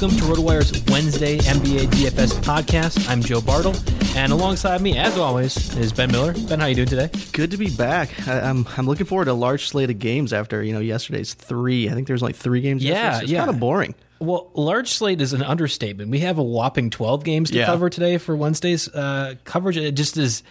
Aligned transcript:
Welcome 0.00 0.18
to 0.18 0.24
RotoWire's 0.26 0.84
Wednesday 0.92 1.38
NBA 1.38 1.86
DFS 1.88 2.40
podcast. 2.44 3.08
I'm 3.08 3.20
Joe 3.20 3.40
Bartle, 3.40 3.74
and 4.16 4.30
alongside 4.30 4.80
me, 4.80 4.96
as 4.96 5.18
always, 5.18 5.76
is 5.76 5.92
Ben 5.92 6.12
Miller. 6.12 6.34
Ben, 6.46 6.60
how 6.60 6.66
you 6.66 6.76
doing 6.76 6.86
today? 6.86 7.10
Good 7.32 7.50
to 7.50 7.56
be 7.56 7.68
back. 7.68 8.28
I, 8.28 8.42
I'm 8.42 8.64
I'm 8.76 8.86
looking 8.86 9.06
forward 9.06 9.24
to 9.24 9.32
a 9.32 9.34
large 9.34 9.66
slate 9.66 9.90
of 9.90 9.98
games 9.98 10.32
after 10.32 10.62
you 10.62 10.72
know 10.72 10.78
yesterday's 10.78 11.34
three. 11.34 11.90
I 11.90 11.94
think 11.94 12.06
there's 12.06 12.22
like 12.22 12.36
three 12.36 12.60
games. 12.60 12.84
Yeah, 12.84 12.92
yesterday, 12.92 13.16
so 13.16 13.22
it's 13.24 13.32
yeah. 13.32 13.38
kind 13.40 13.50
of 13.50 13.58
boring. 13.58 13.96
Well, 14.20 14.52
large 14.54 14.90
slate 14.90 15.20
is 15.20 15.32
an 15.32 15.42
understatement. 15.42 16.12
We 16.12 16.20
have 16.20 16.38
a 16.38 16.44
whopping 16.44 16.90
12 16.90 17.24
games 17.24 17.50
to 17.50 17.56
Yeah. 17.56 17.66
cover 17.66 17.90
today 17.90 18.18
for 18.18 18.36
Wednesday's 18.36 18.86
uh, 18.86 19.34
coverage. 19.42 19.78
It 19.78 19.96
just 19.96 20.16
is. 20.16 20.44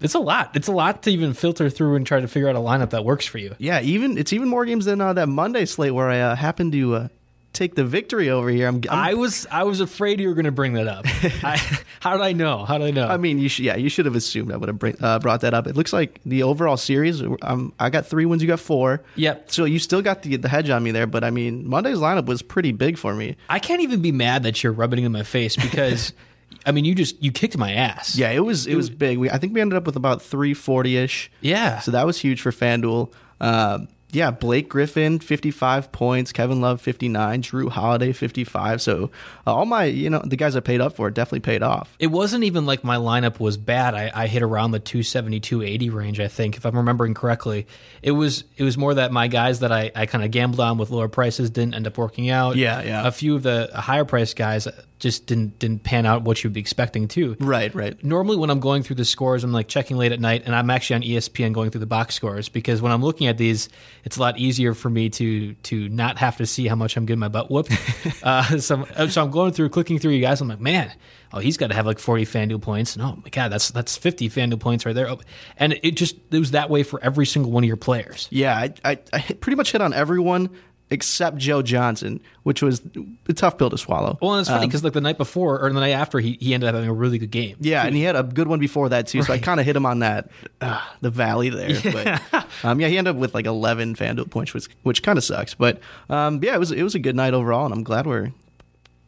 It's 0.00 0.14
a 0.14 0.18
lot. 0.18 0.56
It's 0.56 0.66
a 0.66 0.72
lot 0.72 1.04
to 1.04 1.10
even 1.12 1.34
filter 1.34 1.70
through 1.70 1.94
and 1.94 2.04
try 2.04 2.18
to 2.18 2.26
figure 2.26 2.48
out 2.48 2.56
a 2.56 2.58
lineup 2.58 2.90
that 2.90 3.04
works 3.04 3.26
for 3.26 3.38
you. 3.38 3.54
Yeah, 3.58 3.80
even 3.80 4.18
it's 4.18 4.32
even 4.32 4.48
more 4.48 4.64
games 4.64 4.86
than 4.86 5.00
uh, 5.00 5.12
that 5.12 5.28
Monday 5.28 5.66
slate 5.66 5.94
where 5.94 6.10
I 6.10 6.18
uh, 6.18 6.34
happened 6.34 6.72
to 6.72 6.94
uh, 6.96 7.08
take 7.52 7.74
the 7.74 7.84
victory 7.84 8.30
over 8.30 8.48
here. 8.48 8.66
I'm, 8.66 8.76
I'm 8.88 8.98
I 8.98 9.14
was 9.14 9.46
I 9.50 9.64
was 9.64 9.80
afraid 9.80 10.20
you 10.20 10.28
were 10.28 10.34
going 10.34 10.46
to 10.46 10.52
bring 10.52 10.74
that 10.74 10.88
up. 10.88 11.04
I, 11.44 11.56
how 12.00 12.12
did 12.12 12.22
I 12.22 12.32
know? 12.32 12.64
How 12.64 12.78
did 12.78 12.88
I 12.88 12.90
know? 12.90 13.06
I 13.06 13.16
mean, 13.16 13.38
you 13.38 13.48
should, 13.48 13.64
yeah, 13.64 13.76
you 13.76 13.88
should 13.88 14.06
have 14.06 14.16
assumed 14.16 14.52
I 14.52 14.56
would 14.56 14.68
have 14.68 14.78
bring, 14.78 14.96
uh, 15.00 15.18
brought 15.18 15.42
that 15.42 15.54
up. 15.54 15.66
It 15.66 15.76
looks 15.76 15.92
like 15.92 16.20
the 16.24 16.42
overall 16.42 16.76
series, 16.76 17.22
um, 17.42 17.72
I 17.78 17.90
got 17.90 18.06
three 18.06 18.24
wins, 18.24 18.42
you 18.42 18.48
got 18.48 18.60
four. 18.60 19.02
Yep. 19.16 19.50
So 19.50 19.64
you 19.64 19.78
still 19.78 20.02
got 20.02 20.22
the 20.22 20.36
the 20.36 20.48
hedge 20.48 20.70
on 20.70 20.82
me 20.82 20.90
there, 20.90 21.06
but 21.06 21.24
I 21.24 21.30
mean, 21.30 21.68
Monday's 21.68 21.98
lineup 21.98 22.26
was 22.26 22.42
pretty 22.42 22.72
big 22.72 22.98
for 22.98 23.14
me. 23.14 23.36
I 23.48 23.58
can't 23.58 23.82
even 23.82 24.00
be 24.00 24.12
mad 24.12 24.42
that 24.44 24.62
you're 24.62 24.72
rubbing 24.72 25.00
it 25.00 25.06
in 25.06 25.12
my 25.12 25.22
face 25.22 25.56
because, 25.56 26.12
I 26.66 26.72
mean, 26.72 26.84
you 26.84 26.94
just 26.94 27.22
you 27.22 27.32
kicked 27.32 27.56
my 27.58 27.72
ass. 27.72 28.16
Yeah, 28.16 28.30
it 28.30 28.40
was 28.40 28.66
it 28.66 28.76
was 28.76 28.88
big. 28.90 29.18
We 29.18 29.30
I 29.30 29.38
think 29.38 29.52
we 29.52 29.60
ended 29.60 29.76
up 29.76 29.84
with 29.84 29.96
about 29.96 30.22
three 30.22 30.54
forty 30.54 30.96
ish. 30.96 31.30
Yeah. 31.40 31.80
So 31.80 31.90
that 31.90 32.06
was 32.06 32.18
huge 32.18 32.40
for 32.40 32.50
FanDuel. 32.50 33.12
Um, 33.40 33.88
yeah, 34.12 34.30
Blake 34.30 34.68
Griffin, 34.68 35.18
55 35.18 35.90
points. 35.90 36.32
Kevin 36.32 36.60
Love, 36.60 36.82
59. 36.82 37.42
Jrue 37.42 37.70
Holiday, 37.70 38.12
55. 38.12 38.82
So 38.82 39.10
uh, 39.46 39.54
all 39.54 39.64
my, 39.64 39.84
you 39.84 40.10
know, 40.10 40.22
the 40.22 40.36
guys 40.36 40.54
I 40.54 40.60
paid 40.60 40.82
up 40.82 40.94
for 40.94 41.08
it 41.08 41.14
definitely 41.14 41.40
paid 41.40 41.62
off. 41.62 41.96
It 41.98 42.08
wasn't 42.08 42.44
even 42.44 42.66
like 42.66 42.84
my 42.84 42.96
lineup 42.96 43.40
was 43.40 43.56
bad. 43.56 43.94
I, 43.94 44.12
I 44.14 44.26
hit 44.26 44.42
around 44.42 44.72
the 44.72 44.80
270, 44.80 45.40
280 45.40 45.90
range, 45.90 46.20
I 46.20 46.28
think, 46.28 46.58
if 46.58 46.66
I'm 46.66 46.76
remembering 46.76 47.14
correctly. 47.14 47.66
It 48.02 48.12
was 48.12 48.44
it 48.58 48.64
was 48.64 48.76
more 48.76 48.92
that 48.94 49.12
my 49.12 49.28
guys 49.28 49.60
that 49.60 49.72
I, 49.72 49.90
I 49.94 50.04
kind 50.04 50.24
of 50.24 50.30
gambled 50.30 50.60
on 50.60 50.76
with 50.76 50.90
lower 50.90 51.08
prices 51.08 51.48
didn't 51.48 51.74
end 51.74 51.86
up 51.86 51.96
working 51.96 52.28
out. 52.28 52.56
Yeah, 52.56 52.82
yeah. 52.82 53.06
A 53.06 53.12
few 53.12 53.34
of 53.34 53.42
the 53.42 53.70
higher 53.74 54.04
priced 54.04 54.36
guys 54.36 54.68
just 55.02 55.26
didn't 55.26 55.58
didn't 55.58 55.82
pan 55.82 56.06
out 56.06 56.22
what 56.22 56.42
you'd 56.42 56.52
be 56.52 56.60
expecting 56.60 57.08
too. 57.08 57.36
Right, 57.40 57.74
right. 57.74 58.02
Normally, 58.04 58.36
when 58.36 58.50
I'm 58.50 58.60
going 58.60 58.84
through 58.84 58.96
the 58.96 59.04
scores, 59.04 59.42
I'm 59.42 59.52
like 59.52 59.66
checking 59.66 59.96
late 59.96 60.12
at 60.12 60.20
night, 60.20 60.44
and 60.46 60.54
I'm 60.54 60.70
actually 60.70 60.94
on 60.96 61.02
ESPN 61.02 61.52
going 61.52 61.70
through 61.70 61.80
the 61.80 61.86
box 61.86 62.14
scores 62.14 62.48
because 62.48 62.80
when 62.80 62.92
I'm 62.92 63.02
looking 63.02 63.26
at 63.26 63.36
these, 63.36 63.68
it's 64.04 64.16
a 64.16 64.20
lot 64.20 64.38
easier 64.38 64.74
for 64.74 64.88
me 64.88 65.10
to 65.10 65.54
to 65.54 65.88
not 65.88 66.18
have 66.18 66.36
to 66.36 66.46
see 66.46 66.68
how 66.68 66.76
much 66.76 66.96
I'm 66.96 67.04
getting 67.04 67.18
my 67.18 67.28
butt 67.28 67.50
whooped. 67.50 67.72
uh, 68.22 68.58
so, 68.58 68.84
I'm- 68.96 69.10
so 69.10 69.22
I'm 69.24 69.30
going 69.32 69.52
through, 69.52 69.68
clicking 69.70 69.98
through 69.98 70.12
you 70.12 70.20
guys. 70.20 70.40
I'm 70.40 70.46
like, 70.48 70.60
man, 70.60 70.92
oh, 71.32 71.40
he's 71.40 71.56
got 71.56 71.66
to 71.68 71.74
have 71.74 71.84
like 71.84 71.98
40 71.98 72.24
FanDuel 72.24 72.62
points, 72.62 72.94
and 72.94 73.04
oh 73.04 73.18
my 73.24 73.28
god, 73.30 73.50
that's 73.50 73.72
that's 73.72 73.96
50 73.96 74.28
FanDuel 74.30 74.60
points 74.60 74.86
right 74.86 74.94
there. 74.94 75.10
Oh, 75.10 75.18
and 75.56 75.78
it 75.82 75.96
just 75.96 76.14
it 76.30 76.38
was 76.38 76.52
that 76.52 76.70
way 76.70 76.84
for 76.84 77.02
every 77.02 77.26
single 77.26 77.50
one 77.50 77.64
of 77.64 77.68
your 77.68 77.76
players. 77.76 78.28
Yeah, 78.30 78.56
I, 78.56 78.72
I, 78.84 78.98
I 79.12 79.20
pretty 79.20 79.56
much 79.56 79.72
hit 79.72 79.80
on 79.80 79.92
everyone 79.92 80.50
except 80.92 81.38
Joe 81.38 81.62
Johnson, 81.62 82.20
which 82.42 82.62
was 82.62 82.82
a 83.28 83.32
tough 83.32 83.56
pill 83.58 83.70
to 83.70 83.78
swallow. 83.78 84.18
Well, 84.20 84.34
and 84.34 84.40
it's 84.42 84.48
funny 84.50 84.64
Um, 84.64 84.68
because 84.68 84.84
like 84.84 84.92
the 84.92 85.00
night 85.00 85.16
before 85.18 85.60
or 85.60 85.72
the 85.72 85.80
night 85.80 85.90
after, 85.90 86.20
he, 86.20 86.36
he 86.40 86.52
ended 86.54 86.68
up 86.68 86.74
having 86.74 86.88
a 86.88 86.92
really 86.92 87.18
good 87.18 87.30
game. 87.30 87.56
Yeah, 87.60 87.84
and 87.84 87.96
he 87.96 88.02
had 88.02 88.14
a 88.14 88.22
good 88.22 88.46
one 88.46 88.58
before 88.60 88.90
that 88.90 89.06
too. 89.06 89.22
So 89.22 89.32
I 89.32 89.38
kind 89.38 89.58
of 89.58 89.66
hit 89.66 89.74
him 89.74 89.86
on 89.86 90.00
that 90.00 90.28
uh, 90.60 90.80
the 91.00 91.10
valley 91.10 91.48
there. 91.48 91.80
But 91.92 92.44
um, 92.64 92.78
yeah, 92.80 92.88
he 92.88 92.98
ended 92.98 93.14
up 93.16 93.20
with 93.20 93.34
like 93.34 93.46
11 93.46 93.94
FanDuel 93.96 94.30
points, 94.30 94.52
which 94.54 94.68
which 94.82 95.02
kind 95.02 95.16
of 95.18 95.24
sucks. 95.24 95.54
But 95.54 95.80
um, 96.10 96.40
yeah, 96.42 96.54
it 96.54 96.58
was 96.58 96.70
it 96.70 96.82
was 96.82 96.94
a 96.94 97.00
good 97.00 97.16
night 97.16 97.34
overall, 97.34 97.64
and 97.64 97.72
I'm 97.74 97.82
glad 97.82 98.06
we're 98.06 98.32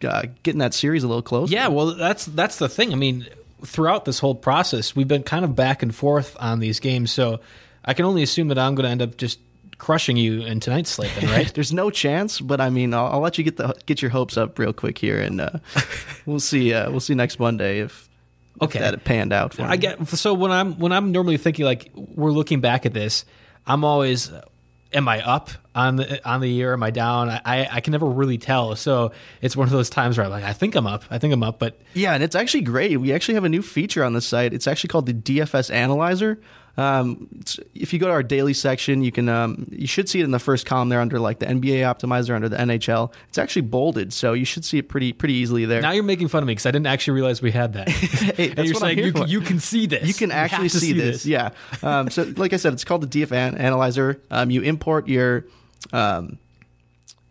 uh, 0.03 0.23
getting 0.43 0.59
that 0.61 0.75
series 0.75 1.05
a 1.05 1.07
little 1.09 1.23
close. 1.23 1.51
Yeah, 1.51 1.69
well, 1.69 1.95
that's 1.95 2.25
that's 2.27 2.59
the 2.59 2.69
thing. 2.69 2.93
I 2.93 2.97
mean, 2.97 3.27
throughout 3.65 4.05
this 4.05 4.19
whole 4.19 4.35
process, 4.35 4.97
we've 4.97 5.09
been 5.09 5.23
kind 5.23 5.45
of 5.45 5.55
back 5.55 5.83
and 5.83 5.95
forth 5.95 6.37
on 6.41 6.61
these 6.61 6.81
games, 6.81 7.13
so 7.13 7.41
I 7.85 7.95
can 7.95 8.05
only 8.07 8.23
assume 8.23 8.49
that 8.49 8.59
I'm 8.59 8.75
going 8.75 8.85
to 8.85 8.91
end 8.91 9.03
up 9.03 9.17
just 9.17 9.39
crushing 9.85 10.17
you 10.17 10.41
in 10.41 10.61
tonight's 10.61 10.89
slate, 10.91 11.13
then, 11.21 11.29
right? 11.31 11.53
There's 11.55 11.73
no 11.73 11.91
chance, 11.91 12.41
but 12.41 12.59
I 12.59 12.71
mean, 12.71 12.95
I'll, 12.95 13.07
I'll 13.07 13.21
let 13.21 13.37
you 13.37 13.45
get 13.45 13.59
the 13.59 13.75
get 13.85 14.01
your 14.01 14.11
hopes 14.11 14.39
up 14.39 14.59
real 14.59 14.73
quick 14.73 14.97
here, 14.97 15.21
and 15.21 15.43
uh, 15.43 15.51
we'll 16.27 16.41
see. 16.41 16.73
Uh, 16.73 16.91
we'll 16.91 17.01
see 17.01 17.15
next 17.15 17.39
Monday 17.39 17.81
if, 17.81 18.09
if 18.57 18.63
Okay. 18.63 18.79
that 18.79 19.05
panned 19.05 19.33
out 19.35 19.53
for 19.53 19.63
me. 19.63 19.69
I 19.69 19.73
me. 19.73 19.77
get 19.79 20.09
so 20.09 20.33
when 20.33 20.51
I'm 20.51 20.79
when 20.79 20.91
I'm 20.93 21.13
normally 21.13 21.37
thinking 21.37 21.67
like 21.67 21.91
we're 21.95 22.31
looking 22.33 22.61
back 22.63 22.87
at 22.87 22.95
this, 22.95 23.27
I'm 23.67 23.85
always, 23.85 24.31
am 24.95 25.07
I 25.07 25.21
up 25.23 25.51
on 25.75 25.97
the 25.97 26.27
on 26.27 26.41
the 26.41 26.49
year? 26.49 26.73
Am 26.73 26.83
I 26.83 26.91
down? 26.91 27.29
I 27.29 27.41
I, 27.45 27.69
I 27.73 27.81
can 27.81 27.93
never 27.93 28.07
really 28.07 28.39
tell. 28.39 28.75
So 28.77 29.13
it's 29.43 29.55
one 29.55 29.67
of 29.69 29.73
those 29.73 29.91
times 29.91 30.17
where 30.17 30.25
I'm 30.25 30.33
like, 30.33 30.45
I 30.45 30.55
think 30.55 30.77
I'm 30.77 30.87
up. 30.87 31.05
I 31.11 31.19
think 31.19 31.35
I'm 31.35 31.43
up, 31.43 31.59
but 31.59 31.79
Yeah, 31.93 32.15
and 32.15 32.23
it's 32.23 32.35
actually 32.35 32.63
great. 32.63 32.99
We 32.99 33.13
actually 33.13 33.35
have 33.35 33.45
a 33.45 33.51
new 33.51 33.61
feature 33.63 34.03
on 34.03 34.15
the 34.15 34.23
site. 34.23 34.55
It's 34.55 34.67
actually 34.67 34.89
called 34.89 35.05
the 35.07 35.15
DFS 35.15 35.71
Analyzer. 35.71 36.41
Um, 36.77 37.29
if 37.75 37.93
you 37.93 37.99
go 37.99 38.07
to 38.07 38.13
our 38.13 38.23
daily 38.23 38.53
section, 38.53 39.03
you 39.03 39.13
can 39.13 39.29
um, 39.29 39.67
you 39.71 39.87
should 39.87 40.09
see 40.09 40.21
it 40.21 40.25
in 40.25 40.33
the 40.33 40.39
first 40.39 40.67
column 40.67 40.89
there 40.89 41.01
under 41.01 41.21
like 41.21 41.39
the 41.39 41.47
NBA 41.47 41.81
optimizer 41.81 42.35
under 42.35 42.49
the 42.49 42.57
NHL. 42.57 43.13
It's 43.29 43.39
actually 43.39 43.63
bolded, 43.63 44.13
so 44.13 44.33
you 44.33 44.45
should 44.45 44.65
see 44.65 44.79
it 44.79 44.89
pretty 44.89 45.13
pretty 45.13 45.35
easily 45.35 45.65
there. 45.67 45.81
Now 45.81 45.93
you're 45.93 46.03
making 46.03 46.29
fun 46.29 46.43
of 46.43 46.47
me 46.47 46.53
because 46.53 46.67
I 46.67 46.73
didn't 46.73 46.89
actually 46.89 47.15
realize 47.15 47.43
we 47.43 47.53
had 47.53 47.75
that. 47.75 47.89
Hey, 48.25 48.49
and 48.49 48.57
that's 48.57 48.67
you're 48.69 48.75
what 48.75 48.85
I'm 48.85 48.97
saying 48.97 48.99
you 48.99 49.13
can, 49.13 49.29
you 49.29 49.41
can 49.41 49.61
see 49.61 49.87
this. 49.87 50.07
You 50.07 50.15
can 50.15 50.31
actually 50.31 50.69
to 50.69 50.79
see, 50.79 50.93
this. 50.93 51.27
Yeah. 51.27 51.51
Um, 51.83 52.11
so, 52.11 52.33
like 52.37 52.53
I 52.53 52.57
said, 52.57 52.73
it's 52.73 52.85
called 52.85 53.03
the 53.03 53.07
DF 53.07 53.33
An- 53.33 53.59
Analyzer. 53.59 54.21
Um, 54.31 54.51
you 54.51 54.63
import 54.63 55.09
your 55.09 55.45
um, 55.93 56.39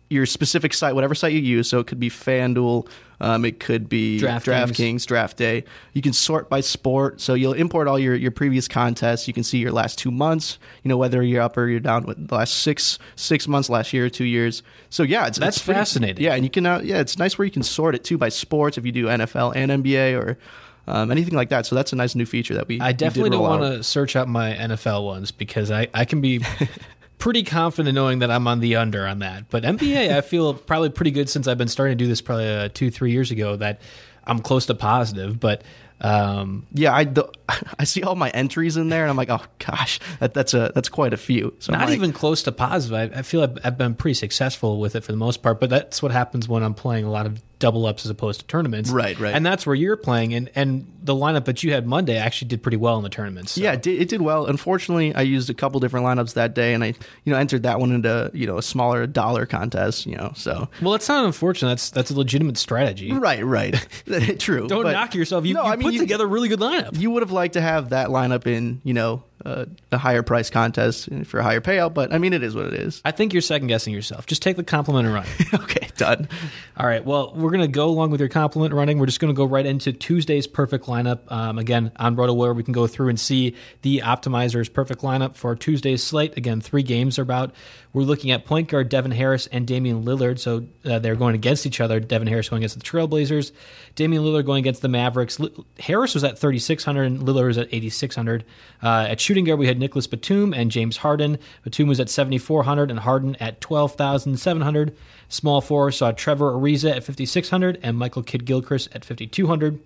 your 0.08 0.26
specific 0.26 0.72
site, 0.72 0.94
whatever 0.94 1.14
site 1.14 1.32
you 1.32 1.40
use. 1.40 1.68
So 1.68 1.80
it 1.80 1.86
could 1.86 2.00
be 2.00 2.10
FanDuel, 2.10 2.88
um, 3.20 3.44
it 3.44 3.60
could 3.60 3.88
be 3.88 4.20
DraftKings. 4.20 4.42
DraftKings, 4.44 5.06
Draft 5.06 5.36
Day. 5.36 5.64
You 5.92 6.02
can 6.02 6.12
sort 6.12 6.48
by 6.48 6.60
sport. 6.60 7.20
So 7.20 7.34
you'll 7.34 7.52
import 7.52 7.88
all 7.88 7.98
your, 7.98 8.14
your 8.14 8.30
previous 8.30 8.68
contests. 8.68 9.26
You 9.28 9.34
can 9.34 9.44
see 9.44 9.58
your 9.58 9.72
last 9.72 9.98
two 9.98 10.10
months. 10.10 10.58
You 10.82 10.88
know 10.88 10.96
whether 10.96 11.22
you're 11.22 11.42
up 11.42 11.56
or 11.56 11.68
you're 11.68 11.80
down 11.80 12.04
with 12.04 12.28
the 12.28 12.34
last 12.34 12.54
six 12.54 12.98
six 13.16 13.46
months, 13.48 13.70
last 13.70 13.92
year, 13.92 14.10
two 14.10 14.24
years. 14.24 14.62
So 14.90 15.02
yeah, 15.02 15.26
it's 15.26 15.38
That's 15.38 15.56
it's 15.56 15.64
pretty- 15.64 15.78
fascinating. 15.78 16.24
Yeah, 16.24 16.34
and 16.34 16.44
you 16.44 16.50
can 16.50 16.66
uh, 16.66 16.80
yeah, 16.82 17.00
it's 17.00 17.18
nice 17.18 17.38
where 17.38 17.44
you 17.44 17.52
can 17.52 17.62
sort 17.62 17.94
it 17.94 18.04
too 18.04 18.18
by 18.18 18.28
sports 18.28 18.78
if 18.78 18.84
you 18.86 18.92
do 18.92 19.06
NFL 19.06 19.54
and 19.56 19.84
NBA 19.84 20.18
or. 20.18 20.38
Um, 20.86 21.10
anything 21.10 21.32
like 21.32 21.48
that, 21.48 21.64
so 21.64 21.74
that's 21.74 21.94
a 21.94 21.96
nice 21.96 22.14
new 22.14 22.26
feature 22.26 22.52
that 22.56 22.68
we. 22.68 22.78
I 22.78 22.92
definitely 22.92 23.30
don't 23.30 23.40
want 23.40 23.62
want 23.62 23.74
to 23.76 23.82
search 23.82 24.16
out 24.16 24.28
my 24.28 24.52
NFL 24.52 25.02
ones 25.06 25.30
because 25.30 25.70
I, 25.70 25.88
I 25.94 26.04
can 26.04 26.20
be 26.20 26.44
pretty 27.18 27.42
confident 27.42 27.94
knowing 27.94 28.20
that 28.20 28.30
I'm 28.30 28.46
on 28.46 28.60
the 28.60 28.76
under 28.76 29.06
on 29.06 29.20
that. 29.20 29.48
But 29.50 29.62
NBA, 29.62 30.14
I 30.14 30.20
feel 30.22 30.54
probably 30.54 30.90
pretty 30.90 31.10
good 31.10 31.28
since 31.28 31.48
I've 31.48 31.58
been 31.58 31.68
starting 31.68 31.96
to 31.96 32.04
do 32.04 32.08
this 32.08 32.20
probably 32.20 32.48
uh, 32.48 32.68
two, 32.72 32.90
three 32.90 33.12
years 33.12 33.30
ago 33.30 33.56
that 33.56 33.80
I'm 34.24 34.40
close 34.40 34.66
to 34.66 34.74
positive. 34.74 35.40
But 35.40 35.62
um, 36.00 36.66
Yeah, 36.72 36.94
I, 36.94 37.06
I 37.78 37.84
see 37.84 38.02
all 38.02 38.14
my 38.14 38.30
entries 38.30 38.76
in 38.76 38.88
there, 38.88 39.02
and 39.02 39.10
I'm 39.10 39.16
like, 39.16 39.30
oh 39.30 39.42
gosh, 39.58 40.00
that, 40.20 40.34
that's 40.34 40.54
a 40.54 40.72
that's 40.74 40.88
quite 40.88 41.12
a 41.12 41.16
few. 41.16 41.54
So 41.60 41.72
not 41.72 41.88
like, 41.88 41.96
even 41.96 42.12
close 42.12 42.42
to 42.44 42.52
positive. 42.52 43.12
I, 43.12 43.18
I 43.18 43.22
feel 43.22 43.42
I've, 43.42 43.58
I've 43.64 43.78
been 43.78 43.94
pretty 43.94 44.14
successful 44.14 44.80
with 44.80 44.96
it 44.96 45.02
for 45.02 45.12
the 45.12 45.18
most 45.18 45.42
part, 45.42 45.60
but 45.60 45.70
that's 45.70 46.02
what 46.02 46.12
happens 46.12 46.48
when 46.48 46.62
I'm 46.62 46.74
playing 46.74 47.04
a 47.04 47.10
lot 47.10 47.26
of 47.26 47.40
double 47.64 47.86
ups 47.86 48.04
as 48.04 48.10
opposed 48.10 48.40
to 48.40 48.46
tournaments. 48.46 48.90
Right, 48.90 49.18
right. 49.18 49.34
And 49.34 49.44
that's 49.46 49.64
where 49.66 49.74
you're 49.74 49.96
playing, 49.96 50.34
and 50.34 50.50
and 50.54 50.86
the 51.02 51.14
lineup 51.14 51.46
that 51.46 51.62
you 51.62 51.72
had 51.72 51.86
Monday 51.86 52.18
actually 52.18 52.48
did 52.48 52.62
pretty 52.62 52.76
well 52.76 52.98
in 52.98 53.02
the 53.02 53.08
tournaments. 53.08 53.52
so- 53.52 53.60
Yeah, 53.62 53.72
it 53.72 53.82
did, 53.82 54.00
it 54.02 54.08
did 54.10 54.20
well. 54.20 54.44
Unfortunately, 54.46 55.14
I 55.14 55.22
used 55.22 55.48
a 55.48 55.54
couple 55.54 55.80
different 55.80 56.04
lineups 56.06 56.34
that 56.34 56.54
day, 56.54 56.74
and 56.74 56.84
I 56.84 56.88
you 57.24 57.32
know 57.32 57.36
entered 57.38 57.62
that 57.62 57.80
one 57.80 57.90
into 57.92 58.30
you 58.34 58.46
know 58.46 58.58
a 58.58 58.62
smaller 58.62 59.06
dollar 59.06 59.46
contest. 59.46 60.04
You 60.04 60.16
know, 60.16 60.32
so 60.36 60.68
Well, 60.82 60.92
that's 60.92 61.08
not 61.08 61.24
unfortunate. 61.24 61.70
That's 61.70 61.88
that's 61.90 62.10
a 62.10 62.14
legitimate 62.16 62.58
strategy. 62.58 63.12
right, 63.12 63.42
right, 63.44 63.74
true. 64.38 64.68
Don't 64.68 64.84
knock 64.84 65.14
yourself. 65.14 65.46
You, 65.46 65.54
no, 65.54 65.64
you 65.64 65.70
I 65.72 65.76
mean, 65.76 65.86
put 65.86 65.94
you- 65.94 66.00
together 66.00 66.24
a 66.24 66.28
really 66.28 66.48
good 66.48 66.60
lineup. 66.60 66.98
You 66.98 67.10
would 67.12 67.22
have 67.22 67.32
liked 67.32 67.54
to 67.54 67.60
have 67.62 67.88
that 67.90 68.08
lineup 68.08 68.46
in 68.46 68.80
you 68.84 68.92
know 68.92 69.22
uh, 69.44 69.66
a 69.92 69.98
higher 69.98 70.22
price 70.22 70.50
contest 70.50 71.08
for 71.24 71.40
a 71.40 71.42
higher 71.42 71.60
payout, 71.60 71.94
but 71.94 72.12
I 72.12 72.18
mean 72.18 72.32
it 72.32 72.42
is 72.42 72.54
what 72.54 72.66
it 72.66 72.74
is. 72.74 73.02
I 73.04 73.10
think 73.10 73.32
you're 73.32 73.42
second 73.42 73.68
guessing 73.68 73.92
yourself. 73.92 74.26
Just 74.26 74.42
take 74.42 74.56
the 74.56 74.64
compliment 74.64 75.06
and 75.06 75.14
run. 75.14 75.26
okay, 75.54 75.88
done. 75.96 76.28
All 76.76 76.86
right. 76.86 77.04
Well, 77.04 77.32
we're 77.34 77.50
going 77.50 77.60
to 77.60 77.68
go 77.68 77.88
along 77.88 78.10
with 78.10 78.20
your 78.20 78.28
compliment 78.28 78.74
running. 78.74 78.98
We're 78.98 79.06
just 79.06 79.20
going 79.20 79.32
to 79.32 79.36
go 79.36 79.44
right 79.44 79.66
into 79.66 79.92
Tuesday's 79.92 80.46
perfect 80.46 80.86
lineup. 80.86 81.30
Um, 81.30 81.58
again, 81.58 81.92
on 81.96 82.16
RotoWire, 82.16 82.54
we 82.54 82.62
can 82.62 82.72
go 82.72 82.86
through 82.86 83.08
and 83.08 83.18
see 83.18 83.54
the 83.82 84.00
optimizer's 84.00 84.68
perfect 84.68 85.02
lineup 85.02 85.36
for 85.36 85.54
Tuesday's 85.54 86.02
slate. 86.02 86.36
Again, 86.36 86.60
three 86.60 86.82
games 86.82 87.18
are 87.18 87.22
about. 87.22 87.54
We're 87.92 88.02
looking 88.02 88.32
at 88.32 88.44
point 88.44 88.68
guard 88.68 88.88
Devin 88.88 89.12
Harris 89.12 89.46
and 89.46 89.66
Damian 89.66 90.04
Lillard. 90.04 90.40
So 90.40 90.66
uh, 90.84 90.98
they're 90.98 91.14
going 91.14 91.36
against 91.36 91.64
each 91.64 91.80
other. 91.80 92.00
Devin 92.00 92.26
Harris 92.26 92.48
going 92.48 92.60
against 92.60 92.78
the 92.78 92.84
Trailblazers. 92.84 93.52
Damian 93.94 94.24
Lillard 94.24 94.44
going 94.46 94.58
against 94.58 94.82
the 94.82 94.88
Mavericks. 94.88 95.38
Li- 95.38 95.54
Harris 95.78 96.14
was 96.14 96.24
at 96.24 96.38
3,600 96.38 97.04
and 97.04 97.20
Lillard 97.20 97.46
was 97.46 97.58
at 97.58 97.68
8,600. 97.68 98.44
Uh, 98.82 99.06
at 99.08 99.20
shooting 99.20 99.33
guard, 99.42 99.58
we 99.58 99.66
had 99.66 99.80
Nicholas 99.80 100.06
Batum 100.06 100.54
and 100.54 100.70
James 100.70 100.98
Harden. 100.98 101.38
Batum 101.64 101.88
was 101.88 101.98
at 101.98 102.08
7,400 102.08 102.90
and 102.90 103.00
Harden 103.00 103.34
at 103.40 103.60
12,700. 103.60 104.96
Small 105.28 105.60
four 105.60 105.90
saw 105.90 106.12
Trevor 106.12 106.52
Ariza 106.52 106.90
at 106.90 107.02
5,600 107.02 107.80
and 107.82 107.98
Michael 107.98 108.22
Kidd 108.22 108.44
Gilchrist 108.44 108.90
at 108.94 109.04
5,200. 109.04 109.80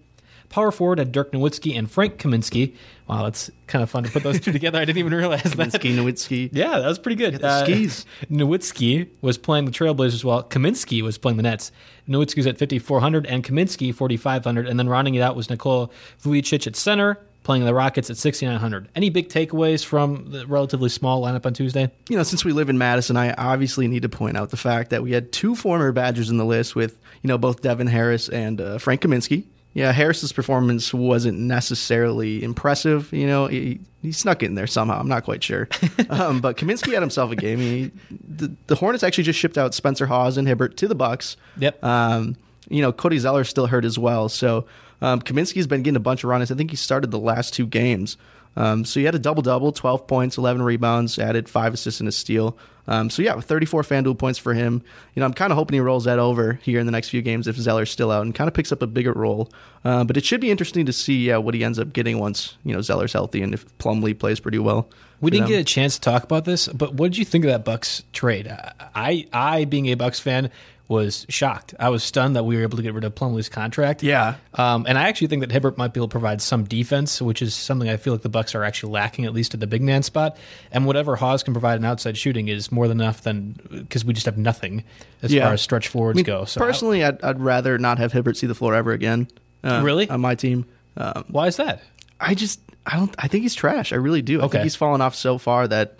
Power 0.50 0.70
forward 0.70 0.98
had 0.98 1.12
Dirk 1.12 1.32
Nowitzki 1.32 1.76
and 1.78 1.90
Frank 1.90 2.16
Kaminsky. 2.16 2.74
Wow, 3.06 3.26
it's 3.26 3.50
kind 3.66 3.82
of 3.82 3.90
fun 3.90 4.04
to 4.04 4.10
put 4.10 4.22
those 4.22 4.40
two 4.40 4.50
together. 4.58 4.78
I 4.78 4.86
didn't 4.86 4.98
even 4.98 5.12
realize 5.12 5.42
that. 5.42 5.72
Ski 5.74 5.94
Nowitzki. 5.94 6.48
Yeah, 6.52 6.78
that 6.78 6.86
was 6.86 6.98
pretty 6.98 7.16
good. 7.16 7.34
the 7.34 7.46
uh, 7.46 7.64
skis. 7.64 8.06
Nowitzki 8.30 9.08
was 9.20 9.36
playing 9.36 9.66
the 9.66 9.70
Trailblazers 9.70 10.24
while 10.24 10.42
Kaminsky 10.42 11.02
was 11.02 11.18
playing 11.18 11.36
the 11.36 11.42
Nets. 11.42 11.70
Nowitzki 12.08 12.36
was 12.36 12.46
at 12.46 12.58
5,400 12.58 13.26
and 13.26 13.44
Kaminsky 13.44 13.94
4,500. 13.94 14.66
And 14.66 14.78
then 14.78 14.88
rounding 14.88 15.14
it 15.16 15.20
out 15.20 15.36
was 15.36 15.50
Nikola 15.50 15.90
Vujicic 16.22 16.66
at 16.66 16.76
center, 16.76 17.20
playing 17.48 17.64
the 17.64 17.72
Rockets 17.72 18.10
at 18.10 18.18
6,900. 18.18 18.90
Any 18.94 19.08
big 19.08 19.30
takeaways 19.30 19.82
from 19.82 20.32
the 20.32 20.46
relatively 20.46 20.90
small 20.90 21.22
lineup 21.22 21.46
on 21.46 21.54
Tuesday? 21.54 21.90
you 22.10 22.14
know, 22.14 22.22
since 22.22 22.44
we 22.44 22.52
live 22.52 22.68
in 22.68 22.76
Madison, 22.76 23.16
I 23.16 23.32
obviously 23.32 23.88
need 23.88 24.02
to 24.02 24.10
point 24.10 24.36
out 24.36 24.50
the 24.50 24.58
fact 24.58 24.90
that 24.90 25.02
we 25.02 25.12
had 25.12 25.32
two 25.32 25.54
former 25.54 25.90
Badgers 25.90 26.28
in 26.28 26.36
the 26.36 26.44
list 26.44 26.76
with, 26.76 27.00
you 27.22 27.28
know, 27.28 27.38
both 27.38 27.62
Devin 27.62 27.86
Harris 27.86 28.28
and 28.28 28.60
uh, 28.60 28.76
Frank 28.76 29.00
Kaminsky. 29.00 29.44
Yeah, 29.72 29.92
Harris's 29.92 30.30
performance 30.30 30.92
wasn't 30.92 31.38
necessarily 31.38 32.44
impressive. 32.44 33.10
You 33.14 33.26
know, 33.26 33.46
he, 33.46 33.80
he 34.02 34.12
snuck 34.12 34.42
in 34.42 34.54
there 34.54 34.66
somehow. 34.66 35.00
I'm 35.00 35.08
not 35.08 35.24
quite 35.24 35.42
sure. 35.42 35.70
um, 36.10 36.42
but 36.42 36.58
Kaminsky 36.58 36.92
had 36.92 37.02
himself 37.02 37.30
a 37.30 37.36
game. 37.36 37.60
He, 37.60 37.90
the, 38.10 38.54
the 38.66 38.74
Hornets 38.74 39.02
actually 39.02 39.24
just 39.24 39.38
shipped 39.38 39.56
out 39.56 39.72
Spencer 39.72 40.04
Hawes 40.04 40.36
and 40.36 40.46
Hibbert 40.46 40.76
to 40.76 40.86
the 40.86 40.94
Bucks. 40.94 41.38
Yep. 41.56 41.82
Um, 41.82 42.36
you 42.68 42.82
know, 42.82 42.92
Cody 42.92 43.16
Zeller 43.16 43.44
still 43.44 43.68
hurt 43.68 43.86
as 43.86 43.98
well. 43.98 44.28
So 44.28 44.66
um, 45.00 45.20
Kaminsky's 45.20 45.66
been 45.66 45.82
getting 45.82 45.96
a 45.96 46.00
bunch 46.00 46.24
of 46.24 46.30
runs. 46.30 46.50
I 46.50 46.54
think 46.54 46.70
he 46.70 46.76
started 46.76 47.10
the 47.10 47.18
last 47.18 47.54
two 47.54 47.66
games. 47.66 48.16
Um, 48.56 48.84
so 48.84 48.98
he 48.98 49.06
had 49.06 49.14
a 49.14 49.20
double 49.20 49.42
double, 49.42 49.70
12 49.70 50.06
points, 50.06 50.36
11 50.36 50.62
rebounds, 50.62 51.18
added 51.18 51.48
five 51.48 51.74
assists 51.74 52.00
and 52.00 52.08
a 52.08 52.12
steal. 52.12 52.58
Um, 52.88 53.10
so 53.10 53.22
yeah, 53.22 53.38
34 53.38 53.82
FanDuel 53.82 54.18
points 54.18 54.38
for 54.38 54.54
him. 54.54 54.82
You 55.14 55.20
know, 55.20 55.26
I'm 55.26 55.34
kind 55.34 55.52
of 55.52 55.56
hoping 55.58 55.74
he 55.74 55.80
rolls 55.80 56.04
that 56.04 56.18
over 56.18 56.54
here 56.62 56.80
in 56.80 56.86
the 56.86 56.92
next 56.92 57.10
few 57.10 57.20
games 57.20 57.46
if 57.46 57.56
Zeller's 57.56 57.90
still 57.90 58.10
out 58.10 58.22
and 58.22 58.34
kind 58.34 58.48
of 58.48 58.54
picks 58.54 58.72
up 58.72 58.80
a 58.80 58.86
bigger 58.86 59.12
role. 59.12 59.50
Uh, 59.84 60.04
but 60.04 60.16
it 60.16 60.24
should 60.24 60.40
be 60.40 60.50
interesting 60.50 60.86
to 60.86 60.92
see 60.92 61.26
yeah, 61.26 61.36
what 61.36 61.54
he 61.54 61.62
ends 61.62 61.78
up 61.78 61.92
getting 61.92 62.18
once 62.18 62.56
you 62.64 62.74
know 62.74 62.80
Zeller's 62.80 63.12
healthy 63.12 63.42
and 63.42 63.52
if 63.52 63.66
Plumlee 63.78 64.18
plays 64.18 64.40
pretty 64.40 64.58
well. 64.58 64.88
We 65.20 65.30
didn't 65.30 65.46
them. 65.46 65.52
get 65.52 65.60
a 65.60 65.64
chance 65.64 65.96
to 65.96 66.00
talk 66.00 66.24
about 66.24 66.44
this, 66.44 66.66
but 66.68 66.94
what 66.94 67.10
did 67.10 67.18
you 67.18 67.24
think 67.24 67.44
of 67.44 67.50
that 67.50 67.64
Bucks 67.64 68.04
trade? 68.12 68.48
I, 68.94 69.26
I 69.32 69.64
being 69.66 69.86
a 69.86 69.94
Bucks 69.94 70.20
fan, 70.20 70.50
was 70.88 71.26
shocked. 71.29 71.75
I 71.79 71.90
was 71.90 72.02
stunned 72.02 72.35
that 72.37 72.44
we 72.44 72.56
were 72.56 72.62
able 72.62 72.79
to 72.79 72.82
get 72.82 72.94
rid 72.94 73.05
of 73.05 73.14
Plumlee's 73.14 73.50
contract. 73.50 74.02
Yeah. 74.02 74.37
um, 74.55 74.87
and 74.88 74.96
I 74.96 75.08
actually 75.08 75.26
think 75.26 75.40
that 75.40 75.50
Hibbert 75.52 75.76
might 75.76 75.93
be 75.93 76.00
able 76.00 76.08
to 76.08 76.12
provide 76.12 76.40
some 76.40 76.64
defense, 76.64 77.20
which 77.20 77.43
is 77.43 77.55
something 77.55 77.90
I 77.90 77.99
feel 77.99 78.14
like 78.14 78.23
the 78.23 78.31
Bucks 78.31 78.55
are 78.55 78.64
actually 78.64 78.93
lacking, 78.94 79.26
at 79.26 79.35
least 79.35 79.52
at 79.52 79.61
the 79.61 79.67
big 79.67 79.82
man 79.82 80.02
spot. 80.02 80.38
And 80.73 80.87
whatever 80.87 81.14
Hawes 81.17 81.43
can 81.43 81.52
provide 81.52 81.79
in 81.79 81.85
outside 81.85 82.17
shooting 82.17 82.49
is 82.49 82.73
more 82.73 82.88
than 82.88 83.00
enough. 83.02 83.20
Than 83.23 83.52
because 83.70 84.05
we 84.05 84.14
just 84.14 84.25
have 84.26 84.38
nothing 84.38 84.82
as 85.23 85.32
Yeah. 85.32 85.44
far 85.44 85.52
as 85.52 85.61
stretch 85.61 85.88
forwards 85.88 86.17
I 86.17 86.20
mean, 86.20 86.25
go. 86.25 86.44
So 86.46 86.61
I- 86.62 86.64
personally, 86.67 87.05
I'd, 87.05 87.23
I'd 87.23 87.38
rather 87.38 87.76
not 87.79 87.99
have 87.99 88.12
Hibbert 88.12 88.38
see 88.38 88.46
the 88.46 88.55
floor 88.55 88.75
ever 88.75 88.93
again. 88.93 89.29
uh, 89.62 89.82
Really? 89.85 90.08
on 90.08 90.23
my 90.23 90.35
team. 90.37 90.64
Um, 90.96 91.25
why 91.29 91.49
is 91.49 91.56
that? 91.58 91.82
I 92.19 92.35
just 92.35 92.61
I 92.87 92.96
don't 92.96 93.14
I 93.19 93.29
think 93.29 93.43
he's 93.43 93.55
trash. 93.55 93.93
I 93.93 93.96
really 93.96 94.23
do. 94.23 94.40
I 94.40 94.44
Okay. 94.44 94.52
think 94.52 94.62
he's 94.64 94.76
fallen 94.76 95.02
off 95.02 95.14
so 95.14 95.37
far 95.37 95.69
that 95.69 95.99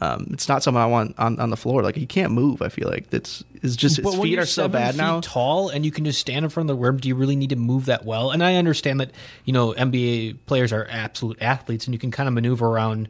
um, 0.00 0.28
it's 0.32 0.48
not 0.48 0.62
something 0.62 0.80
I 0.80 0.86
want 0.86 1.18
on, 1.18 1.40
on 1.40 1.50
the 1.50 1.56
floor. 1.56 1.82
Like 1.82 1.96
he 1.96 2.06
can't 2.06 2.32
move. 2.32 2.60
I 2.60 2.68
feel 2.68 2.88
like 2.88 3.10
that's 3.10 3.42
is 3.62 3.76
just 3.76 3.96
his 3.96 4.04
But 4.04 4.22
feet 4.22 4.38
are 4.38 4.44
so 4.44 4.68
bad 4.68 4.94
feet 4.94 4.98
now. 4.98 5.20
Tall, 5.20 5.70
and 5.70 5.84
you 5.84 5.90
can 5.90 6.04
just 6.04 6.20
stand 6.20 6.44
in 6.44 6.50
front 6.50 6.70
of 6.70 6.76
the 6.76 6.80
rim. 6.80 6.98
Do 6.98 7.08
you 7.08 7.14
really 7.14 7.36
need 7.36 7.50
to 7.50 7.56
move 7.56 7.86
that 7.86 8.04
well? 8.04 8.30
And 8.30 8.44
I 8.44 8.56
understand 8.56 9.00
that 9.00 9.12
you 9.44 9.52
know 9.52 9.72
NBA 9.72 10.38
players 10.46 10.72
are 10.72 10.86
absolute 10.90 11.40
athletes, 11.40 11.86
and 11.86 11.94
you 11.94 11.98
can 11.98 12.10
kind 12.10 12.28
of 12.28 12.34
maneuver 12.34 12.66
around 12.66 13.08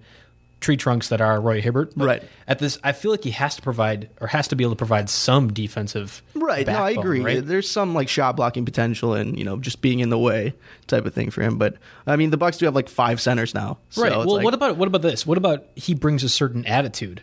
tree 0.61 0.77
trunks 0.77 1.09
that 1.09 1.21
are 1.21 1.41
Roy 1.41 1.61
Hibbert. 1.61 1.93
Right. 1.97 2.23
At 2.47 2.59
this, 2.59 2.79
I 2.83 2.93
feel 2.93 3.11
like 3.11 3.23
he 3.23 3.31
has 3.31 3.57
to 3.57 3.63
provide 3.63 4.11
or 4.21 4.27
has 4.27 4.49
to 4.49 4.57
be 4.57 4.65
able 4.65 4.73
to 4.73 4.77
provide 4.79 5.09
some 5.09 5.53
defensive. 5.53 6.23
Right. 6.35 6.67
no, 6.67 6.73
I 6.75 6.91
agree. 6.91 7.21
right? 7.21 7.47
There's 7.47 7.71
some 7.71 7.95
like 7.95 8.09
shot 8.09 8.37
blocking 8.37 8.65
potential 8.65 9.15
and 9.15 9.39
you 9.39 9.45
know 9.45 9.57
just 9.59 9.81
being 9.81 10.01
in 10.01 10.11
the 10.11 10.19
way 10.19 10.55
type 10.87 11.07
of 11.07 11.15
thing 11.15 11.31
for 11.31 11.43
him. 11.43 11.59
But 11.59 11.77
I 12.07 12.17
mean, 12.17 12.31
the 12.31 12.37
Bucks 12.37 12.59
do 12.59 12.65
have 12.65 12.75
like 12.75 12.89
five 12.89 13.21
centers 13.21 13.55
now. 13.55 13.79
So 13.91 14.03
right. 14.03 14.11
Well, 14.11 14.37
like- 14.37 14.45
what 14.45 14.55
about 14.55 14.77
what 14.77 14.89
about 14.89 15.03
this? 15.03 15.27
What 15.27 15.39
about 15.39 15.65
he 15.77 15.95
brings 15.95 16.25
a 16.25 16.29
certain 16.29 16.67
attitude 16.67 17.23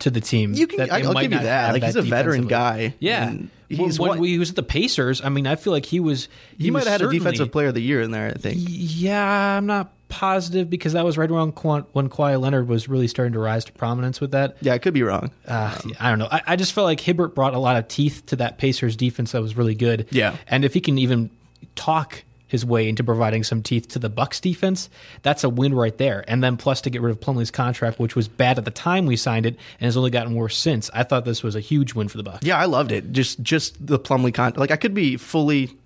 to 0.00 0.10
the 0.10 0.20
team? 0.20 0.54
You 0.54 0.66
can- 0.66 0.78
that 0.78 0.92
I, 0.92 1.00
I'll 1.00 1.12
might 1.12 1.22
give 1.22 1.32
you 1.32 1.38
that. 1.40 1.72
Like, 1.72 1.82
he's 1.82 1.96
a 1.96 2.02
veteran 2.02 2.46
guy, 2.46 2.94
Yeah. 3.00 3.34
He's 3.68 3.98
when 3.98 4.22
he 4.22 4.38
was 4.38 4.50
at 4.50 4.56
the 4.56 4.62
Pacers. 4.62 5.20
I 5.24 5.28
mean, 5.28 5.46
I 5.46 5.56
feel 5.56 5.72
like 5.72 5.86
he 5.86 5.98
was. 5.98 6.28
he, 6.56 6.70
might 6.70 6.80
was 6.84 6.88
have 6.88 7.00
had 7.00 7.08
a 7.08 7.12
defensive 7.12 7.50
player 7.50 7.66
of 7.66 7.74
the 7.74 7.82
year 7.82 8.00
in 8.00 8.12
there. 8.12 8.28
I 8.28 8.34
think. 8.38 8.58
Yeah, 8.60 9.56
I'm 9.56 9.66
not 9.66 9.92
positive 10.08 10.70
because 10.70 10.92
that 10.92 11.04
was 11.04 11.18
right 11.18 11.30
around 11.30 11.52
when 11.92 12.08
Kawhi 12.08 12.40
Leonard 12.40 12.68
was 12.68 12.88
really 12.88 13.08
starting 13.08 13.32
to 13.32 13.38
rise 13.38 13.64
to 13.64 13.72
prominence 13.72 14.20
with 14.20 14.30
that. 14.32 14.56
Yeah, 14.60 14.74
I 14.74 14.78
could 14.78 14.94
be 14.94 15.02
wrong. 15.02 15.30
Uh, 15.46 15.76
I 15.98 16.10
don't 16.10 16.18
know. 16.18 16.28
I, 16.30 16.42
I 16.46 16.56
just 16.56 16.72
felt 16.72 16.84
like 16.84 17.00
Hibbert 17.00 17.34
brought 17.34 17.54
a 17.54 17.58
lot 17.58 17.76
of 17.76 17.88
teeth 17.88 18.24
to 18.26 18.36
that 18.36 18.58
Pacers 18.58 18.96
defense 18.96 19.32
that 19.32 19.42
was 19.42 19.56
really 19.56 19.74
good. 19.74 20.06
Yeah. 20.10 20.36
and 20.48 20.64
if 20.64 20.74
he 20.74 20.80
can 20.80 20.98
even 20.98 21.30
talk 21.74 22.22
his 22.48 22.64
way 22.64 22.88
into 22.88 23.02
providing 23.02 23.42
some 23.42 23.60
teeth 23.62 23.88
to 23.88 23.98
the 23.98 24.08
Bucks 24.08 24.38
defense, 24.38 24.88
that's 25.22 25.42
a 25.42 25.48
win 25.48 25.74
right 25.74 25.96
there. 25.98 26.24
And 26.28 26.42
then 26.44 26.56
plus 26.56 26.80
to 26.82 26.90
get 26.90 27.02
rid 27.02 27.10
of 27.10 27.20
Plumlee's 27.20 27.50
contract, 27.50 27.98
which 27.98 28.14
was 28.14 28.28
bad 28.28 28.58
at 28.58 28.64
the 28.64 28.70
time 28.70 29.06
we 29.06 29.16
signed 29.16 29.46
it 29.46 29.56
and 29.80 29.84
has 29.86 29.96
only 29.96 30.10
gotten 30.10 30.34
worse 30.34 30.56
since. 30.56 30.88
I 30.94 31.02
thought 31.02 31.24
this 31.24 31.42
was 31.42 31.56
a 31.56 31.60
huge 31.60 31.94
win 31.94 32.06
for 32.08 32.16
the 32.16 32.22
Bucks. 32.22 32.46
Yeah, 32.46 32.56
I 32.58 32.66
loved 32.66 32.92
it. 32.92 33.10
Just 33.10 33.42
just 33.42 33.84
the 33.84 33.98
Plumlee 33.98 34.32
contract. 34.32 34.58
Like 34.58 34.70
I 34.70 34.76
could 34.76 34.94
be 34.94 35.16
fully 35.16 35.76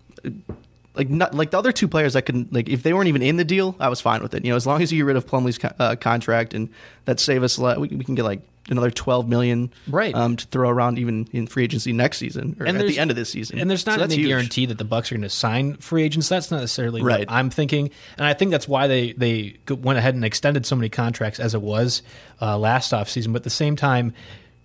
like 1.00 1.08
not 1.10 1.34
like 1.34 1.50
the 1.50 1.58
other 1.58 1.72
two 1.72 1.88
players 1.88 2.14
I 2.14 2.20
couldn't 2.20 2.52
like 2.52 2.68
if 2.68 2.82
they 2.82 2.92
weren't 2.92 3.08
even 3.08 3.22
in 3.22 3.36
the 3.36 3.44
deal, 3.44 3.74
I 3.80 3.88
was 3.88 4.00
fine 4.00 4.22
with 4.22 4.34
it. 4.34 4.44
You 4.44 4.50
know, 4.50 4.56
as 4.56 4.66
long 4.66 4.82
as 4.82 4.92
you 4.92 4.98
get 4.98 5.06
rid 5.06 5.16
of 5.16 5.26
Plumlee's 5.26 5.56
co- 5.58 5.72
uh, 5.78 5.96
contract 5.96 6.52
and 6.52 6.68
that 7.06 7.18
save 7.18 7.42
us, 7.42 7.56
a 7.56 7.62
lot, 7.62 7.80
we, 7.80 7.88
we 7.88 8.04
can 8.04 8.14
get 8.14 8.24
like 8.24 8.42
another 8.68 8.90
12 8.90 9.26
million 9.28 9.72
Right. 9.88 10.14
um, 10.14 10.36
to 10.36 10.46
throw 10.48 10.68
around 10.68 10.98
even 10.98 11.26
in 11.32 11.46
free 11.46 11.64
agency 11.64 11.92
next 11.92 12.18
season 12.18 12.56
or 12.60 12.66
And 12.66 12.76
at 12.78 12.86
the 12.86 12.98
end 12.98 13.10
of 13.10 13.16
this 13.16 13.30
season. 13.30 13.58
And 13.58 13.68
there's 13.70 13.86
not 13.86 13.98
that's 13.98 14.12
any 14.12 14.22
huge. 14.22 14.28
guarantee 14.28 14.66
that 14.66 14.78
the 14.78 14.84
Bucks 14.84 15.10
are 15.10 15.14
going 15.16 15.22
to 15.22 15.30
sign 15.30 15.76
free 15.78 16.02
agents. 16.04 16.28
That's 16.28 16.50
not 16.50 16.60
necessarily 16.60 17.02
Right. 17.02 17.26
what 17.26 17.32
I'm 17.34 17.48
thinking, 17.50 17.90
and 18.18 18.26
I 18.26 18.34
think 18.34 18.50
that's 18.50 18.68
why 18.68 18.86
they 18.86 19.12
they 19.12 19.56
went 19.68 19.98
ahead 19.98 20.14
and 20.14 20.24
extended 20.24 20.66
so 20.66 20.76
many 20.76 20.88
contracts 20.90 21.40
as 21.40 21.54
it 21.54 21.62
was 21.62 22.02
uh, 22.42 22.58
last 22.58 22.92
offseason. 22.92 23.32
But 23.32 23.36
at 23.40 23.44
the 23.44 23.50
same 23.50 23.74
time, 23.74 24.12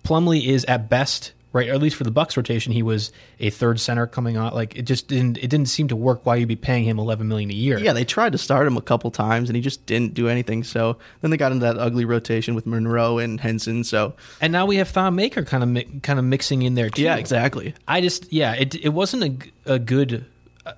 Plumlee 0.04 0.46
is 0.46 0.64
at 0.66 0.88
best 0.88 1.32
right, 1.56 1.68
or 1.68 1.72
at 1.72 1.80
least 1.80 1.96
for 1.96 2.04
the 2.04 2.10
Bucks 2.10 2.36
rotation, 2.36 2.72
he 2.72 2.82
was 2.82 3.10
a 3.40 3.50
third 3.50 3.80
center 3.80 4.06
coming 4.06 4.36
on. 4.36 4.52
Like 4.54 4.76
it 4.76 4.82
just 4.82 5.08
didn't 5.08 5.38
it 5.38 5.48
didn't 5.48 5.66
seem 5.66 5.88
to 5.88 5.96
work. 5.96 6.24
Why 6.24 6.36
you'd 6.36 6.48
be 6.48 6.56
paying 6.56 6.84
him 6.84 6.98
11 6.98 7.26
million 7.26 7.50
a 7.50 7.54
year? 7.54 7.78
Yeah, 7.78 7.92
they 7.92 8.04
tried 8.04 8.32
to 8.32 8.38
start 8.38 8.66
him 8.66 8.76
a 8.76 8.82
couple 8.82 9.10
times 9.10 9.48
and 9.48 9.56
he 9.56 9.62
just 9.62 9.84
didn't 9.86 10.14
do 10.14 10.28
anything. 10.28 10.62
So 10.64 10.98
then 11.20 11.30
they 11.30 11.36
got 11.36 11.52
into 11.52 11.64
that 11.64 11.78
ugly 11.78 12.04
rotation 12.04 12.54
with 12.54 12.66
Monroe 12.66 13.18
and 13.18 13.40
Henson. 13.40 13.82
So 13.84 14.14
and 14.40 14.52
now 14.52 14.66
we 14.66 14.76
have 14.76 14.88
Thon 14.88 15.14
Maker 15.16 15.44
kind 15.44 15.62
of 15.62 15.68
mi- 15.68 16.00
kind 16.02 16.18
of 16.18 16.24
mixing 16.24 16.62
in 16.62 16.74
there 16.74 16.90
too. 16.90 17.02
yeah, 17.02 17.16
exactly. 17.16 17.74
I 17.88 18.00
just 18.00 18.32
yeah, 18.32 18.52
it 18.54 18.74
it 18.76 18.90
wasn't 18.90 19.50
a, 19.66 19.74
a 19.74 19.78
good 19.78 20.24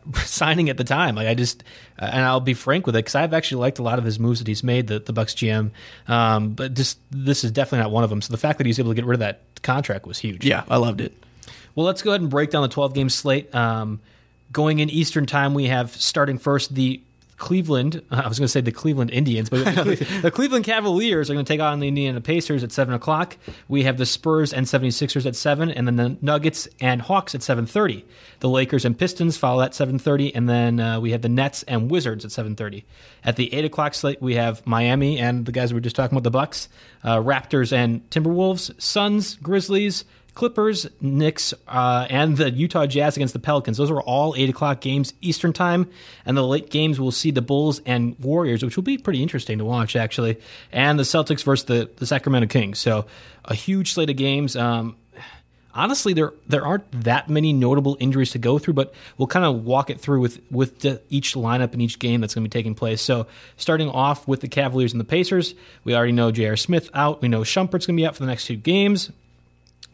signing 0.25 0.68
at 0.71 0.76
the 0.76 0.85
time. 0.85 1.14
Like 1.14 1.28
I 1.28 1.35
just 1.35 1.64
uh, 1.99 2.09
and 2.12 2.25
I'll 2.25 2.40
be 2.40 2.54
frank 2.54 2.87
with 2.87 2.97
it 2.97 3.00
because 3.00 3.14
I've 3.14 3.35
actually 3.35 3.61
liked 3.61 3.78
a 3.78 3.83
lot 3.83 3.99
of 3.99 4.04
his 4.04 4.18
moves 4.18 4.40
that 4.40 4.49
he's 4.49 4.62
made, 4.62 4.87
the 4.87 4.99
the 4.99 5.12
Bucks 5.12 5.35
GM. 5.35 5.71
Um, 6.07 6.50
but 6.50 6.75
just 6.75 6.99
this 7.11 7.45
is 7.45 7.50
definitely 7.50 7.85
not 7.85 7.90
one 7.90 8.04
of 8.04 8.11
them. 8.11 8.23
So 8.23 8.33
the 8.33 8.38
fact 8.38 8.59
that 8.59 8.66
he 8.66 8.71
was 8.71 8.78
able 8.78 8.90
to 8.90 8.95
get 8.95 9.04
rid 9.04 9.14
of 9.14 9.21
that 9.21 9.42
contract 9.62 10.07
was 10.07 10.18
huge. 10.18 10.45
Yeah, 10.45 10.64
I 10.68 10.76
loved 10.76 11.00
it. 11.00 11.12
Well, 11.75 11.87
let's 11.87 12.02
go 12.02 12.11
ahead 12.11 12.21
and 12.21 12.30
break 12.30 12.50
down 12.50 12.62
the 12.62 12.68
12 12.68 12.95
game 12.95 13.09
slate. 13.09 13.54
Um, 13.54 14.00
going 14.50 14.80
in 14.80 14.90
Eastern 14.90 15.26
time, 15.26 15.54
we 15.54 15.66
have 15.66 15.92
starting 15.92 16.38
first 16.38 16.75
the 16.75 17.00
Cleveland. 17.38 18.02
I 18.11 18.28
was 18.28 18.38
going 18.38 18.47
to 18.47 18.52
say 18.52 18.61
the 18.61 18.73
Cleveland 18.73 19.11
Indians, 19.11 19.49
but 19.49 19.64
the, 19.64 20.21
the 20.23 20.30
Cleveland 20.30 20.64
Cavaliers 20.64 21.30
are 21.30 21.35
going 21.35 21.45
to 21.45 21.52
take 21.52 21.61
on 21.61 21.80
the 21.80 21.88
Indiana 21.88 22.21
Pacers 22.21 22.62
at 22.62 22.73
7 22.73 22.92
o'clock. 22.92 23.37
We 23.68 23.85
have 23.85 23.97
the 23.97 24.07
Spurs 24.07 24.52
and 24.52 24.66
76ers 24.66 25.25
at 25.25 25.37
7, 25.37 25.71
and 25.71 25.87
then 25.87 25.97
the 25.97 26.16
Nuggets 26.21 26.68
and 26.80 27.00
Hawks 27.00 27.35
at 27.35 27.40
7.30. 27.40 28.04
The 28.40 28.49
Lakers 28.49 28.85
and 28.85 28.99
Pistons 28.99 29.37
follow 29.37 29.62
at 29.62 29.73
7.30, 29.73 30.33
and 30.35 30.49
then 30.49 30.80
uh, 30.80 31.00
we 31.00 31.12
have 31.12 31.23
the 31.23 31.28
Nets 31.28 31.62
and 31.64 31.90
Wizards 31.90 32.25
at 32.25 32.30
7.30. 32.30 32.85
At 33.25 33.37
the 33.37 33.52
8 33.54 33.64
o'clock 33.64 33.95
slate, 33.95 34.21
we 34.21 34.35
have 34.35 34.66
Miami 34.66 35.18
and 35.18 35.47
the 35.47 35.52
guys 35.52 35.73
we 35.73 35.76
were 35.76 35.80
just 35.80 35.97
talking 35.97 36.16
about, 36.16 36.25
the 36.25 36.30
Bucks, 36.30 36.68
uh, 37.04 37.16
Raptors 37.18 37.73
and 37.73 38.09
Timberwolves, 38.11 38.80
Suns, 38.80 39.37
Grizzlies, 39.37 40.04
Clippers, 40.38 40.87
Knicks, 41.00 41.52
uh, 41.66 42.07
and 42.09 42.37
the 42.37 42.49
Utah 42.49 42.87
Jazz 42.87 43.16
against 43.16 43.33
the 43.33 43.40
Pelicans. 43.40 43.76
Those 43.76 43.90
are 43.90 44.00
all 44.00 44.37
8 44.37 44.49
o'clock 44.49 44.80
games 44.80 45.12
Eastern 45.21 45.52
Time. 45.52 45.90
And 46.25 46.37
the 46.37 46.47
late 46.47 46.71
games 46.71 47.00
will 47.00 47.11
see 47.11 47.33
the 47.33 47.42
Bulls 47.42 47.80
and 47.85 48.16
Warriors, 48.21 48.62
which 48.62 48.76
will 48.76 48.85
be 48.85 48.99
pretty 48.99 49.21
interesting 49.21 49.59
to 49.59 49.64
watch, 49.64 49.97
actually. 49.97 50.38
And 50.71 50.97
the 50.97 51.02
Celtics 51.02 51.42
versus 51.42 51.66
the, 51.66 51.90
the 51.97 52.07
Sacramento 52.07 52.47
Kings. 52.47 52.78
So 52.78 53.07
a 53.47 53.54
huge 53.57 53.92
slate 53.95 54.11
of 54.11 54.16
games. 54.16 54.54
Um, 54.54 54.95
honestly, 55.75 56.12
there 56.12 56.33
there 56.47 56.64
aren't 56.64 56.88
that 57.02 57.28
many 57.28 57.52
notable 57.52 57.97
injuries 57.99 58.30
to 58.30 58.38
go 58.38 58.61
through, 58.61 58.75
but 58.75 58.95
we'll 59.16 59.26
kind 59.26 59.45
of 59.45 59.64
walk 59.64 59.90
it 59.90 60.00
through 60.00 60.21
with 60.21 60.40
with 60.52 60.78
the, 60.78 61.02
each 61.11 61.35
lineup 61.35 61.75
in 61.75 61.80
each 61.80 61.99
game 61.99 62.21
that's 62.21 62.37
going 62.37 62.45
to 62.45 62.49
be 62.49 62.57
taking 62.57 62.76
place. 62.76 63.02
So, 63.02 63.26
starting 63.57 63.88
off 63.88 64.28
with 64.28 64.40
the 64.40 64.49
Cavaliers 64.49 64.92
and 64.92 65.00
the 65.00 65.04
Pacers, 65.04 65.57
we 65.83 65.97
already 65.97 66.12
know 66.12 66.30
J.R. 66.30 66.57
Smith 66.57 66.90
out. 66.95 67.23
We 67.23 67.26
know 67.26 67.40
Shumpert's 67.40 67.87
going 67.87 67.97
to 67.97 68.00
be 68.00 68.07
out 68.07 68.14
for 68.14 68.23
the 68.23 68.28
next 68.28 68.47
two 68.47 68.54
games. 68.54 69.11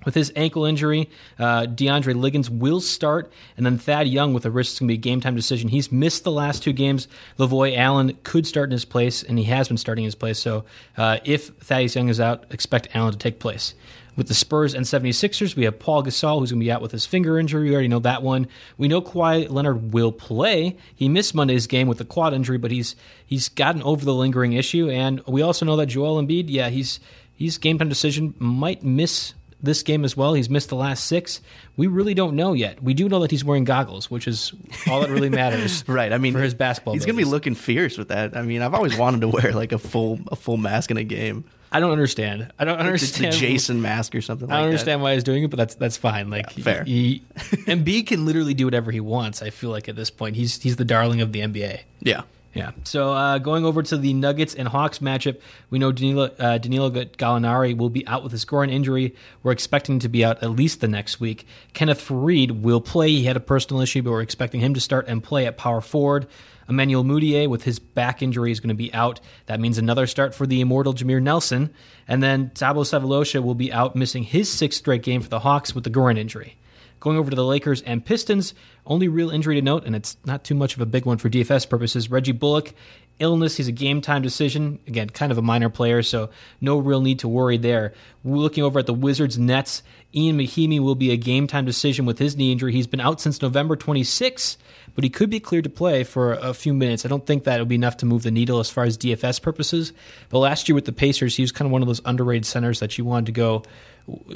With 0.05 0.15
his 0.15 0.33
ankle 0.37 0.65
injury, 0.65 1.09
uh, 1.39 1.63
DeAndre 1.63 2.15
Liggins 2.15 2.51
will 2.51 2.81
start, 2.81 3.33
and 3.57 3.65
then 3.65 3.79
Thad 3.79 4.09
Young 4.09 4.35
with 4.35 4.45
a 4.45 4.51
wrist 4.51 4.75
is 4.75 4.79
going 4.81 4.89
to 4.89 4.93
be 4.93 4.99
a 4.99 5.01
game 5.01 5.21
time 5.21 5.35
decision. 5.35 5.69
He's 5.69 5.91
missed 5.91 6.25
the 6.25 6.33
last 6.33 6.63
two 6.63 6.73
games. 6.73 7.09
Lavoy 7.39 7.77
Allen 7.77 8.19
could 8.23 8.47
start 8.47 8.69
in 8.69 8.73
his 8.73 8.85
place, 8.85 9.23
and 9.23 9.39
he 9.39 9.45
has 9.45 9.69
been 9.69 9.77
starting 9.77 10.05
in 10.05 10.09
his 10.09 10.15
place. 10.15 10.39
So 10.39 10.65
uh, 10.97 11.19
if 11.25 11.49
Thaddeus 11.49 11.95
Young 11.95 12.09
is 12.09 12.21
out, 12.21 12.45
expect 12.51 12.89
Allen 12.95 13.13
to 13.13 13.19
take 13.19 13.39
place. 13.39 13.75
With 14.17 14.29
the 14.29 14.35
Spurs 14.35 14.75
and 14.75 14.85
76ers, 14.85 15.57
we 15.57 15.65
have 15.65 15.81
Paul 15.81 16.05
Gasol, 16.05 16.39
who's 16.39 16.53
going 16.53 16.61
to 16.61 16.65
be 16.65 16.71
out 16.71 16.81
with 16.81 16.93
his 16.93 17.05
finger 17.05 17.37
injury. 17.37 17.69
We 17.69 17.73
already 17.73 17.89
know 17.89 17.99
that 18.01 18.23
one. 18.23 18.47
We 18.79 18.87
know 18.87 19.03
Kawhi 19.03 19.51
Leonard 19.51 19.93
will 19.93 20.13
play. 20.13 20.77
He 20.95 21.09
missed 21.09 21.35
Monday's 21.35 21.67
game 21.67 21.89
with 21.89 21.99
the 21.99 22.05
quad 22.05 22.33
injury, 22.33 22.59
but 22.59 22.71
he's 22.71 22.95
he's 23.27 23.49
gotten 23.49 23.83
over 23.83 24.05
the 24.05 24.15
lingering 24.15 24.53
issue. 24.53 24.89
And 24.89 25.21
we 25.27 25.43
also 25.43 25.67
know 25.67 25.75
that 25.77 25.87
Joel 25.87 26.23
Embiid, 26.23 26.45
yeah, 26.47 26.69
he's 26.69 27.01
he's 27.35 27.59
game 27.59 27.77
time 27.79 27.89
decision 27.89 28.35
might 28.39 28.85
miss 28.85 29.35
this 29.65 29.83
game 29.83 30.05
as 30.05 30.17
well. 30.17 30.35
He's 30.35 30.51
missed 30.51 30.69
the 30.69 30.77
last 30.77 31.05
six. 31.05 31.41
We 31.77 31.87
really 31.87 32.15
don't 32.15 32.37
know 32.37 32.53
yet. 32.53 32.83
We 32.83 32.95
do 32.95 33.09
know 33.09 33.21
that 33.21 33.31
he's 33.31 33.45
wearing 33.45 33.65
goggles, 33.65 34.11
which 34.11 34.29
is 34.29 34.53
all 34.89 35.01
that 35.01 35.11
really 35.11 35.31
matters. 35.31 35.85
Right. 35.95 36.13
I 36.13 36.19
mean, 36.19 36.33
for 36.33 36.41
his 36.41 36.55
basketball, 36.55 36.95
he's 36.95 37.05
going 37.05 37.17
to 37.17 37.25
be 37.25 37.29
looking 37.29 37.55
fierce 37.55 37.99
with 37.99 38.09
that. 38.09 38.37
I 38.37 38.43
mean, 38.43 38.63
I've 38.63 38.75
always 38.75 38.97
wanted 38.97 39.21
to 39.21 39.29
wear 39.29 39.53
like 39.53 39.73
a 39.73 39.79
full 39.79 40.19
a 40.29 40.37
full 40.37 40.57
mask 40.57 40.91
in 40.91 40.97
a 40.97 41.05
game. 41.05 41.45
I 41.71 41.81
don't 41.81 41.91
understand. 41.91 42.53
I 42.59 42.65
don't 42.65 42.79
understand. 42.79 43.27
It's 43.27 43.37
the. 43.37 43.47
Jason 43.47 43.83
mask 43.83 44.15
or 44.15 44.21
something. 44.21 44.49
I 44.51 44.55
don't 44.55 44.63
that. 44.63 44.69
understand 44.69 45.03
why 45.03 45.15
he's 45.15 45.25
doing 45.25 45.43
it, 45.43 45.51
but 45.51 45.57
that's 45.57 45.75
that's 45.75 45.97
fine. 45.97 46.31
Like 46.31 46.51
fair. 46.53 46.85
He, 46.85 47.23
Embiid 47.67 48.07
can 48.09 48.25
literally 48.25 48.55
do 48.55 48.65
whatever 48.65 48.91
he 48.93 49.01
wants. 49.01 49.43
I 49.43 49.51
feel 49.51 49.71
like 49.71 49.89
at 49.89 49.97
this 49.97 50.11
point, 50.11 50.37
he's 50.37 50.63
he's 50.63 50.77
the 50.77 50.85
darling 50.85 51.21
of 51.21 51.33
the 51.33 51.41
NBA. 51.41 51.81
Yeah. 52.01 52.23
Yeah. 52.55 52.71
So 52.85 53.13
uh, 53.13 53.39
going 53.39 53.65
over 53.65 53.83
to 53.83 53.97
the 53.97 54.15
Nuggets 54.15 54.55
and 54.55 54.69
Hawks 54.69 55.01
matchup, 55.01 55.41
we 55.71 55.81
know 55.81 55.91
Danilo, 55.91 56.31
uh, 56.39 56.59
Danilo 56.59 56.89
Gallinari 56.91 57.77
will 57.77 57.91
be 57.91 58.07
out 58.07 58.23
with 58.23 58.33
a 58.33 58.39
scoring 58.39 58.71
injury. 58.71 59.15
We're 59.43 59.53
expecting 59.53 59.99
to 59.99 60.09
be 60.09 60.25
out 60.25 60.41
at 60.43 60.51
least 60.51 60.81
the 60.81 60.87
next 60.87 61.19
week. 61.19 61.47
Kenneth 61.73 62.01
Faried 62.01 62.63
will 62.63 62.81
play. 62.81 63.09
He 63.09 63.25
had 63.25 63.37
a 63.37 63.41
personal 63.41 63.83
issue, 63.83 64.03
but 64.03 64.13
we're 64.13 64.23
expecting 64.23 64.61
him 64.61 64.73
to 64.75 64.81
start 64.81 65.09
and 65.09 65.23
play 65.23 65.47
at 65.47 65.59
power 65.59 65.81
forward. 65.81 66.29
Emmanuel 66.69 67.05
Mudiay 67.05 67.49
with 67.49 67.65
his 67.65 67.79
back 67.79 68.23
injury 68.23 68.53
is 68.53 68.61
going 68.61 68.69
to 68.69 68.75
be 68.75 68.95
out. 68.95 69.21
That 69.47 69.61
means 69.61 69.77
another 69.77 70.07
start 70.07 70.35
for 70.35 70.47
the 70.47 70.61
immortal 70.61 70.95
Jameer 70.95 71.21
Nelson. 71.21 71.75
And 72.07 72.23
then 72.23 72.51
Thabo 72.51 72.85
Sefolosha 72.85 73.43
will 73.43 73.55
be 73.57 73.73
out, 73.73 73.97
missing 73.97 74.23
his 74.23 74.51
sixth 74.51 74.79
straight 74.79 75.03
game 75.03 75.21
for 75.21 75.29
the 75.29 75.41
Hawks 75.41 75.75
with 75.75 75.85
the 75.85 75.91
groin 75.91 76.17
injury. 76.17 76.57
Going 77.05 77.19
over 77.19 77.29
to 77.29 77.37
the 77.37 77.45
Lakers 77.45 77.83
and 77.83 78.03
Pistons, 78.03 78.55
only 78.87 79.09
real 79.09 79.29
injury 79.29 79.57
to 79.57 79.61
note, 79.61 79.85
and 79.85 79.95
it's 79.95 80.17
not 80.25 80.43
too 80.43 80.55
much 80.55 80.75
of 80.75 80.81
a 80.81 80.87
big 80.87 81.05
one 81.05 81.19
for 81.19 81.29
DFS 81.29 81.69
purposes. 81.69 82.11
Reggie 82.11 82.33
Bullock, 82.33 82.73
illness, 83.19 83.59
he's 83.59 83.69
a 83.69 83.73
game 83.73 84.01
time 84.01 84.23
decision. 84.23 84.79
Again, 84.87 85.11
kind 85.11 85.31
of 85.31 85.37
a 85.37 85.43
minor 85.43 85.69
player, 85.69 86.03
so 86.03 86.31
no 86.63 86.79
real 86.79 87.03
need 87.03 87.19
to 87.19 87.29
worry 87.29 87.59
there. 87.59 87.93
Looking 88.25 88.65
over 88.65 88.79
at 88.79 88.87
the 88.87 88.95
Wizards 88.95 89.39
Nets. 89.39 89.83
Ian 90.15 90.39
Mahinmi 90.39 90.81
will 90.81 90.95
be 90.95 91.11
a 91.11 91.19
game 91.19 91.47
time 91.47 91.67
decision 91.67 92.07
with 92.07 92.19
his 92.19 92.39
knee 92.39 92.53
injury. 92.53 92.73
He's 92.73 92.87
been 92.87 93.01
out 93.01 93.21
since 93.21 93.43
November 93.43 93.77
26, 93.77 94.57
but 94.95 95.05
he 95.05 95.11
could 95.11 95.31
be 95.31 95.41
cleared 95.41 95.65
to 95.65 95.71
play 95.71 96.05
for 96.05 96.33
a 96.35 96.55
few 96.55 96.73
minutes. 96.75 97.05
I 97.05 97.09
don't 97.09 97.27
think 97.27 97.45
that 97.45 97.59
will 97.59 97.67
be 97.67 97.75
enough 97.75 97.97
to 97.99 98.07
move 98.07 98.23
the 98.23 98.31
needle 98.31 98.61
as 98.61 98.71
far 98.71 98.85
as 98.85 98.97
DFS 98.99 99.41
purposes. 99.43 99.93
But 100.29 100.39
last 100.41 100.69
year 100.69 100.75
with 100.75 100.85
the 100.85 100.93
Pacers, 100.93 101.37
he 101.37 101.43
was 101.43 101.53
kind 101.53 101.67
of 101.67 101.73
one 101.73 101.83
of 101.83 101.89
those 101.89 102.01
underrated 102.05 102.47
centers 102.47 102.81
that 102.81 102.97
you 102.99 103.05
wanted 103.05 103.27
to 103.27 103.33
go 103.33 103.63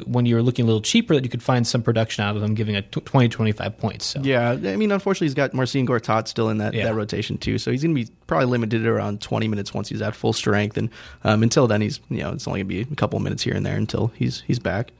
when 0.06 0.24
you 0.24 0.34
were 0.34 0.42
looking 0.42 0.62
a 0.62 0.66
little 0.66 0.80
cheaper 0.80 1.14
that 1.14 1.24
you 1.24 1.28
could 1.30 1.42
find 1.42 1.66
some 1.66 1.82
production 1.82 2.24
out 2.24 2.34
of 2.34 2.40
them, 2.40 2.54
giving 2.54 2.74
a 2.74 2.80
20, 2.80 3.28
25 3.28 3.76
points. 3.76 4.06
So. 4.06 4.20
Yeah, 4.22 4.52
I 4.52 4.76
mean, 4.76 4.90
unfortunately, 4.90 5.26
he's 5.26 5.34
got 5.34 5.52
Marcin 5.52 5.86
Gortat 5.86 6.26
still 6.26 6.48
in 6.48 6.56
that, 6.58 6.72
Yeah. 6.72 6.84
that 6.84 6.94
rotation 6.94 7.36
too, 7.36 7.58
so 7.58 7.70
he's 7.70 7.82
going 7.82 7.94
to 7.94 8.02
be 8.02 8.10
probably 8.26 8.46
limited 8.46 8.86
around 8.86 9.20
20 9.20 9.46
minutes 9.46 9.74
once 9.74 9.90
he's 9.90 10.00
at 10.00 10.16
full 10.16 10.32
strength, 10.32 10.78
and 10.78 10.88
um, 11.22 11.42
until 11.42 11.66
then, 11.66 11.82
he's 11.82 12.00
you 12.08 12.20
know 12.22 12.32
it's 12.32 12.48
only 12.48 12.60
going 12.62 12.68
to 12.80 12.86
be 12.86 12.92
a 12.92 12.96
couple 12.96 13.18
minutes 13.20 13.42
here 13.42 13.52
and 13.54 13.66
there 13.66 13.76
until 13.76 14.06
he's 14.16 14.40
he's 14.46 14.58
back. 14.58 14.90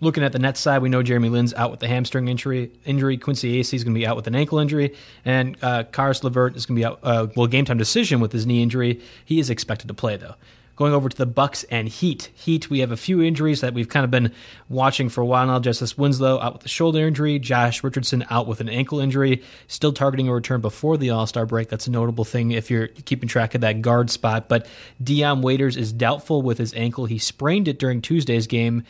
Looking 0.00 0.22
at 0.22 0.32
the 0.32 0.38
Nets 0.38 0.60
side, 0.60 0.80
we 0.80 0.88
know 0.88 1.02
Jeremy 1.02 1.28
Lin's 1.28 1.52
out 1.54 1.72
with 1.72 1.80
the 1.80 1.88
hamstring 1.88 2.28
injury. 2.28 2.70
Injury 2.84 3.18
Quincy 3.18 3.60
Acey 3.60 3.74
is 3.74 3.84
going 3.84 3.94
to 3.94 3.98
be 3.98 4.06
out 4.06 4.14
with 4.14 4.28
an 4.28 4.34
ankle 4.36 4.60
injury, 4.60 4.94
and 5.24 5.56
uh, 5.60 5.84
Caris 5.84 6.22
LeVert 6.22 6.56
is 6.56 6.66
going 6.66 6.76
to 6.76 6.80
be 6.80 6.84
out. 6.84 7.00
Uh, 7.02 7.26
well, 7.34 7.48
game 7.48 7.64
time 7.64 7.78
decision 7.78 8.20
with 8.20 8.30
his 8.32 8.46
knee 8.46 8.62
injury. 8.62 9.00
He 9.24 9.40
is 9.40 9.50
expected 9.50 9.88
to 9.88 9.94
play 9.94 10.16
though. 10.16 10.34
Going 10.76 10.92
over 10.92 11.08
to 11.08 11.16
the 11.16 11.26
Bucks 11.26 11.64
and 11.64 11.88
Heat. 11.88 12.30
Heat, 12.34 12.70
we 12.70 12.78
have 12.78 12.92
a 12.92 12.96
few 12.96 13.20
injuries 13.20 13.62
that 13.62 13.74
we've 13.74 13.88
kind 13.88 14.04
of 14.04 14.12
been 14.12 14.32
watching 14.68 15.08
for 15.08 15.22
a 15.22 15.26
while 15.26 15.44
now. 15.44 15.58
Justice 15.58 15.98
Winslow 15.98 16.38
out 16.38 16.52
with 16.52 16.64
a 16.66 16.68
shoulder 16.68 17.04
injury. 17.04 17.40
Josh 17.40 17.82
Richardson 17.82 18.24
out 18.30 18.46
with 18.46 18.60
an 18.60 18.68
ankle 18.68 19.00
injury. 19.00 19.42
Still 19.66 19.92
targeting 19.92 20.28
a 20.28 20.32
return 20.32 20.60
before 20.60 20.96
the 20.96 21.10
All 21.10 21.26
Star 21.26 21.46
break. 21.46 21.68
That's 21.68 21.88
a 21.88 21.90
notable 21.90 22.24
thing 22.24 22.52
if 22.52 22.70
you're 22.70 22.86
keeping 22.86 23.28
track 23.28 23.56
of 23.56 23.62
that 23.62 23.82
guard 23.82 24.08
spot. 24.08 24.48
But 24.48 24.68
Dion 25.02 25.42
Waiters 25.42 25.76
is 25.76 25.92
doubtful 25.92 26.42
with 26.42 26.58
his 26.58 26.72
ankle. 26.74 27.06
He 27.06 27.18
sprained 27.18 27.66
it 27.66 27.80
during 27.80 28.00
Tuesday's 28.00 28.46
game. 28.46 28.84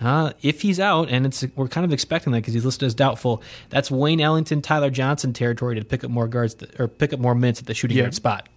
Uh, 0.00 0.32
if 0.42 0.60
he's 0.62 0.80
out, 0.80 1.08
and 1.08 1.24
it's 1.26 1.44
we're 1.54 1.68
kind 1.68 1.84
of 1.84 1.92
expecting 1.92 2.32
that 2.32 2.40
because 2.40 2.54
he's 2.54 2.64
listed 2.64 2.86
as 2.86 2.94
doubtful, 2.94 3.42
that's 3.70 3.90
Wayne 3.90 4.20
Ellington, 4.20 4.60
Tyler 4.60 4.90
Johnson 4.90 5.32
territory 5.32 5.76
to 5.78 5.84
pick 5.84 6.02
up 6.04 6.10
more 6.10 6.26
guards 6.28 6.54
th- 6.54 6.72
or 6.78 6.88
pick 6.88 7.12
up 7.12 7.20
more 7.20 7.34
minutes 7.34 7.60
at 7.60 7.66
the 7.66 7.74
shooting 7.74 7.96
Yeah. 7.96 8.04
guard 8.04 8.14
spot. 8.14 8.48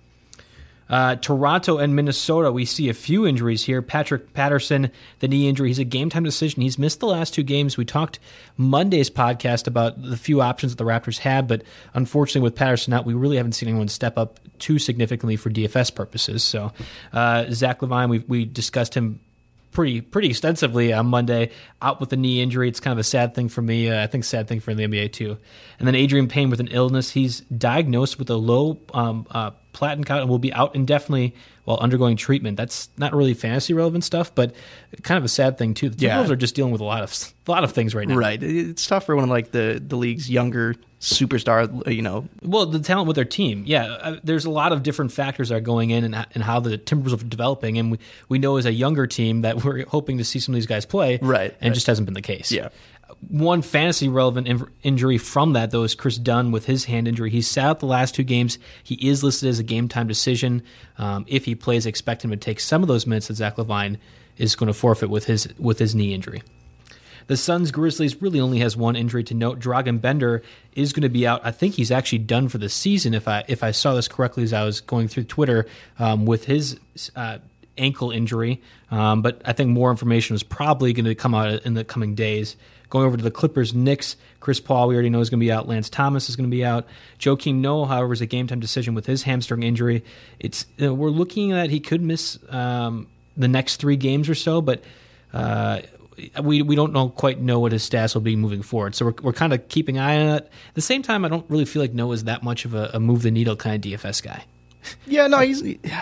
Uh, 0.89 1.17
Toronto 1.17 1.79
and 1.79 1.98
Minnesota, 1.98 2.50
we 2.50 2.63
see 2.63 2.88
a 2.88 2.94
few 2.94 3.27
injuries 3.27 3.65
here. 3.65 3.82
Patrick 3.82 4.34
Patterson, 4.34 4.89
the 5.20 5.27
knee 5.27 5.50
injury, 5.50 5.67
he's 5.67 5.79
a 5.79 5.84
game 5.84 6.10
time 6.10 6.24
decision. 6.24 6.62
He's 6.62 6.79
missed 6.79 7.01
the 7.01 7.08
last 7.08 7.34
two 7.34 7.44
games. 7.44 7.75
We 7.75 7.84
talked 7.84 8.20
Monday's 8.56 9.10
podcast 9.10 9.67
about 9.67 10.01
the 10.01 10.15
few 10.15 10.39
options 10.41 10.72
that 10.74 10.77
the 10.82 10.89
Raptors 10.89 11.17
had, 11.20 11.46
but 11.46 11.63
unfortunately, 11.94 12.41
with 12.41 12.56
Patterson 12.56 12.94
out, 12.94 13.06
we 13.06 13.13
really 13.13 13.36
haven't 13.36 13.51
seen 13.51 13.67
anyone 13.67 13.89
step 13.89 14.17
up 14.17 14.39
too 14.60 14.79
significantly 14.79 15.36
for 15.36 15.50
DFS 15.50 15.94
purposes. 15.94 16.41
So, 16.41 16.72
uh, 17.12 17.46
Zach 17.51 17.82
LaVine, 17.82 18.08
we 18.10 18.20
we 18.20 18.46
discussed 18.46 18.94
him 18.96 19.20
pretty 19.77 20.01
pretty 20.01 20.27
extensively 20.27 20.91
on 20.91 21.05
Monday, 21.05 21.51
out 21.84 22.00
with 22.00 22.12
a 22.12 22.17
knee 22.17 22.41
injury. 22.41 22.67
It's 22.67 22.79
kind 22.79 22.93
of 22.93 22.98
a 22.98 23.03
sad 23.03 23.36
thing 23.36 23.48
for 23.48 23.62
me. 23.62 23.91
Uh, 23.91 24.03
I 24.03 24.07
think 24.07 24.24
sad 24.24 24.48
thing 24.48 24.60
for 24.60 24.74
the 24.74 24.88
NBA 24.88 25.13
too. 25.13 25.38
And 25.77 25.88
then 25.88 25.93
Adreian 25.93 26.27
Payne 26.27 26.50
with 26.50 26.60
an 26.60 26.69
illness. 26.69 27.12
He's 27.12 27.41
diagnosed 27.41 28.17
with 28.17 28.31
a 28.31 28.38
low 28.38 28.79
um, 28.96 29.27
uh, 29.29 29.51
platelet 29.75 30.07
count 30.07 30.22
and 30.22 30.29
will 30.31 30.39
be 30.39 30.51
out 30.51 30.74
indefinitely 30.74 31.36
while 31.65 31.77
undergoing 31.77 32.17
treatment. 32.17 32.57
That's 32.57 32.89
not 32.98 33.13
really 33.13 33.36
fantasy 33.36 33.75
relevant 33.75 34.03
stuff, 34.03 34.34
but 34.34 34.55
kind 35.03 35.19
of 35.19 35.24
a 35.24 35.27
sad 35.29 35.60
thing 35.60 35.75
too. 35.75 35.89
The 35.89 36.05
Yeah. 36.07 36.27
Are 36.27 36.36
just 36.36 36.55
dealing 36.55 36.72
with 36.72 36.81
a 36.81 36.84
lot 36.84 37.03
of 37.03 37.34
a 37.48 37.51
lot 37.51 37.63
of 37.63 37.72
things 37.72 37.93
right 37.93 38.07
now. 38.07 38.15
Right. 38.15 38.41
It's 38.41 38.88
tough 38.88 39.05
for 39.05 39.15
one 39.15 39.25
of 39.25 39.29
like 39.29 39.51
the 39.51 39.79
the 39.86 39.96
league's 39.96 40.27
younger 40.27 40.74
superstar. 41.00 41.92
You 41.92 42.01
know, 42.01 42.27
Well, 42.42 42.66
the 42.66 42.80
talent 42.80 43.08
with 43.08 43.16
their 43.16 43.25
team, 43.25 43.63
yeah. 43.66 43.86
Uh, 43.86 44.20
there's 44.24 44.46
a 44.46 44.50
lot 44.50 44.72
of 44.72 44.84
different 44.84 45.12
factors 45.12 45.50
that 45.50 45.56
are 45.56 45.60
going 45.62 45.89
in 45.92 46.04
and, 46.04 46.16
and 46.34 46.44
how 46.44 46.60
the 46.60 46.77
Timberwolves 46.77 47.22
are 47.22 47.25
developing, 47.25 47.77
and 47.77 47.92
we, 47.92 48.00
we 48.30 48.39
know 48.39 48.58
as 48.58 48.66
a 48.66 48.72
younger 48.74 49.08
team 49.08 49.42
that 49.42 49.63
we're 49.63 49.86
hoping 49.86 50.18
to 50.18 50.24
see 50.24 50.39
some 50.39 50.54
of 50.54 50.58
these 50.58 50.66
guys 50.68 50.86
play, 50.86 51.20
Right, 51.22 51.54
And 51.62 51.70
right. 51.70 51.74
just 51.74 51.88
hasn't 51.88 52.06
been 52.06 52.13
the 52.16 52.22
case. 52.22 52.51
Yeah. 52.51 52.70
One 53.30 53.62
fantasy 53.62 54.10
relevant 54.10 54.48
in- 54.48 54.68
injury 54.84 55.18
from 55.18 55.54
that 55.54 55.72
though 55.72 55.84
is 55.84 55.96
Kris 55.96 56.18
Dunn 56.18 56.51
with 56.51 56.66
his 56.66 56.86
hand 56.86 57.08
injury. 57.08 57.30
He's 57.30 57.48
sat 57.48 57.66
out 57.66 57.80
the 57.80 57.86
last 57.86 58.13
two 58.16 58.24
games. 58.24 58.60
He 58.84 58.96
is 58.96 59.24
listed 59.24 59.48
as 59.50 59.60
a 59.60 59.63
game 59.63 59.88
time 59.88 60.08
decision. 60.08 60.62
Um, 60.98 61.24
if 61.27 61.46
he 61.46 61.56
plays, 61.56 61.86
expect 61.86 62.24
him 62.25 62.32
to 62.32 62.38
take 62.38 62.60
some 62.60 62.82
of 62.82 62.88
those 62.89 63.08
minutes 63.08 63.30
that 63.30 63.36
Zach 63.36 63.56
LaVine 63.56 63.98
is 64.38 64.56
going 64.56 64.68
to 64.68 64.74
forfeit 64.74 65.10
with 65.10 65.24
his 65.25 65.48
with 65.58 65.80
his 65.80 65.96
knee 65.96 66.13
injury. 66.13 66.44
The 67.27 67.38
Suns 67.38 67.72
Grizzlies 67.72 68.22
really 68.22 68.39
only 68.39 68.60
has 68.60 68.75
one 68.75 68.96
injury 68.96 69.24
to 69.25 69.34
note. 69.34 69.60
Dragan 69.60 70.00
Bender 70.01 70.41
is 70.74 70.93
going 70.93 71.03
to 71.03 71.10
be 71.10 71.27
out. 71.27 71.41
I 71.43 71.51
think 71.51 71.75
he's 71.75 71.91
actually 71.91 72.19
done 72.19 72.48
for 72.48 72.57
the 72.57 72.69
season. 72.69 73.13
If 73.13 73.27
I 73.27 73.43
if 73.48 73.63
I 73.63 73.72
saw 73.72 73.93
this 73.93 74.07
correctly 74.07 74.43
as 74.43 74.53
I 74.53 74.63
was 74.63 74.81
going 74.81 75.07
through 75.10 75.25
Twitter 75.25 75.67
um, 76.00 76.25
with 76.25 76.46
his 76.46 76.79
uh, 77.15 77.39
ankle 77.77 78.12
injury, 78.12 78.62
um, 78.89 79.22
but 79.22 79.41
I 79.46 79.53
think 79.53 79.69
more 79.69 79.91
information 79.91 80.36
is 80.36 80.43
probably 80.43 80.93
going 80.93 81.05
to 81.05 81.15
come 81.15 81.36
out 81.36 81.65
in 81.65 81.74
the 81.74 81.84
coming 81.84 82.15
days. 82.15 82.55
Going 82.89 83.05
over 83.05 83.17
to 83.17 83.24
the 83.24 83.31
Clippers, 83.31 83.74
Knicks, 83.74 84.15
Chris 84.39 84.62
Paul, 84.62 84.88
we 84.88 84.96
already 84.96 85.10
know 85.10 85.19
is 85.19 85.29
going 85.29 85.41
to 85.41 85.46
be 85.46 85.51
out. 85.51 85.67
Lance 85.67 85.89
Thomas 85.89 86.29
is 86.29 86.38
going 86.38 86.50
to 86.50 86.55
be 86.55 86.63
out. 86.63 86.88
Joakim 87.19 87.55
Noah, 87.55 87.88
however, 87.88 88.13
is 88.13 88.22
a 88.22 88.25
game 88.25 88.48
time 88.48 88.62
decision 88.62 88.93
with 88.93 89.05
his 89.05 89.24
hamstring 89.24 89.63
injury. 89.63 90.05
It's 90.39 90.65
we're 90.79 91.10
looking 91.10 91.51
at 91.51 91.69
he 91.69 91.81
could 91.81 92.01
miss 92.01 92.39
um, 92.48 93.07
the 93.36 93.50
next 93.50 93.75
three 93.77 93.98
games 93.98 94.29
or 94.29 94.36
so, 94.36 94.62
but. 94.62 94.81
Uh, 95.34 95.81
we 96.42 96.62
we 96.62 96.76
don't 96.76 96.94
know 96.94 97.10
quite 97.10 97.40
know 97.40 97.60
what 97.60 97.72
his 97.72 97.88
stats 97.88 98.14
will 98.16 98.22
be 98.22 98.36
moving 98.36 98.62
forward. 98.62 98.96
So 98.96 99.06
we're, 99.06 99.14
we're 99.22 99.34
kind 99.34 99.54
of 99.54 99.68
keeping 99.70 99.98
an 99.98 100.04
eye 100.04 100.18
on 100.22 100.36
it. 100.38 100.44
At 100.70 100.76
the 100.76 100.82
same 100.82 101.02
time, 101.04 101.24
I 101.26 101.28
don't 101.30 101.46
really 101.50 101.66
feel 101.66 101.82
like 101.82 101.94
Noah's 101.94 102.24
that 102.26 102.44
much 102.44 102.66
of 102.66 102.74
a, 102.74 102.90
a 102.94 103.00
move 103.00 103.22
the 103.22 103.32
needle 103.32 103.56
kind 103.56 103.84
of 103.86 103.92
DFS 103.92 104.24
guy. 104.24 104.44
yeah, 105.06 105.28
no, 105.28 105.40
he's 105.40 105.62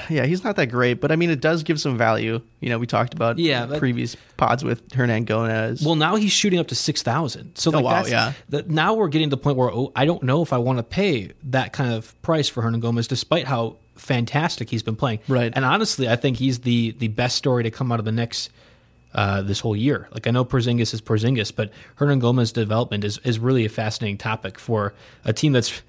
yeah, 0.10 0.26
he's 0.26 0.44
not 0.44 0.56
that 0.58 0.68
great, 0.68 1.02
but 1.02 1.12
I 1.12 1.16
mean, 1.16 1.32
it 1.32 1.42
does 1.42 1.64
give 1.64 1.82
some 1.82 1.98
value. 1.98 2.40
You 2.60 2.70
know, 2.70 2.78
we 2.78 2.86
talked 2.86 3.14
about 3.16 3.40
Yeah, 3.40 3.66
but- 3.66 3.80
previous 3.80 4.16
pods 4.38 4.64
with 4.64 4.88
Hernangomez. 4.90 5.84
Well, 5.84 5.96
now 5.96 6.16
he's 6.18 6.32
shooting 6.32 6.60
up 6.60 6.68
to 6.68 6.76
six 6.76 7.02
thousand. 7.02 7.58
So 7.58 7.72
oh, 7.72 7.74
like 7.74 7.82
Oh, 7.82 7.86
wow, 7.86 7.94
that's, 7.96 8.10
yeah. 8.12 8.34
the, 8.50 8.64
now 8.64 8.94
we're 8.94 9.08
getting 9.08 9.30
to 9.32 9.36
the 9.36 9.42
point 9.42 9.58
where 9.58 9.72
oh, 9.72 9.92
I 9.96 10.06
don't 10.06 10.22
know 10.24 10.44
if 10.44 10.54
I 10.54 10.60
want 10.60 10.78
to 10.78 10.84
pay 10.84 11.32
that 11.46 11.74
kind 11.74 11.94
of 11.94 12.20
price 12.22 12.48
for 12.48 12.62
Hernangomez, 12.62 13.08
despite 13.08 13.46
how 13.48 13.78
fantastic 13.96 14.70
he's 14.70 14.84
been 14.84 14.96
playing. 14.96 15.20
Right. 15.28 15.52
And 15.56 15.66
honestly, 15.66 16.08
I 16.08 16.16
think 16.16 16.38
he's 16.38 16.60
the 16.60 16.92
the 17.00 17.08
best 17.08 17.38
story 17.38 17.64
to 17.64 17.72
come 17.72 17.92
out 17.92 18.00
of 18.00 18.06
the 18.06 18.12
Knicks. 18.12 18.50
Uh, 19.16 19.42
this 19.42 19.62
whole 19.62 19.78
year, 19.78 20.10
like 20.12 20.28
I 20.28 20.32
know 20.32 20.44
Porzingis 20.44 20.94
is 20.94 21.00
Porzingis, 21.00 21.56
but 21.56 21.72
Hernangomez 22.00 22.52
development 22.52 23.06
is 23.06 23.18
is 23.20 23.40
really 23.40 23.64
a 23.64 23.70
fascinating 23.70 24.18
topic 24.18 24.60
for 24.60 24.94
a 25.24 25.32
team 25.32 25.54
that's 25.54 25.82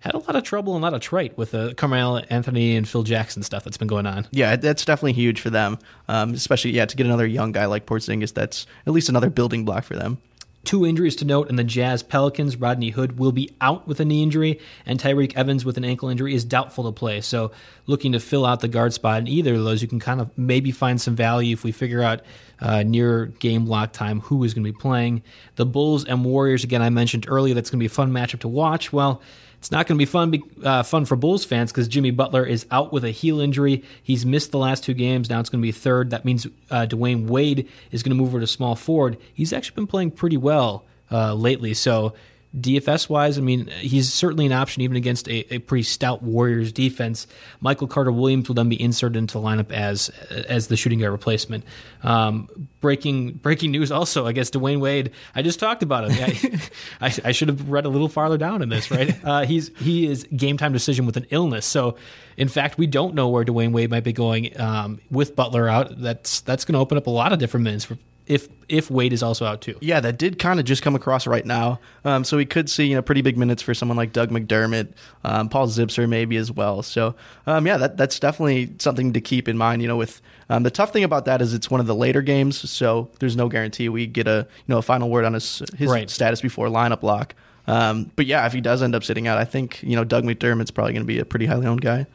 had 0.00 0.12
a 0.14 0.18
lot 0.18 0.36
of 0.36 0.42
trouble 0.42 0.74
and 0.74 0.84
a 0.84 0.86
lot 0.86 0.92
of 0.92 1.00
trite 1.00 1.38
with 1.38 1.54
uh, 1.54 1.72
Carmelo 1.74 2.18
Anthony 2.28 2.76
and 2.76 2.86
Phil 2.86 3.02
Jackson 3.02 3.42
stuff 3.42 3.64
that's 3.64 3.78
been 3.78 3.88
going 3.88 4.04
on. 4.04 4.26
yeah, 4.32 4.54
that's 4.56 4.84
definitely 4.84 5.14
huge 5.14 5.40
for 5.40 5.48
them, 5.48 5.78
um, 6.08 6.34
especially 6.34 6.72
yeah 6.72 6.84
to 6.84 6.94
get 6.94 7.06
another 7.06 7.26
young 7.26 7.52
guy 7.52 7.64
like 7.64 7.86
Porzingis. 7.86 8.34
That's 8.34 8.66
at 8.86 8.92
least 8.92 9.08
another 9.08 9.30
building 9.30 9.64
block 9.64 9.84
for 9.84 9.96
them. 9.96 10.18
Two 10.64 10.86
injuries 10.86 11.14
to 11.16 11.24
note 11.24 11.50
in 11.50 11.56
the 11.56 11.64
Jazz 11.64 12.02
Pelicans. 12.02 12.56
Rodney 12.56 12.90
Hood 12.90 13.18
will 13.18 13.32
be 13.32 13.54
out 13.60 13.86
with 13.86 14.00
a 14.00 14.04
knee 14.04 14.22
injury, 14.22 14.60
and 14.86 14.98
Tyreke 14.98 15.34
Evans 15.36 15.64
with 15.64 15.76
an 15.76 15.84
ankle 15.84 16.08
injury 16.08 16.34
is 16.34 16.44
doubtful 16.44 16.84
to 16.84 16.92
play. 16.92 17.20
So, 17.20 17.52
looking 17.86 18.12
to 18.12 18.20
fill 18.20 18.46
out 18.46 18.60
the 18.60 18.68
guard 18.68 18.94
spot 18.94 19.20
in 19.20 19.28
either 19.28 19.54
of 19.54 19.64
those, 19.64 19.82
you 19.82 19.88
can 19.88 20.00
kind 20.00 20.20
of 20.20 20.30
maybe 20.38 20.70
find 20.70 20.98
some 20.98 21.14
value 21.14 21.52
if 21.52 21.64
we 21.64 21.72
figure 21.72 22.02
out 22.02 22.22
uh, 22.60 22.82
near 22.82 23.26
game 23.26 23.66
lock 23.66 23.92
time 23.92 24.20
who 24.20 24.42
is 24.42 24.54
going 24.54 24.64
to 24.64 24.72
be 24.72 24.78
playing. 24.78 25.22
The 25.56 25.66
Bulls 25.66 26.04
and 26.06 26.24
Warriors, 26.24 26.64
again, 26.64 26.80
I 26.80 26.88
mentioned 26.88 27.26
earlier 27.28 27.54
that's 27.54 27.68
going 27.68 27.78
to 27.78 27.82
be 27.82 27.86
a 27.86 27.90
fun 27.90 28.10
matchup 28.10 28.40
to 28.40 28.48
watch. 28.48 28.92
Well, 28.92 29.20
it's 29.64 29.70
not 29.70 29.86
going 29.86 29.96
to 29.96 29.98
be 29.98 30.04
fun 30.04 30.42
uh, 30.62 30.82
fun 30.82 31.06
for 31.06 31.16
Bulls 31.16 31.42
fans 31.42 31.72
because 31.72 31.88
Jimmy 31.88 32.10
Butler 32.10 32.44
is 32.44 32.66
out 32.70 32.92
with 32.92 33.02
a 33.02 33.10
heel 33.10 33.40
injury. 33.40 33.82
He's 34.02 34.26
missed 34.26 34.50
the 34.50 34.58
last 34.58 34.84
two 34.84 34.92
games. 34.92 35.30
Now 35.30 35.40
it's 35.40 35.48
going 35.48 35.62
to 35.62 35.66
be 35.66 35.72
third. 35.72 36.10
That 36.10 36.26
means 36.26 36.46
uh, 36.70 36.84
Dwyane 36.86 37.28
Wade 37.28 37.66
is 37.90 38.02
going 38.02 38.10
to 38.10 38.14
move 38.14 38.28
over 38.28 38.40
to 38.40 38.46
small 38.46 38.76
forward. 38.76 39.16
He's 39.32 39.54
actually 39.54 39.76
been 39.76 39.86
playing 39.86 40.10
pretty 40.10 40.36
well 40.36 40.84
uh, 41.10 41.32
lately. 41.32 41.72
So 41.72 42.12
DFS 42.58 43.08
wise, 43.08 43.36
I 43.36 43.40
mean, 43.40 43.66
he's 43.66 44.12
certainly 44.12 44.46
an 44.46 44.52
option 44.52 44.82
even 44.82 44.96
against 44.96 45.28
a, 45.28 45.54
a 45.54 45.58
pretty 45.58 45.82
stout 45.82 46.22
Warriors 46.22 46.72
defense. 46.72 47.26
Michael 47.60 47.88
Carter 47.88 48.12
Williams 48.12 48.46
will 48.46 48.54
then 48.54 48.68
be 48.68 48.80
inserted 48.80 49.16
into 49.16 49.34
the 49.34 49.44
lineup 49.44 49.72
as 49.72 50.08
as 50.30 50.68
the 50.68 50.76
shooting 50.76 51.00
guard 51.00 51.10
replacement. 51.10 51.64
Um, 52.04 52.68
breaking 52.80 53.32
breaking 53.32 53.72
news 53.72 53.90
also, 53.90 54.26
I 54.26 54.32
guess 54.32 54.50
Dwyane 54.50 54.78
Wade. 54.78 55.10
I 55.34 55.42
just 55.42 55.58
talked 55.58 55.82
about 55.82 56.10
him. 56.10 56.22
I, 56.22 56.60
I, 57.08 57.14
I 57.24 57.32
should 57.32 57.48
have 57.48 57.68
read 57.68 57.86
a 57.86 57.88
little 57.88 58.08
farther 58.08 58.38
down 58.38 58.62
in 58.62 58.68
this, 58.68 58.90
right? 58.90 59.14
Uh, 59.24 59.44
he's 59.44 59.76
he 59.78 60.06
is 60.06 60.24
game 60.36 60.56
time 60.56 60.72
decision 60.72 61.06
with 61.06 61.16
an 61.16 61.26
illness. 61.30 61.66
So, 61.66 61.96
in 62.36 62.48
fact, 62.48 62.78
we 62.78 62.86
don't 62.86 63.14
know 63.14 63.28
where 63.28 63.44
Dwyane 63.44 63.72
Wade 63.72 63.90
might 63.90 64.04
be 64.04 64.12
going 64.12 64.58
um, 64.60 65.00
with 65.10 65.34
Butler 65.34 65.68
out. 65.68 66.00
That's 66.00 66.40
that's 66.42 66.64
going 66.64 66.74
to 66.74 66.78
open 66.78 66.98
up 66.98 67.08
a 67.08 67.10
lot 67.10 67.32
of 67.32 67.40
different 67.40 67.64
minutes 67.64 67.84
for 67.84 67.98
if 68.26 68.48
if 68.68 68.90
Wade 68.90 69.12
is 69.12 69.22
also 69.22 69.44
out 69.44 69.60
too. 69.60 69.76
Yeah, 69.82 70.00
that 70.00 70.16
did 70.16 70.38
kind 70.38 70.58
of 70.58 70.64
just 70.64 70.82
come 70.82 70.94
across 70.94 71.26
right 71.26 71.44
now. 71.44 71.78
Um, 72.04 72.24
so 72.24 72.36
we 72.38 72.46
could 72.46 72.70
see 72.70 72.86
you 72.86 72.94
know 72.94 73.02
pretty 73.02 73.20
big 73.22 73.36
minutes 73.36 73.62
for 73.62 73.74
someone 73.74 73.96
like 73.96 74.12
Doug 74.12 74.30
McDermott, 74.30 74.92
um, 75.24 75.48
Paul 75.50 75.66
Zipser 75.68 76.08
maybe 76.08 76.36
as 76.38 76.50
well. 76.50 76.82
So 76.82 77.14
um, 77.46 77.66
yeah, 77.66 77.76
that 77.76 77.96
that's 77.96 78.18
definitely 78.18 78.72
something 78.78 79.12
to 79.12 79.20
keep 79.20 79.48
in 79.48 79.58
mind. 79.58 79.82
You 79.82 79.88
know, 79.88 79.96
with 79.96 80.22
um, 80.48 80.62
the 80.62 80.70
tough 80.70 80.92
thing 80.92 81.04
about 81.04 81.26
that 81.26 81.42
is 81.42 81.52
it's 81.52 81.70
one 81.70 81.80
of 81.80 81.86
the 81.86 81.94
later 81.94 82.22
games, 82.22 82.70
so 82.70 83.10
there's 83.20 83.36
no 83.36 83.48
guarantee 83.48 83.88
we 83.90 84.06
get 84.06 84.26
a 84.26 84.46
you 84.66 84.72
know 84.72 84.78
a 84.78 84.82
final 84.82 85.10
word 85.10 85.24
on 85.24 85.34
his 85.34 85.62
his 85.76 85.90
Right. 85.90 86.08
status 86.08 86.40
before 86.40 86.68
lineup 86.68 87.02
lock. 87.02 87.34
Um, 87.66 88.10
but 88.16 88.26
yeah, 88.26 88.44
if 88.46 88.52
he 88.52 88.60
does 88.60 88.82
end 88.82 88.94
up 88.94 89.04
sitting 89.04 89.26
out, 89.26 89.38
I 89.38 89.44
think 89.44 89.82
you 89.82 89.96
know 89.96 90.04
Doug 90.04 90.24
McDermott's 90.24 90.70
probably 90.70 90.92
going 90.94 91.02
to 91.02 91.06
be 91.06 91.18
a 91.18 91.24
pretty 91.24 91.46
highly 91.46 91.66
owned 91.66 91.80
guy. 91.82 92.06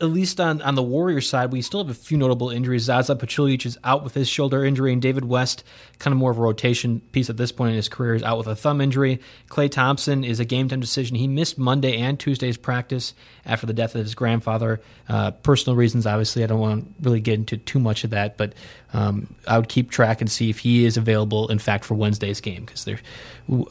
At 0.00 0.10
least 0.10 0.38
on, 0.38 0.62
on 0.62 0.76
the 0.76 0.82
Warriors 0.82 1.28
side, 1.28 1.50
we 1.50 1.60
still 1.60 1.82
have 1.82 1.90
a 1.90 1.98
few 1.98 2.16
notable 2.16 2.50
injuries. 2.50 2.82
Zaza 2.82 3.16
Pachulia 3.16 3.66
is 3.66 3.76
out 3.82 4.04
with 4.04 4.14
his 4.14 4.28
shoulder 4.28 4.64
injury, 4.64 4.92
and 4.92 5.02
David 5.02 5.24
West, 5.24 5.64
kind 5.98 6.12
of 6.12 6.18
more 6.18 6.30
of 6.30 6.38
a 6.38 6.40
rotation 6.40 7.00
piece 7.10 7.28
at 7.28 7.36
this 7.36 7.50
point 7.50 7.70
in 7.70 7.76
his 7.76 7.88
career, 7.88 8.14
is 8.14 8.22
out 8.22 8.38
with 8.38 8.46
a 8.46 8.54
thumb 8.54 8.80
injury. 8.80 9.18
Klay 9.48 9.68
Thompson 9.68 10.22
is 10.22 10.38
a 10.38 10.44
game 10.44 10.68
time 10.68 10.78
decision. 10.78 11.16
He 11.16 11.26
missed 11.26 11.58
Monday 11.58 11.96
and 11.98 12.16
Tuesday's 12.16 12.56
practice 12.56 13.12
after 13.44 13.66
the 13.66 13.72
death 13.72 13.96
of 13.96 14.04
his 14.04 14.14
grandfather. 14.14 14.80
Uh, 15.08 15.32
personal 15.32 15.74
reasons, 15.74 16.06
obviously, 16.06 16.44
I 16.44 16.46
don't 16.46 16.60
want 16.60 16.84
to 16.84 17.02
really 17.02 17.20
get 17.20 17.34
into 17.34 17.56
too 17.56 17.80
much 17.80 18.04
of 18.04 18.10
that, 18.10 18.36
but 18.36 18.52
um, 18.92 19.34
I 19.48 19.58
would 19.58 19.68
keep 19.68 19.90
track 19.90 20.20
and 20.20 20.30
see 20.30 20.48
if 20.48 20.60
he 20.60 20.84
is 20.84 20.96
available, 20.96 21.48
in 21.48 21.58
fact, 21.58 21.84
for 21.84 21.94
Wednesday's 21.94 22.40
game, 22.40 22.64
because 22.64 22.84
there, 22.84 23.00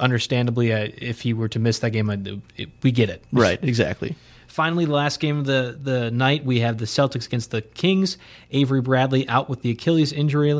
understandably, 0.01 0.73
uh, 0.73 0.89
if 0.97 1.21
he 1.21 1.33
were 1.33 1.47
to 1.47 1.59
miss 1.59 1.79
that 1.79 1.91
game, 1.91 2.09
I'd- 2.09 2.41
it, 2.57 2.69
we 2.83 2.91
get 2.91 3.09
it. 3.09 3.23
Right, 3.31 3.63
exactly. 3.63 4.15
Finally, 4.57 4.85
the 4.85 4.91
last 4.91 5.19
game 5.19 5.37
of 5.37 5.45
the, 5.45 5.77
the 5.79 6.09
night, 6.09 6.43
we 6.43 6.61
have 6.61 6.79
the 6.79 6.85
Celtics 6.85 7.27
against 7.27 7.51
the 7.51 7.61
Kings. 7.61 8.17
Avery 8.49 8.81
Bradley 8.81 9.29
out 9.29 9.49
with 9.49 9.61
the 9.61 9.69
Achilles 9.69 10.11
injury. 10.11 10.59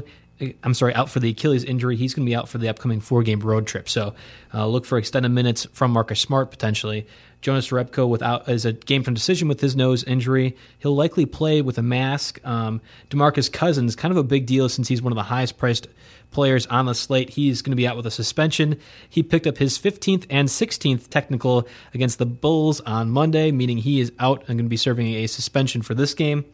I'm 0.61 0.75
sorry, 0.75 0.93
out 0.93 1.09
for 1.09 1.19
the 1.19 1.31
Achilles 1.31 1.63
injury. 1.63 1.95
He's 1.95 2.13
going 2.13 2.23
to 2.23 2.29
be 2.29 2.35
out 2.35 2.47
for 2.47 2.59
the 2.59 2.69
upcoming 2.69 2.99
four 2.99 3.23
game 3.23 3.39
road 3.39 3.65
trip. 3.65 3.89
So 3.89 4.13
uh, 4.53 4.67
look 4.67 4.85
for 4.85 4.99
extended 4.99 5.29
minutes 5.29 5.65
from 5.73 5.89
Marcus 5.89 6.19
Smart 6.19 6.51
potentially. 6.51 7.07
Jonas 7.41 7.69
Jerebko 7.69 8.07
without 8.09 8.49
as 8.49 8.65
a 8.65 8.73
game 8.73 9.03
time 9.03 9.13
decision 9.13 9.47
with 9.47 9.61
his 9.61 9.75
nose 9.75 10.03
injury. 10.03 10.55
He'll 10.79 10.95
likely 10.95 11.25
play 11.25 11.61
with 11.61 11.77
a 11.77 11.81
mask. 11.83 12.39
Um, 12.45 12.81
Demarcus 13.09 13.51
Cousins, 13.51 13.95
kind 13.95 14.11
of 14.11 14.17
a 14.17 14.23
big 14.23 14.45
deal 14.45 14.69
since 14.69 14.87
he's 14.87 15.01
one 15.01 15.11
of 15.11 15.17
the 15.17 15.23
highest 15.23 15.57
priced 15.57 15.87
players 16.31 16.65
on 16.67 16.85
the 16.85 16.93
slate. 16.93 17.29
He's 17.29 17.61
going 17.61 17.71
to 17.71 17.77
be 17.77 17.87
out 17.87 17.95
with 17.95 18.05
a 18.05 18.11
suspension. 18.11 18.79
He 19.09 19.23
picked 19.23 19.47
up 19.47 19.57
his 19.57 19.77
15th 19.77 20.25
and 20.29 20.47
16th 20.47 21.09
technical 21.09 21.67
against 21.93 22.19
the 22.19 22.25
Bulls 22.25 22.81
on 22.81 23.09
Monday, 23.09 23.51
meaning 23.51 23.77
he 23.77 23.99
is 23.99 24.11
out 24.19 24.39
and 24.41 24.57
going 24.57 24.65
to 24.65 24.69
be 24.69 24.77
serving 24.77 25.07
a 25.15 25.27
suspension 25.27 25.81
for 25.81 25.93
this 25.93 26.13
game. 26.13 26.45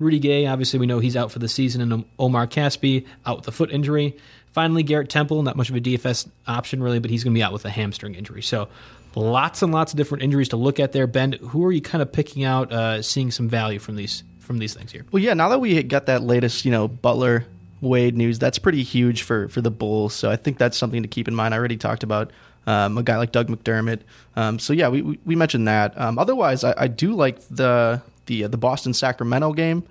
Rudy 0.00 0.18
Gay, 0.18 0.46
obviously, 0.46 0.78
we 0.78 0.86
know 0.86 0.98
he's 0.98 1.16
out 1.16 1.30
for 1.30 1.40
the 1.40 1.48
season, 1.48 1.82
and 1.82 2.06
Omri 2.18 2.46
Casspi 2.46 3.06
out 3.26 3.36
with 3.36 3.48
a 3.48 3.52
foot 3.52 3.70
injury. 3.70 4.16
Finally, 4.52 4.82
Garrett 4.82 5.08
Temple, 5.08 5.42
not 5.42 5.56
much 5.56 5.70
of 5.70 5.76
a 5.76 5.80
DFS 5.80 6.28
option 6.46 6.82
really, 6.82 6.98
but 6.98 7.10
he's 7.10 7.22
going 7.22 7.34
to 7.34 7.38
be 7.38 7.42
out 7.42 7.52
with 7.52 7.64
a 7.64 7.70
hamstring 7.70 8.14
injury. 8.14 8.42
So, 8.42 8.68
lots 9.14 9.62
and 9.62 9.72
lots 9.72 9.92
of 9.92 9.96
different 9.96 10.24
injuries 10.24 10.48
to 10.50 10.56
look 10.56 10.80
at 10.80 10.92
there. 10.92 11.06
Ben, 11.06 11.32
who 11.32 11.64
are 11.64 11.72
you 11.72 11.80
kind 11.80 12.02
of 12.02 12.12
picking 12.12 12.44
out, 12.44 12.72
uh, 12.72 13.02
seeing 13.02 13.30
some 13.30 13.48
value 13.48 13.78
from 13.78 13.96
these 13.96 14.24
from 14.38 14.58
these 14.58 14.74
things 14.74 14.90
here? 14.90 15.06
Well, 15.12 15.22
yeah. 15.22 15.34
Now 15.34 15.48
that 15.50 15.60
we 15.60 15.82
got 15.82 16.06
that 16.06 16.22
latest, 16.22 16.64
you 16.64 16.70
know, 16.70 16.88
Butler 16.88 17.46
Wade 17.80 18.16
news, 18.16 18.38
that's 18.38 18.58
pretty 18.58 18.82
huge 18.82 19.22
for 19.22 19.48
for 19.48 19.60
the 19.60 19.70
Bulls. 19.70 20.14
So 20.14 20.30
I 20.30 20.36
think 20.36 20.58
that's 20.58 20.76
something 20.76 21.02
to 21.02 21.08
keep 21.08 21.28
in 21.28 21.34
mind. 21.34 21.54
I 21.54 21.58
already 21.58 21.76
talked 21.76 22.02
about 22.02 22.30
um, 22.66 22.98
a 22.98 23.02
guy 23.02 23.16
like 23.16 23.32
Doug 23.32 23.48
McDermott. 23.48 24.00
Um, 24.36 24.58
so 24.58 24.72
yeah, 24.72 24.88
we, 24.88 25.02
we 25.24 25.36
mentioned 25.36 25.66
that. 25.68 25.98
Um, 25.98 26.18
otherwise, 26.18 26.64
I, 26.64 26.74
I 26.76 26.88
do 26.88 27.14
like 27.14 27.40
the 27.48 28.02
the 28.26 28.44
uh, 28.44 28.48
the 28.48 28.58
Boston 28.58 28.92
Sacramento 28.94 29.52
game. 29.52 29.84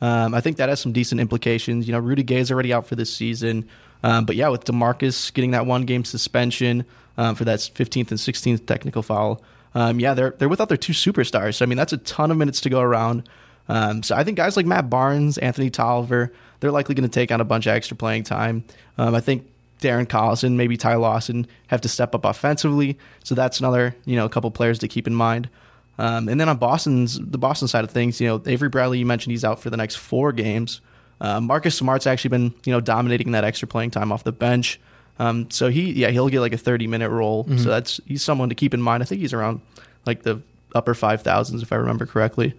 Um, 0.00 0.34
I 0.34 0.40
think 0.40 0.58
that 0.58 0.68
has 0.68 0.80
some 0.80 0.92
decent 0.92 1.20
implications. 1.20 1.86
You 1.86 1.92
know, 1.92 1.98
Rudy 1.98 2.22
Gay 2.22 2.38
is 2.38 2.50
already 2.50 2.72
out 2.72 2.86
for 2.86 2.96
this 2.96 3.12
season. 3.12 3.68
Um, 4.06 4.24
but 4.24 4.36
yeah, 4.36 4.48
with 4.50 4.64
Demarcus 4.64 5.34
getting 5.34 5.50
that 5.50 5.66
one 5.66 5.84
game 5.84 6.04
suspension 6.04 6.84
um, 7.18 7.34
for 7.34 7.44
that 7.44 7.58
15th 7.58 8.10
and 8.10 8.20
16th 8.20 8.64
technical 8.64 9.02
foul, 9.02 9.42
um, 9.74 9.98
yeah, 9.98 10.14
they're 10.14 10.30
they're 10.38 10.48
without 10.48 10.68
their 10.68 10.76
two 10.76 10.92
superstars. 10.92 11.56
So 11.56 11.64
I 11.64 11.66
mean, 11.66 11.76
that's 11.76 11.92
a 11.92 11.98
ton 11.98 12.30
of 12.30 12.36
minutes 12.36 12.60
to 12.60 12.70
go 12.70 12.80
around. 12.80 13.28
Um, 13.68 14.04
so 14.04 14.14
I 14.14 14.22
think 14.22 14.36
guys 14.36 14.56
like 14.56 14.64
Matt 14.64 14.88
Barnes, 14.88 15.38
Anthony 15.38 15.70
Tolliver, 15.70 16.32
they're 16.60 16.70
likely 16.70 16.94
going 16.94 17.08
to 17.08 17.12
take 17.12 17.32
on 17.32 17.40
a 17.40 17.44
bunch 17.44 17.66
of 17.66 17.74
extra 17.74 17.96
playing 17.96 18.22
time. 18.22 18.62
Um, 18.96 19.12
I 19.12 19.20
think 19.20 19.50
Darren 19.80 20.06
Collison, 20.06 20.52
maybe 20.52 20.76
Ty 20.76 20.94
Lawson 20.94 21.48
have 21.66 21.80
to 21.80 21.88
step 21.88 22.14
up 22.14 22.24
offensively. 22.24 22.96
So 23.24 23.34
that's 23.34 23.58
another, 23.58 23.96
you 24.04 24.14
know, 24.14 24.24
a 24.24 24.28
couple 24.28 24.52
players 24.52 24.78
to 24.78 24.88
keep 24.88 25.08
in 25.08 25.16
mind. 25.16 25.50
Um, 25.98 26.28
and 26.28 26.40
then 26.40 26.48
on 26.48 26.58
Boston's 26.58 27.18
the 27.18 27.38
Boston 27.38 27.66
side 27.66 27.82
of 27.82 27.90
things, 27.90 28.20
you 28.20 28.28
know, 28.28 28.40
Avery 28.46 28.68
Bradley, 28.68 29.00
you 29.00 29.06
mentioned 29.06 29.32
he's 29.32 29.44
out 29.44 29.58
for 29.58 29.68
the 29.68 29.76
next 29.76 29.96
four 29.96 30.30
games. 30.30 30.80
Uh, 31.20 31.40
Marcus 31.40 31.76
Smart's 31.76 32.06
actually 32.06 32.30
been, 32.30 32.54
you 32.64 32.72
know, 32.72 32.80
dominating 32.80 33.32
that 33.32 33.44
extra 33.44 33.66
playing 33.66 33.90
time 33.90 34.12
off 34.12 34.24
the 34.24 34.32
bench. 34.32 34.80
Um, 35.18 35.50
so 35.50 35.68
he, 35.68 35.92
yeah, 35.92 36.10
he'll 36.10 36.28
get 36.28 36.40
like 36.40 36.52
a 36.52 36.58
30 36.58 36.86
minute 36.86 37.10
role. 37.10 37.44
Mm-hmm. 37.44 37.58
So 37.58 37.70
that's 37.70 38.00
he's 38.06 38.22
someone 38.22 38.48
to 38.50 38.54
keep 38.54 38.74
in 38.74 38.82
mind. 38.82 39.02
I 39.02 39.06
think 39.06 39.20
he's 39.20 39.32
around 39.32 39.60
like 40.04 40.22
the 40.22 40.42
upper 40.74 40.94
five 40.94 41.22
thousands 41.22 41.62
if 41.62 41.72
I 41.72 41.76
remember 41.76 42.06
correctly. 42.06 42.54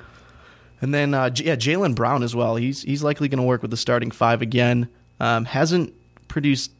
And 0.81 0.93
then 0.93 1.13
uh, 1.13 1.29
yeah, 1.35 1.55
Jaylen 1.55 1.95
Brown 1.95 2.23
as 2.23 2.35
well. 2.35 2.55
He's 2.55 2.83
he's 2.83 3.03
likely 3.03 3.27
going 3.27 3.39
to 3.39 3.45
work 3.45 3.61
with 3.61 3.71
the 3.71 3.77
starting 3.77 4.11
five 4.11 4.41
again. 4.41 4.89
Um, 5.19 5.45
hasn't 5.45 5.93
produced 6.27 6.71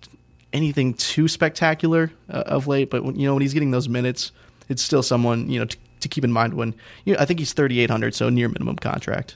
anything 0.54 0.94
too 0.94 1.28
spectacular 1.28 2.12
uh, 2.30 2.44
of 2.46 2.68
late, 2.68 2.90
but 2.90 3.04
when, 3.04 3.16
you 3.16 3.28
know 3.28 3.34
when 3.34 3.42
he's 3.42 3.54
getting 3.54 3.72
those 3.72 3.90
minutes, 3.90 4.32
it's 4.70 4.82
still 4.82 5.02
someone 5.02 5.50
you 5.50 5.60
know 5.60 5.66
to, 5.66 5.78
to 6.02 6.08
keep 6.08 6.24
in 6.24 6.32
mind 6.32 6.54
when 6.54 6.76
you 7.06 7.13
know 7.13 7.20
I 7.20 7.26
think 7.26 7.40
he's 7.40 7.54
3800, 7.54 8.13
so 8.13 8.30
near 8.30 8.50
minimum 8.50 8.76
contract. 8.76 9.36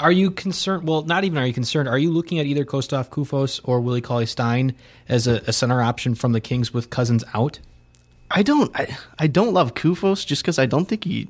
Are 0.00 0.12
you 0.12 0.30
concerned? 0.30 0.86
Well, 0.86 1.02
not 1.02 1.24
even 1.24 1.38
are 1.38 1.46
you 1.46 1.52
concerned. 1.52 1.88
Are 1.88 1.98
you 1.98 2.10
looking 2.10 2.38
at 2.38 2.46
either 2.46 2.64
Kosta 2.64 3.08
Koufos 3.08 3.60
or 3.64 3.80
Willie 3.80 4.00
Cauley 4.00 4.26
Stein 4.26 4.74
as 5.08 5.26
a, 5.26 5.42
a, 5.46 5.52
center 5.52 5.80
option 5.82 6.14
from 6.14 6.32
the 6.32 6.40
Kings 6.40 6.72
with 6.72 6.90
Cousins 6.90 7.24
out? 7.34 7.58
I 8.30 8.42
don't. 8.42 8.74
I, 8.78 8.96
I 9.18 9.26
don't 9.26 9.52
love 9.52 9.74
Koufos 9.74 10.26
just 10.26 10.42
because 10.42 10.58
I 10.58 10.66
don't 10.66 10.86
think 10.86 11.04
he 11.04 11.28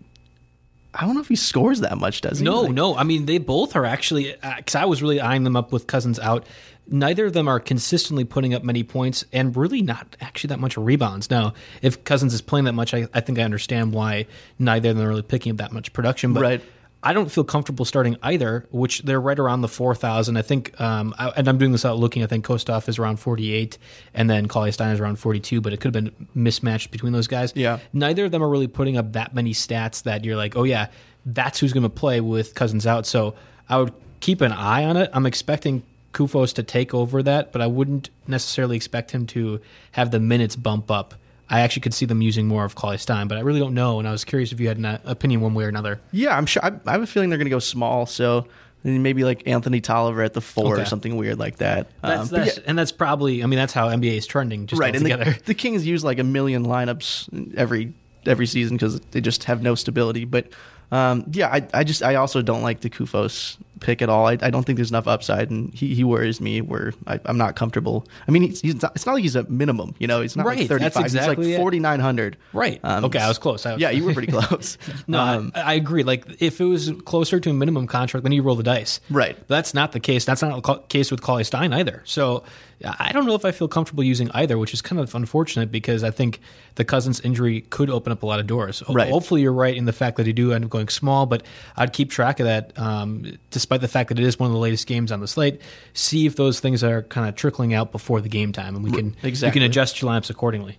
I 0.97 1.05
don't 1.05 1.15
know 1.15 1.21
if 1.21 1.29
he 1.29 1.37
scores 1.37 1.81
that 1.81 1.99
much, 1.99 2.23
does 2.23 2.39
he? 2.39 2.45
No, 2.45 2.63
like, 2.63 2.73
no. 2.73 2.97
I 2.97 3.05
mean, 3.05 3.27
they 3.27 3.39
both 3.39 3.77
are 3.77 3.85
actually 3.85 4.35
because 4.57 4.75
uh, 4.75 4.81
I 4.81 4.87
was 4.87 5.03
really 5.03 5.21
eyeing 5.21 5.45
them 5.45 5.55
up 5.55 5.71
with 5.71 5.87
Cousins 5.87 6.19
out. 6.19 6.47
Neither 6.89 7.27
of 7.27 7.33
them 7.33 7.49
are 7.49 7.61
consistently 7.61 8.25
putting 8.25 8.55
up 8.55 8.63
many 8.63 8.83
points 8.83 9.25
and 9.33 9.55
really 9.57 9.83
not 9.83 10.17
actually 10.21 10.49
that 10.49 10.61
much 10.61 10.77
rebounds. 10.77 11.31
Now, 11.31 11.53
if 11.83 12.05
Cousins 12.05 12.33
is 12.33 12.41
playing 12.41 12.65
that 12.65 12.75
much, 12.75 12.95
I, 12.95 13.09
I 13.13 13.21
think 13.21 13.39
I 13.39 13.43
understand 13.43 13.93
why 13.93 14.27
neither 14.59 14.91
of 14.91 14.97
them 14.97 15.05
are 15.05 15.09
really 15.11 15.23
picking 15.23 15.51
up 15.51 15.59
that 15.59 15.73
much 15.73 15.93
production. 15.93 16.33
But 16.33 16.43
right. 16.43 16.63
I 17.07 17.12
don't 17.12 17.31
feel 17.31 17.45
comfortable 17.45 17.85
starting 17.85 18.16
either, 18.21 18.66
which 18.73 19.03
they're 19.03 19.21
right 19.21 19.38
around 19.38 19.61
the 19.61 19.69
4,000. 19.69 20.37
I 20.37 20.42
think, 20.42 20.79
um, 20.81 21.14
I, 21.16 21.29
and 21.37 21.47
I'm 21.47 21.57
doing 21.57 21.71
this 21.71 21.85
out 21.85 21.99
looking, 21.99 22.25
I 22.25 22.27
think 22.27 22.45
Kostoff 22.45 22.88
is 22.88 22.99
around 22.99 23.19
48 23.19 23.79
and 24.12 24.29
then 24.29 24.49
Cauley 24.49 24.73
Stein 24.73 24.92
is 24.92 24.99
around 24.99 25.21
42, 25.21 25.61
but 25.61 25.73
it 25.73 25.77
could 25.77 25.95
have 25.95 26.05
been 26.05 26.27
mismatched 26.35 26.90
between 26.90 27.12
those 27.12 27.29
guys. 27.29 27.53
Yeah. 27.55 27.79
Neither 27.92 28.25
of 28.25 28.33
them 28.33 28.42
are 28.42 28.49
really 28.49 28.66
putting 28.66 28.97
up 28.97 29.12
that 29.12 29.37
many 29.37 29.53
stats 29.53 30.03
that 30.03 30.25
you're 30.25 30.35
like, 30.35 30.57
oh, 30.57 30.64
yeah, 30.64 30.88
that's 31.25 31.61
who's 31.61 31.73
going 31.73 31.85
to 31.85 31.88
play 31.88 32.21
with 32.21 32.57
Cousins 32.57 32.88
out. 32.88 33.07
So 33.07 33.37
I 33.69 33.77
would 33.77 33.92
keep 34.19 34.40
an 34.40 34.51
eye 34.51 34.83
on 34.83 34.97
it. 34.97 35.09
I'm 35.12 35.27
expecting 35.27 35.85
Koufos 36.12 36.55
to 36.55 36.64
take 36.64 36.92
over 36.92 37.23
that, 37.23 37.53
but 37.53 37.62
I 37.62 37.69
wouldn't 37.69 38.11
necessarily 38.27 38.75
expect 38.75 39.12
him 39.12 39.27
to 39.29 39.61
have 39.92 40.11
the 40.11 40.19
minutes 40.19 40.57
bump 40.57 40.90
up 40.90 41.14
I 41.49 41.61
actually 41.61 41.83
could 41.83 41.95
see 41.95 42.07
them 42.07 42.23
using 42.23 42.49
more 42.49 42.65
of 42.65 42.75
Cauley 42.75 42.99
Stein, 42.99 43.29
but 43.29 43.39
I 43.39 43.43
really 43.43 43.61
don't 43.61 43.75
know. 43.75 43.99
And 43.99 44.09
I 44.09 44.11
was 44.11 44.25
curious 44.25 44.53
if 44.53 44.61
you 44.61 44.69
had 44.69 44.79
an 44.79 44.85
uh, 44.85 44.99
opinion 45.05 45.41
one 45.41 45.55
way 45.55 45.65
or 45.65 45.69
another. 45.69 46.01
Yeah, 46.11 46.37
I'm 46.37 46.47
sure. 46.47 46.65
I, 46.65 46.73
I 46.87 46.93
have 46.93 47.03
a 47.03 47.07
feeling 47.07 47.31
they're 47.31 47.39
going 47.39 47.47
to 47.47 47.51
go 47.51 47.61
small. 47.61 48.07
So 48.07 48.49
maybe 48.83 49.25
like 49.25 49.47
Anthony 49.47 49.81
Tolliver 49.81 50.23
at 50.23 50.35
the 50.35 50.41
four 50.41 50.75
okay. 50.75 50.83
or 50.83 50.85
something 50.87 51.17
weird 51.17 51.39
like 51.39 51.57
that. 51.57 51.89
That's, 52.03 52.33
um, 52.33 52.39
that's, 52.39 52.59
yeah. 52.59 52.65
And 52.67 52.79
that's 52.79 52.93
probably, 52.93 53.43
I 53.43 53.47
mean, 53.47 53.59
that's 53.59 53.73
how 53.73 53.89
NBA 53.89 54.17
is 54.17 54.27
trending. 54.27 54.67
Just 54.67 54.81
right. 54.81 54.95
Altogether. 54.95 55.23
And 55.23 55.35
the, 55.37 55.45
the 55.45 55.55
Kings 55.55 55.87
use 55.87 56.03
like 56.03 56.19
a 56.19 56.25
million 56.25 56.67
lineups 56.67 57.57
every 57.57 57.95
every 58.27 58.47
season 58.47 58.77
because 58.77 59.01
they 59.13 59.21
just 59.21 59.45
have 59.45 59.63
no 59.63 59.75
stability. 59.75 60.25
But 60.25 60.49
um, 60.91 61.25
yeah, 61.33 61.49
I, 61.49 61.67
I 61.73 61.85
just 61.85 62.03
I 62.03 62.17
also 62.17 62.43
don't 62.43 62.63
like 62.63 62.81
the 62.81 62.91
Koufos 62.91 63.57
pick 63.81 64.03
at 64.03 64.09
all. 64.09 64.27
I, 64.27 64.33
I 64.33 64.51
don't 64.51 64.65
think 64.65 64.77
there's 64.77 64.91
enough 64.91 65.07
upside, 65.07 65.51
and 65.51 65.73
he, 65.75 65.95
he 65.95 66.05
worries 66.05 66.41
me 66.41 66.61
where 66.61 66.93
I, 67.07 67.21
am 67.27 67.39
not 67.39 67.57
comfortable. 67.57 68.07
I 68.27 68.31
mean, 68.31 68.43
he's, 68.43 68.61
he's 68.61 68.83
not, 68.83 68.93
it's 68.95 69.07
not 69.07 69.15
like 69.15 69.23
he's 69.23 69.37
a 69.37 69.45
minimum, 69.45 69.95
you 69.99 70.07
know. 70.07 70.21
He's 70.23 70.37
not 70.37 70.47
right, 70.47 70.59
like 70.59 70.69
35. 70.69 71.05
Exactly 71.05 71.47
he's 71.47 71.57
like 71.57 71.62
4,900. 71.62 72.37
Right. 72.53 72.81
Um, 72.83 73.05
okay, 73.07 73.19
I 73.19 73.29
was 73.29 73.39
close. 73.39 73.67
I 73.67 73.75
was, 73.75 73.81
yeah, 73.81 73.91
you 73.91 74.05
were 74.05 74.12
pretty 74.12 74.33
close. 74.33 74.79
no, 75.07 75.21
um, 75.21 75.53
I, 75.55 75.61
I, 75.61 75.75
agree. 75.75 76.03
Like 76.03 76.41
if 76.41 76.61
it 76.61 76.65
was 76.65 76.93
closer 77.05 77.41
to 77.41 77.51
a 77.51 77.55
minimum 77.55 77.87
contract, 77.87 78.25
then 78.25 78.33
you 78.33 78.43
roll 78.43 78.57
the 78.57 78.62
dice. 78.62 79.01
Right. 79.11 79.37
But 79.37 79.49
that's 79.49 79.75
not 79.75 79.93
the 79.93 80.01
case. 80.01 80.25
That's 80.25 80.43
not 80.43 80.62
the 80.62 80.79
case 80.89 81.11
with 81.11 81.23
Cauley 81.23 81.45
Stein 81.45 81.73
either. 81.73 82.03
So 82.05 82.45
I 82.85 83.12
don't 83.12 83.25
know 83.25 83.35
if 83.35 83.45
I 83.45 83.53
feel 83.53 83.69
comfortable 83.69 84.05
using 84.05 84.31
either, 84.33 84.59
which 84.59 84.75
is 84.75 84.83
kind 84.83 85.01
of 85.01 85.15
unfortunate 85.15 85.73
because 85.73 86.05
I 86.05 86.11
think 86.11 86.41
the 86.75 86.85
Cousins 86.85 87.21
injury 87.21 87.62
could 87.62 87.89
open 87.89 88.12
up 88.12 88.23
a 88.23 88.27
lot 88.27 88.39
of 88.39 88.47
doors. 88.47 88.83
Right. 88.89 89.09
Hopefully, 89.09 89.41
you're 89.41 89.53
right 89.53 89.75
in 89.75 89.87
the 89.87 89.95
fact 89.95 90.19
that 90.19 90.27
he 90.27 90.33
do 90.33 90.53
end 90.53 90.65
up 90.65 90.71
going 90.71 90.89
small, 90.89 91.25
but 91.25 91.43
I'd 91.77 91.95
keep 91.95 92.11
track 92.11 92.39
of 92.39 92.47
that, 92.47 92.79
um, 92.79 93.39
despite 93.67 93.81
the 93.81 93.89
fact 93.89 94.11
that 94.11 94.19
it 94.21 94.25
is 94.25 94.39
one 94.39 94.47
of 94.47 94.53
the 94.53 94.61
latest 94.61 94.87
games 94.87 95.11
on 95.11 95.19
the 95.19 95.27
slate. 95.27 95.61
See 95.93 96.25
if 96.25 96.37
those 96.37 96.61
things 96.61 96.85
are 96.85 97.03
kind 97.03 97.29
of 97.29 97.35
trickling 97.35 97.75
out 97.75 97.91
before 97.91 98.21
the 98.21 98.29
game 98.29 98.53
time, 98.53 98.77
and 98.77 98.85
we 98.85 98.93
can 98.93 99.17
exactly. 99.25 99.49
we 99.49 99.53
can 99.61 99.69
adjust 99.69 100.01
your 100.01 100.09
lineups 100.09 100.31
accordingly. 100.31 100.79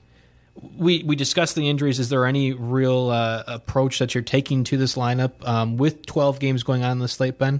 We 0.77 1.03
we 1.03 1.17
discussed 1.17 1.55
the 1.55 1.69
injuries. 1.69 1.99
Is 1.99 2.07
there 2.07 2.25
any 2.25 2.53
real 2.53 3.09
uh, 3.09 3.43
approach 3.45 3.99
that 3.99 4.15
you're 4.15 4.23
taking 4.23 4.63
to 4.65 4.77
this 4.77 4.95
lineup 4.95 5.45
um, 5.45 5.75
with 5.75 6.05
12 6.05 6.39
games 6.39 6.63
going 6.63 6.85
on 6.85 6.93
in 6.93 6.99
the 6.99 7.09
slate, 7.09 7.37
Ben? 7.37 7.59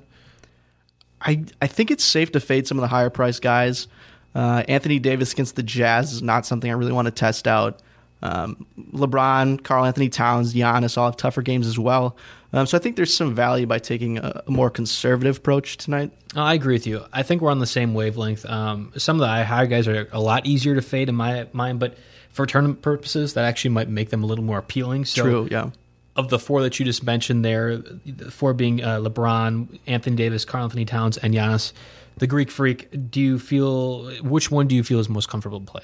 I 1.20 1.44
I 1.62 1.68
think 1.68 1.92
it's 1.92 2.06
safe 2.06 2.32
to 2.32 2.40
fade 2.40 2.66
some 2.66 2.78
of 2.78 2.82
the 2.82 2.88
higher 2.88 3.10
price 3.10 3.42
guys. 3.42 3.90
Uh, 4.34 4.64
Anthony 4.70 4.98
Davis 4.98 5.34
against 5.34 5.58
the 5.58 5.64
Jazz 5.64 6.14
is 6.14 6.22
not 6.22 6.46
something 6.46 6.72
I 6.72 6.76
really 6.76 6.94
want 6.94 7.08
to 7.08 7.12
test 7.12 7.50
out. 7.50 7.82
Um, 8.22 8.66
LeBron, 8.94 9.64
Karl-Anthony 9.64 10.10
Towns, 10.10 10.54
Giannis 10.54 10.98
all 10.98 11.06
have 11.06 11.18
tougher 11.18 11.42
games 11.42 11.68
as 11.68 11.78
well. 11.78 12.18
Um, 12.54 12.66
so 12.66 12.78
I 12.78 12.82
think 12.82 12.96
there's 12.96 13.16
some 13.16 13.36
value 13.36 13.66
by 13.66 13.78
taking 13.80 14.18
a, 14.18 14.44
a 14.48 14.52
more 14.52 14.70
conservative 14.70 15.38
approach 15.38 15.78
tonight. 15.78 16.12
Oh, 16.36 16.42
I 16.42 16.54
agree 16.54 16.76
with 16.76 16.88
you. 16.88 17.06
I 17.14 17.24
think 17.24 17.42
we're 17.42 17.52
on 17.52 17.60
the 17.60 17.68
same 17.68 17.94
wavelength. 17.94 18.46
Um, 18.46 18.92
some 18.98 19.18
of 19.18 19.28
the 19.28 19.44
higher 19.44 19.68
guys 19.68 19.88
are 19.88 20.08
a 20.12 20.20
lot 20.20 20.46
easier 20.46 20.74
to 20.76 20.82
fade 20.82 21.10
in 21.10 21.16
my 21.16 21.48
mind, 21.52 21.80
but 21.80 21.98
for 22.30 22.46
tournament 22.46 22.82
purposes, 22.82 23.34
that 23.34 23.46
actually 23.46 23.72
might 23.72 23.90
make 23.90 24.10
them 24.10 24.24
a 24.24 24.26
little 24.26 24.46
more 24.46 24.58
appealing. 24.58 25.06
So 25.06 25.24
True, 25.24 25.48
yeah. 25.52 25.72
Of 26.16 26.30
the 26.30 26.40
four 26.40 26.62
that 26.64 26.80
you 26.80 26.86
just 26.86 27.04
mentioned 27.04 27.46
there, 27.46 27.78
the 27.78 28.32
four 28.32 28.54
being 28.54 28.84
uh, 28.84 28.98
LeBron, 29.00 29.80
Anthony 29.86 30.16
Davis, 30.16 30.46
Karl-Anthony 30.46 30.86
Towns, 30.86 31.18
and 31.18 31.34
Giannis– 31.34 31.74
the 32.18 32.28
Greek 32.28 32.50
Freak, 32.50 33.12
do 33.12 33.22
you 33.22 33.40
feel 33.40 34.10
which 34.24 34.50
one 34.50 34.68
do 34.68 34.76
you 34.76 34.84
feel 34.84 35.00
is 35.00 35.10
most 35.10 35.30
comfortable 35.30 35.60
to 35.60 35.66
play? 35.66 35.84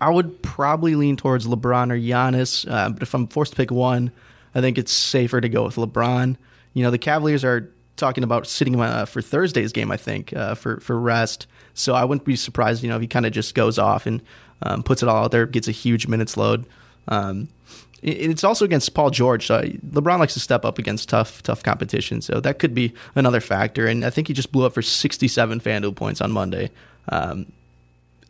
I 0.00 0.10
would 0.10 0.42
probably 0.42 0.96
lean 0.96 1.16
towards 1.16 1.46
LeBron 1.46 1.90
or 1.92 1.98
Giannis, 1.98 2.70
uh, 2.70 2.90
but 2.90 3.02
if 3.02 3.14
I'm 3.14 3.26
forced 3.28 3.52
to 3.52 3.56
pick 3.56 3.70
one, 3.70 4.10
I 4.54 4.60
think 4.60 4.78
it's 4.78 4.92
safer 4.92 5.40
to 5.40 5.48
go 5.48 5.64
with 5.64 5.76
LeBron. 5.76 6.36
You 6.72 6.82
know, 6.82 6.90
the 6.90 6.98
Cavaliers 6.98 7.44
are 7.44 7.70
talking 7.96 8.24
about 8.24 8.46
sitting 8.46 8.78
uh, 8.80 9.06
for 9.06 9.22
Thursday's 9.22 9.72
game, 9.72 9.90
I 9.90 9.96
think, 9.96 10.32
uh, 10.34 10.54
for 10.54 10.80
for 10.80 10.98
rest. 10.98 11.46
So 11.74 11.94
I 11.94 12.04
wouldn't 12.04 12.24
be 12.24 12.36
surprised, 12.36 12.82
you 12.82 12.88
know, 12.88 12.96
if 12.96 13.02
he 13.02 13.08
kind 13.08 13.26
of 13.26 13.32
just 13.32 13.54
goes 13.54 13.78
off 13.78 14.06
and 14.06 14.22
um, 14.62 14.82
puts 14.82 15.02
it 15.02 15.08
all 15.08 15.24
out 15.24 15.30
there, 15.32 15.46
gets 15.46 15.68
a 15.68 15.72
huge 15.72 16.06
minutes 16.06 16.36
load. 16.36 16.66
Um, 17.08 17.48
it's 18.02 18.44
also 18.44 18.66
against 18.66 18.92
Paul 18.92 19.10
George. 19.10 19.46
So 19.46 19.62
LeBron 19.62 20.18
likes 20.18 20.34
to 20.34 20.40
step 20.40 20.64
up 20.64 20.78
against 20.78 21.08
tough, 21.08 21.42
tough 21.42 21.62
competition. 21.62 22.20
So 22.20 22.38
that 22.40 22.58
could 22.58 22.74
be 22.74 22.92
another 23.14 23.40
factor. 23.40 23.86
And 23.86 24.04
I 24.04 24.10
think 24.10 24.28
he 24.28 24.34
just 24.34 24.52
blew 24.52 24.66
up 24.66 24.74
for 24.74 24.82
67 24.82 25.60
FanDuel 25.60 25.96
points 25.96 26.20
on 26.20 26.30
Monday. 26.30 26.70
Um, 27.08 27.46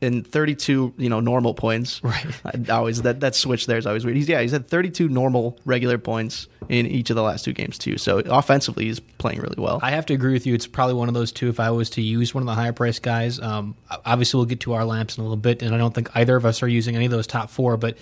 and 0.05 0.27
32, 0.27 0.95
you 0.97 1.09
know, 1.09 1.21
normal 1.21 1.55
points. 1.55 2.03
Right. 2.05 2.27
I 2.45 2.73
always 2.73 3.03
that 3.03 3.21
that 3.21 3.35
switch 3.35 3.67
there 3.67 3.79
is 3.79 3.87
always 3.87 4.05
weird. 4.05 4.17
He's 4.17 4.29
yeah, 4.29 4.41
he's 4.41 4.53
had 4.53 4.69
32 4.69 5.09
normal 5.09 5.59
regular 5.65 5.99
points 5.99 6.47
in 6.69 6.87
each 6.87 7.11
of 7.11 7.17
the 7.17 7.23
last 7.23 7.45
two 7.45 7.53
games 7.53 7.79
too. 7.79 7.99
So 7.99 8.19
offensively, 8.19 8.85
he's 8.87 9.01
playing 9.01 9.41
really 9.41 9.57
well. 9.59 9.81
I 9.83 9.91
have 9.91 10.07
to 10.07 10.15
agree 10.15 10.33
with 10.33 10.47
you. 10.47 10.55
It's 10.55 10.67
probably 10.67 10.95
one 10.95 11.09
of 11.09 11.15
those 11.15 11.33
two. 11.33 11.49
If 11.49 11.59
I 11.61 11.71
was 11.71 11.91
to 11.91 12.03
use 12.03 12.35
one 12.35 12.43
of 12.43 12.47
the 12.47 12.55
higher 12.55 12.73
price 12.73 12.99
guys, 12.99 13.41
um, 13.41 13.75
obviously 14.05 14.39
we'll 14.39 14.47
get 14.47 14.61
to 14.61 14.75
our 14.75 14.85
lamps 14.85 15.17
in 15.17 15.23
a 15.23 15.25
little 15.25 15.37
bit, 15.37 15.63
and 15.63 15.75
I 15.75 15.79
don't 15.79 15.95
think 15.95 16.15
either 16.15 16.37
of 16.37 16.47
us 16.47 16.63
are 16.63 16.69
using 16.69 16.97
any 16.97 17.07
of 17.07 17.11
those 17.11 17.27
top 17.27 17.51
four, 17.51 17.77
but 17.77 17.99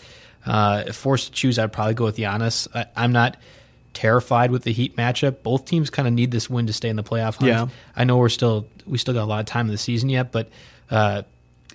uh, 0.47 0.85
if 0.87 0.97
forced 0.97 1.27
to 1.27 1.33
choose, 1.33 1.59
I'd 1.59 1.73
probably 1.73 1.95
go 1.95 2.05
with 2.05 2.17
Giannis. 2.17 2.69
I, 2.75 2.87
I'm 2.97 3.13
not 3.13 3.37
terrified 3.95 4.51
with 4.51 4.65
the 4.65 4.73
Heat 4.73 4.97
matchup. 4.97 5.43
Both 5.43 5.67
teams 5.67 5.91
kind 5.91 6.09
of 6.09 6.15
need 6.15 6.31
this 6.31 6.49
win 6.49 6.67
to 6.67 6.73
stay 6.73 6.89
in 6.89 6.97
the 6.97 7.03
playoff 7.03 7.37
hunt. 7.37 7.49
Yeah. 7.49 7.69
I 7.95 8.05
know 8.05 8.17
we're 8.17 8.29
still 8.29 8.67
we 8.87 8.99
still 8.99 9.15
got 9.15 9.23
a 9.23 9.27
lot 9.27 9.41
of 9.41 9.47
time 9.47 9.67
in 9.67 9.73
the 9.73 9.79
season 9.79 10.09
yet, 10.09 10.33
but 10.33 10.49
uh, 10.91 11.23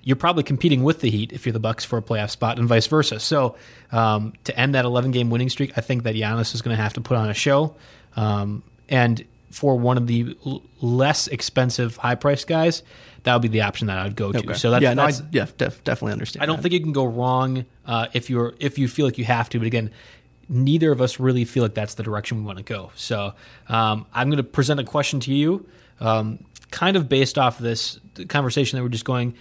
you're 0.03 0.15
probably 0.15 0.43
competing 0.43 0.83
with 0.83 1.01
the 1.01 1.10
Heat 1.10 1.33
if 1.33 1.45
you're 1.45 1.53
the 1.53 1.60
Bucks 1.60 1.83
for 1.86 1.97
a 1.97 2.01
playoff 2.01 2.29
spot, 2.29 2.60
and 2.60 2.67
vice 2.67 2.88
versa. 2.88 3.19
So 3.19 3.55
um, 3.91 4.33
to 4.45 4.57
end 4.60 4.75
that 4.75 4.86
11 4.86 5.12
game 5.12 5.29
winning 5.29 5.49
streak, 5.49 5.77
I 5.77 5.81
think 5.81 6.03
that 6.03 6.15
Giannis 6.15 6.53
is 6.55 6.62
going 6.62 6.75
to 6.75 6.81
have 6.81 6.93
to 6.93 7.01
put 7.01 7.17
on 7.17 7.29
a 7.29 7.33
show. 7.33 7.75
Um, 8.15 8.63
and 8.89 9.25
for 9.51 9.77
one 9.77 9.97
of 9.97 10.07
the 10.07 10.38
l- 10.45 10.62
less 10.81 11.27
expensive 11.27 11.97
high 11.97 12.15
price 12.15 12.45
guys, 12.45 12.83
that 13.23 13.33
would 13.33 13.41
be 13.41 13.47
the 13.47 13.62
option 13.62 13.88
that 13.88 13.97
I 13.97 14.03
would 14.03 14.15
go 14.15 14.31
to. 14.31 14.38
Okay. 14.39 14.53
So 14.53 14.71
that's, 14.71 14.83
yeah, 14.83 14.93
no, 14.93 15.05
that's, 15.05 15.21
I, 15.21 15.25
yeah, 15.31 15.47
def, 15.57 15.83
definitely 15.83 16.13
understand. 16.13 16.43
I 16.43 16.45
don't 16.45 16.57
that. 16.57 16.63
think 16.63 16.73
you 16.73 16.79
can 16.81 16.93
go 16.93 17.05
wrong 17.05 17.65
uh, 17.86 18.07
if 18.13 18.29
you're 18.29 18.53
if 18.60 18.77
you 18.77 18.88
feel 18.88 19.05
like 19.05 19.17
you 19.17 19.25
have 19.25 19.49
to. 19.49 19.60
But 19.60 19.67
again, 19.67 19.91
neither 20.49 20.91
of 20.91 21.01
us 21.01 21.19
really 21.19 21.43
feel 21.45 21.63
like 21.63 21.73
that's 21.73 21.95
the 21.95 22.03
direction 22.03 22.38
we 22.38 22.43
want 22.43 22.57
to 22.57 22.63
go. 22.63 22.91
So 22.95 23.33
um, 23.67 24.05
I'm 24.13 24.29
going 24.29 24.38
to 24.38 24.43
present 24.43 24.79
a 24.79 24.83
question 24.83 25.19
to 25.21 25.33
you. 25.33 25.67
um, 25.99 26.39
kind 26.71 26.97
of 26.97 27.07
based 27.07 27.38
off 27.38 27.57
this 27.60 27.99
conversation 28.27 28.77
that 28.77 28.83
we're 28.83 28.89
just 28.89 29.05
going. 29.05 29.33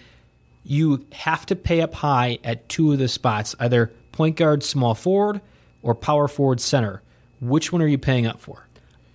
You 0.67 1.05
have 1.13 1.45
to 1.47 1.55
pay 1.55 1.81
up 1.81 1.93
high 1.93 2.39
at 2.43 2.67
two 2.67 2.91
of 2.91 2.99
the 2.99 3.07
spots, 3.07 3.55
either 3.59 3.91
point 4.11 4.35
guard, 4.35 4.63
small 4.63 4.95
forward, 4.95 5.39
or 5.81 5.95
power 5.95 6.27
forward, 6.27 6.59
center. 6.59 7.01
Which 7.39 7.71
one 7.71 7.81
are 7.81 7.87
you 7.87 7.97
paying 7.97 8.25
up 8.25 8.39
for? 8.39 8.67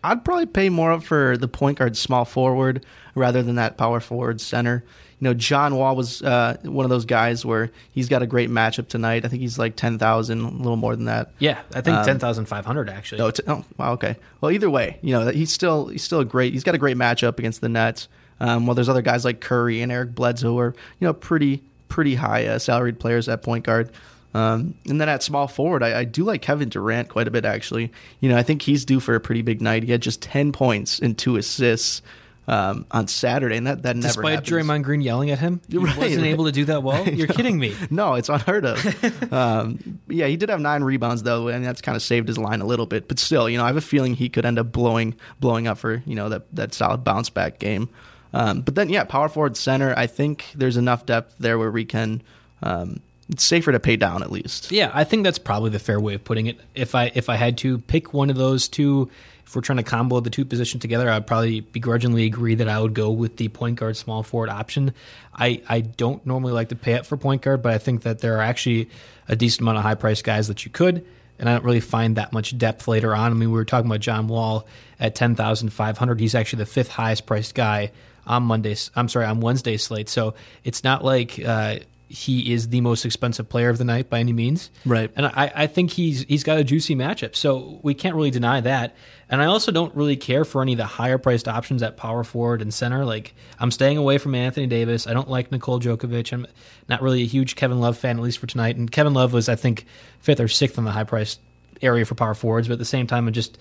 I'd 0.05 0.25
probably 0.25 0.47
pay 0.47 0.69
more 0.69 0.93
up 0.93 1.03
for 1.05 1.37
the 1.37 1.49
point 1.49 1.79
guard 1.79 1.97
small 1.97 2.25
forward 2.25 2.85
rather 3.15 3.43
than 3.43 3.57
that 3.57 3.77
power 3.77 4.01
forward 4.01 4.41
center. 4.41 4.83
You 5.21 5.29
know, 5.29 5.35
John 5.35 5.77
Wall 5.77 5.95
was 5.95 6.23
uh, 6.23 6.57
one 6.65 6.85
of 6.85 6.91
those 6.91 7.05
guys 7.05 7.45
where 7.45 7.71
he's 7.93 8.09
got 8.09 8.23
a 8.23 8.27
great 8.27 8.51
matchup 8.51 8.89
tonight. 8.89 9.25
I 9.25 9.29
think 9.29 9.43
he's 9.43 9.59
like 9.59 9.77
10,000, 9.77 10.41
a 10.41 10.49
little 10.49 10.77
more 10.77 10.97
than 10.97 11.05
that. 11.05 11.33
Yeah, 11.39 11.61
I 11.75 11.81
think 11.81 11.99
um, 11.99 12.05
10,500 12.05 12.89
actually. 12.91 13.21
Oh, 13.21 13.31
t- 13.31 13.45
oh, 13.47 13.65
wow, 13.77 13.93
okay. 13.93 14.17
Well, 14.41 14.51
either 14.51 14.69
way, 14.69 14.99
you 15.03 15.13
know, 15.13 15.29
he's 15.29 15.53
still 15.53 15.87
he's 15.87 16.03
still 16.03 16.21
a 16.21 16.25
great. 16.25 16.53
He's 16.53 16.65
got 16.65 16.75
a 16.75 16.79
great 16.79 16.97
matchup 16.97 17.39
against 17.39 17.61
the 17.61 17.69
Nets. 17.69 18.09
Um, 18.41 18.67
while 18.67 18.75
there's 18.75 18.89
other 18.89 19.03
guys 19.03 19.25
like 19.25 19.41
Curry 19.41 19.83
and 19.83 19.93
Eric 19.93 20.15
Bledsoe 20.15 20.49
who 20.49 20.59
are, 20.59 20.75
you 20.99 21.07
know, 21.07 21.13
pretty 21.13 21.63
pretty 21.89 22.15
high 22.15 22.47
uh, 22.47 22.59
salaried 22.59 22.99
players 22.99 23.29
at 23.29 23.43
point 23.43 23.65
guard. 23.65 23.93
Um, 24.35 24.75
and 24.89 24.99
then 24.99 25.11
at 25.11 25.23
small 25.23 25.47
forward, 25.47 25.83
I, 25.83 26.01
I, 26.01 26.05
do 26.05 26.25
like 26.25 26.41
Kevin 26.41 26.71
Durant 26.71 27.11
quite 27.11 27.29
a 27.29 27.31
bit, 27.31 27.45
actually. 27.45 27.93
You 28.21 28.31
know, 28.31 28.37
I 28.39 28.43
think 28.43 28.63
he's 28.63 28.87
due 28.87 28.99
for 28.99 29.15
a 29.15 29.21
pretty 29.21 29.43
big 29.43 29.61
night. 29.61 29.83
He 29.83 29.93
had 29.93 30.01
just 30.01 30.23
10 30.23 30.53
points 30.53 30.99
and 31.01 31.19
two 31.19 31.37
assists 31.37 32.01
um, 32.49 32.87
on 32.91 33.09
Saturday, 33.09 33.57
and 33.57 33.67
that, 33.67 33.83
that 33.83 33.95
never 33.95 34.09
Despite 34.09 34.35
happens. 34.47 34.51
Draymond 34.51 34.83
Green 34.85 35.01
yelling 35.03 35.31
at 35.31 35.39
him? 35.39 35.61
He 35.69 35.79
right, 35.79 35.97
wasn't 35.97 36.23
right. 36.23 36.31
able 36.31 36.47
to 36.47 36.53
do 36.53 36.65
that 36.65 36.83
well? 36.83 37.07
You're 37.09 37.27
kidding 37.27 37.59
me. 37.59 37.77
no, 37.91 38.15
it's 38.15 38.31
unheard 38.31 38.65
of. 38.65 39.33
um, 39.33 40.01
yeah, 40.09 40.27
he 40.27 40.37
did 40.37 40.49
have 40.49 40.61
nine 40.61 40.83
rebounds, 40.83 41.23
though, 41.23 41.49
and 41.49 41.65
that's 41.65 41.81
kind 41.83 41.95
of 41.95 42.03
saved 42.03 42.29
his 42.29 42.39
line 42.39 42.61
a 42.61 42.67
little 42.67 42.87
bit. 42.87 43.09
But 43.09 43.19
still, 43.19 43.49
you 43.49 43.59
know, 43.59 43.65
I 43.65 43.69
have 43.69 43.77
a 43.77 43.83
feeling 43.83 44.15
he 44.15 44.29
could 44.29 44.47
end 44.47 44.59
up 44.59 44.73
blowing 44.73 45.15
blowing 45.41 45.67
up 45.67 45.79
for, 45.79 46.03
you 46.07 46.15
know, 46.15 46.31
that, 46.31 46.47
that 46.55 46.75
solid 46.75 47.05
bounce 47.05 47.29
back 47.31 47.59
game. 47.59 47.91
Um, 48.33 48.63
but 48.63 48.75
then, 48.75 48.89
yeah, 48.89 49.05
power 49.05 49.29
forward 49.29 49.57
center, 49.57 49.95
I 49.97 50.07
think 50.07 50.47
there's 50.55 50.77
enough 50.77 51.07
depth 51.07 51.37
there 51.39 51.59
where 51.59 51.71
we 51.71 51.85
can 51.85 52.23
um,– 52.63 53.01
it's 53.29 53.45
safer 53.45 53.73
to 53.73 53.81
pay 53.81 53.97
down 53.97 54.23
at 54.23 54.31
least. 54.31 54.71
Yeah, 54.73 54.91
I 54.93 55.05
think 55.05 55.25
that's 55.25 55.39
probably 55.39 55.71
the 55.71 55.79
fair 55.79 55.99
way 55.99 56.15
of 56.15 56.25
putting 56.25 56.49
it. 56.49 56.61
If 56.75 56.95
I 56.95 57.13
if 57.15 57.31
I 57.31 57.37
had 57.37 57.57
to 57.59 57.79
pick 57.79 58.13
one 58.13 58.29
of 58.29 58.37
those 58.37 58.69
two, 58.69 59.11
if 59.47 59.57
we're 59.57 59.63
trying 59.63 59.79
to 59.79 59.85
combo 59.85 60.21
the 60.21 60.29
two 60.29 60.45
positions 60.45 60.83
together, 60.83 61.09
I'd 61.09 61.27
probably 61.27 61.61
begrudgingly 61.61 62.27
agree 62.27 62.57
that 62.57 62.69
I 62.69 62.79
would 62.79 62.93
go 62.93 63.11
with 63.11 63.39
the 63.39 63.49
point 63.49 63.77
guard 63.77 63.97
small 63.97 64.23
forward 64.23 64.51
option. 64.51 64.93
I 65.35 65.63
I 65.67 65.81
don't 65.81 66.27
normally 66.27 66.53
like 66.53 66.71
to 66.71 66.77
pay 66.77 66.95
up 66.95 67.07
for 67.07 67.17
point 67.17 67.41
guard, 67.41 67.63
but 67.63 67.73
I 67.73 67.79
think 67.79 68.03
that 68.03 68.19
there 68.19 68.37
are 68.37 68.43
actually 68.43 68.91
a 69.29 69.37
decent 69.37 69.63
amount 69.63 69.79
of 69.79 69.85
high 69.85 69.95
priced 69.95 70.25
guys 70.25 70.49
that 70.49 70.67
you 70.67 70.71
could. 70.71 71.07
And 71.39 71.49
I 71.49 71.55
don't 71.55 71.65
really 71.65 71.81
find 71.81 72.17
that 72.17 72.35
much 72.35 72.59
depth 72.59 72.87
later 72.87 73.15
on. 73.15 73.31
I 73.31 73.35
mean, 73.35 73.51
we 73.51 73.57
were 73.57 73.65
talking 73.65 73.87
about 73.87 74.01
John 74.01 74.29
Wall 74.29 74.67
at 75.01 75.15
ten 75.15 75.37
thousand 75.37 75.71
five 75.71 75.97
hundred. 75.97 76.21
He's 76.21 76.35
actually 76.35 76.65
the 76.65 76.67
fifth 76.67 76.91
highest 76.91 77.25
priced 77.25 77.55
guy 77.55 77.93
on 78.27 78.43
Mondays. 78.45 78.91
I'm 78.95 79.09
sorry, 79.09 79.27
on 79.27 79.41
Wednesday's 79.41 79.83
slate. 79.83 80.09
So 80.09 80.35
it's 80.65 80.85
not 80.85 81.05
like 81.05 81.43
uh, 81.45 81.79
he 82.13 82.53
is 82.53 82.69
the 82.69 82.83
most 82.83 83.07
expensive 83.07 83.49
player 83.49 83.71
of 83.71 83.79
the 83.79 83.85
night 83.85 84.11
by 84.11 84.21
any 84.21 84.35
means. 84.35 84.71
Right. 84.85 85.11
And 85.17 85.27
I, 85.27 85.51
I 85.55 85.67
think 85.67 85.91
he's 85.91 86.25
he's 86.25 86.45
got 86.45 86.59
a 86.59 86.65
juicy 86.65 86.95
matchup. 86.95 87.35
So 87.35 87.81
we 87.83 87.95
can't 87.95 88.15
really 88.15 88.31
deny 88.31 88.61
that. 88.61 88.95
And 89.31 89.41
I 89.41 89.47
also 89.47 89.73
don't 89.73 89.95
really 89.95 90.17
care 90.17 90.45
for 90.45 90.61
any 90.61 90.73
of 90.73 90.77
the 90.77 90.85
higher 90.85 91.17
priced 91.17 91.49
options 91.49 91.83
at 91.83 91.97
power 91.97 92.23
forward 92.23 92.61
and 92.61 92.73
center. 92.73 93.07
Like 93.07 93.35
I'm 93.59 93.71
staying 93.71 93.97
away 93.97 94.19
from 94.19 94.35
Anthony 94.35 94.67
Davis. 94.67 95.07
I 95.07 95.15
don't 95.15 95.31
like 95.31 95.51
Nikola 95.51 95.81
Jokic. 95.81 96.33
I'm 96.35 96.47
not 96.87 97.01
really 97.01 97.23
a 97.23 97.27
huge 97.27 97.57
Kevin 97.57 97.81
Love 97.81 97.97
fan, 97.97 98.19
at 98.19 98.23
least 98.23 98.39
for 98.39 98.47
tonight. 98.47 98.77
And 98.77 98.93
Kevin 98.93 99.15
Love 99.15 99.33
was, 99.33 99.49
I 99.49 99.57
think, 99.57 99.87
fifth 100.21 100.41
or 100.41 100.49
sixth 100.49 100.77
on 100.77 100.85
the 100.85 100.93
high 100.93 101.05
priced 101.05 101.41
area 101.81 102.05
for 102.05 102.15
power 102.15 102.35
forwards. 102.35 102.69
But 102.69 102.75
at 102.75 102.79
the 102.79 102.85
same 102.85 103.07
time, 103.07 103.27
I'm 103.27 103.33
just 103.33 103.59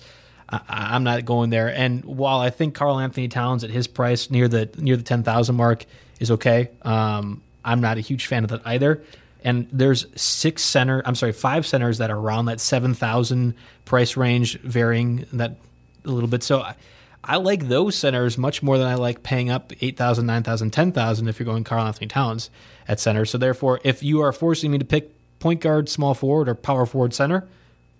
I, 0.51 0.95
am 0.95 1.03
not 1.03 1.25
going 1.25 1.49
there. 1.49 1.67
And 1.67 2.03
while 2.03 2.39
I 2.39 2.49
think 2.49 2.75
Karl-Anthony 2.75 3.27
Towns 3.27 3.63
at 3.63 3.69
his 3.69 3.87
price 3.87 4.29
near 4.29 4.47
the 4.47 4.69
near 4.77 4.97
the 4.97 5.03
ten 5.03 5.23
thousand 5.23 5.55
mark 5.55 5.85
is 6.19 6.31
okay, 6.31 6.69
um, 6.81 7.41
I'm 7.63 7.81
not 7.81 7.97
a 7.97 8.01
huge 8.01 8.27
fan 8.27 8.43
of 8.43 8.49
that 8.49 8.61
either. 8.65 9.01
And 9.43 9.67
there's 9.71 10.05
six 10.19 10.61
center, 10.63 11.01
I'm 11.05 11.15
sorry, 11.15 11.31
five 11.31 11.65
centers 11.65 11.97
that 11.97 12.11
are 12.11 12.17
around 12.17 12.45
that 12.45 12.59
7,000 12.59 13.55
price 13.85 14.15
range, 14.15 14.59
varying 14.59 15.25
that 15.33 15.55
a 16.05 16.09
little 16.09 16.29
bit. 16.29 16.43
So 16.43 16.61
I, 16.61 16.75
I 17.23 17.37
like 17.37 17.67
those 17.67 17.95
centers 17.95 18.37
much 18.37 18.61
more 18.61 18.77
than 18.77 18.87
I 18.87 18.95
like 18.95 19.23
paying 19.23 19.49
up 19.49 19.73
8,000, 19.81 20.25
9,000, 20.25 20.71
10,000 20.71 21.27
if 21.27 21.39
you're 21.39 21.45
going 21.45 21.63
Karl-Anthony 21.63 22.07
Towns 22.07 22.51
at 22.87 22.99
center. 22.99 23.25
So 23.25 23.39
therefore, 23.39 23.79
if 23.83 24.03
you 24.03 24.21
are 24.21 24.31
forcing 24.31 24.71
me 24.71 24.77
to 24.77 24.85
pick 24.85 25.11
point 25.39 25.61
guard, 25.61 25.89
small 25.89 26.13
forward, 26.13 26.47
or 26.47 26.53
power 26.55 26.85
forward 26.85 27.13
center, 27.13 27.47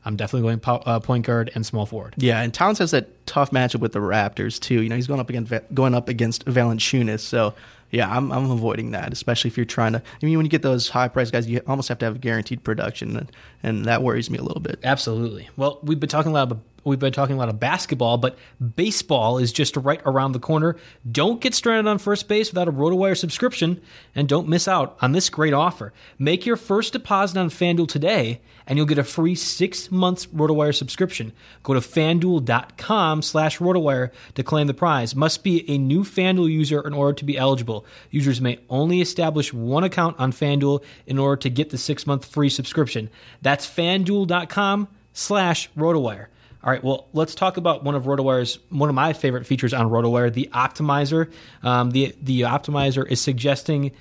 I'm 0.04 0.16
definitely 0.16 0.48
going 0.48 0.60
po- 0.60 0.84
uh, 0.86 1.00
point 1.00 1.26
guard 1.26 1.52
and 1.54 1.66
small 1.66 1.86
forward. 1.86 2.16
Yeah, 2.18 2.42
and 2.42 2.54
Towns 2.54 2.80
has 2.80 2.92
that 2.92 3.26
tough 3.28 3.52
matchup 3.52 3.80
with 3.82 3.94
the 3.94 4.00
Raptors 4.00 4.60
too. 4.60 4.82
You 4.82 4.90
know, 4.90 4.96
he's 4.96 5.08
going 5.08 5.20
up 5.20 5.30
against 5.30 5.54
going 5.74 5.94
up 5.94 6.10
against 6.10 6.46
Valanciunas, 6.46 7.20
so 7.20 7.54
yeah, 7.92 8.10
I'm, 8.10 8.32
I'm 8.32 8.50
avoiding 8.50 8.92
that, 8.92 9.12
especially 9.12 9.50
if 9.50 9.58
you're 9.58 9.66
trying 9.66 9.94
to. 9.94 10.00
I 10.00 10.26
mean, 10.26 10.38
when 10.38 10.46
you 10.46 10.50
get 10.50 10.62
those 10.62 10.90
high 10.90 11.10
price 11.10 11.30
guys, 11.30 11.48
you 11.48 11.62
almost 11.68 11.90
have 11.90 12.00
to 12.00 12.06
have 12.06 12.22
guaranteed 12.22 12.64
production, 12.64 13.18
and, 13.18 13.32
and 13.64 13.86
that 13.86 14.02
worries 14.02 14.30
me 14.30 14.38
a 14.38 14.44
little 14.44 14.62
bit. 14.62 14.80
Absolutely. 14.84 15.50
Well, 15.58 15.80
we've 15.84 16.00
been 16.00 16.10
talking 16.10 16.32
a 16.32 16.34
lot 16.34 16.44
about 16.44 16.60
we've 16.84 17.00
been 17.00 17.14
talking 17.14 17.36
a 17.36 17.40
lot 17.40 17.50
of 17.50 17.60
basketball, 17.60 18.18
but 18.18 18.38
baseball 18.76 19.38
is 19.38 19.52
just 19.52 19.78
right 19.78 20.02
around 20.06 20.32
the 20.32 20.40
corner. 20.40 20.76
Don't 21.10 21.42
get 21.42 21.54
stranded 21.54 21.88
on 21.88 21.98
first 21.98 22.28
base 22.28 22.52
without 22.52 22.68
a 22.68 22.72
RotoWire 22.72 23.18
subscription, 23.18 23.82
and 24.16 24.28
don't 24.28 24.48
miss 24.48 24.68
out 24.68 24.98
on 25.02 25.12
this 25.12 25.30
great 25.30 25.54
offer. 25.54 25.94
Make 26.18 26.46
your 26.46 26.58
first 26.58 26.94
deposit 26.94 27.38
on 27.38 27.50
FanDuel 27.50 27.88
today, 27.88 28.42
and 28.68 28.78
you'll 28.78 28.86
get 28.86 28.98
a 28.98 29.04
free 29.04 29.36
six 29.36 29.92
months 29.92 30.26
RotoWire 30.28 30.76
subscription. 30.76 31.34
Go 31.64 31.74
to 31.74 31.80
FanDuel.com 31.80 33.22
slash 33.22 33.60
RotoWire 33.60 34.12
to 34.36 34.44
claim 34.44 34.68
the 34.68 34.74
prize. 34.74 35.16
Must 35.16 35.44
be 35.44 35.70
a 35.70 35.78
new 35.78 36.04
FanDuel 36.04 36.52
user 36.52 36.82
in 36.82 36.94
order 36.94 37.14
to 37.14 37.26
be 37.26 37.38
eligible. 37.38 37.86
Users 38.10 38.42
may 38.42 38.60
only 38.70 39.02
establish 39.02 39.54
one 39.54 39.84
account 39.84 40.20
on 40.20 40.32
FanDuel 40.32 40.84
in 41.06 41.18
order 41.18 41.40
to 41.42 41.50
get 41.50 41.70
the 41.70 41.78
six-month 41.78 42.26
free 42.26 42.50
subscription. 42.50 43.10
That's 43.42 43.68
FanDuel.com 43.68 44.88
slash 45.14 45.70
RotoWire. 45.78 46.28
All 46.64 46.72
right, 46.72 46.84
well, 46.84 47.08
let's 47.14 47.34
talk 47.34 47.58
about 47.58 47.84
one 47.84 47.96
of 47.96 48.04
RotoWire's 48.04 48.60
one 48.70 48.88
of 48.88 48.94
my 48.96 49.14
favorite 49.14 49.48
features 49.48 49.74
on 49.74 49.90
RotoWire, 49.90 50.32
the 50.32 50.50
optimizer. 50.54 51.32
Um, 51.64 51.92
the 51.92 52.16
the 52.22 52.42
optimizer 52.42 53.08
is 53.08 53.20
suggesting 53.20 53.92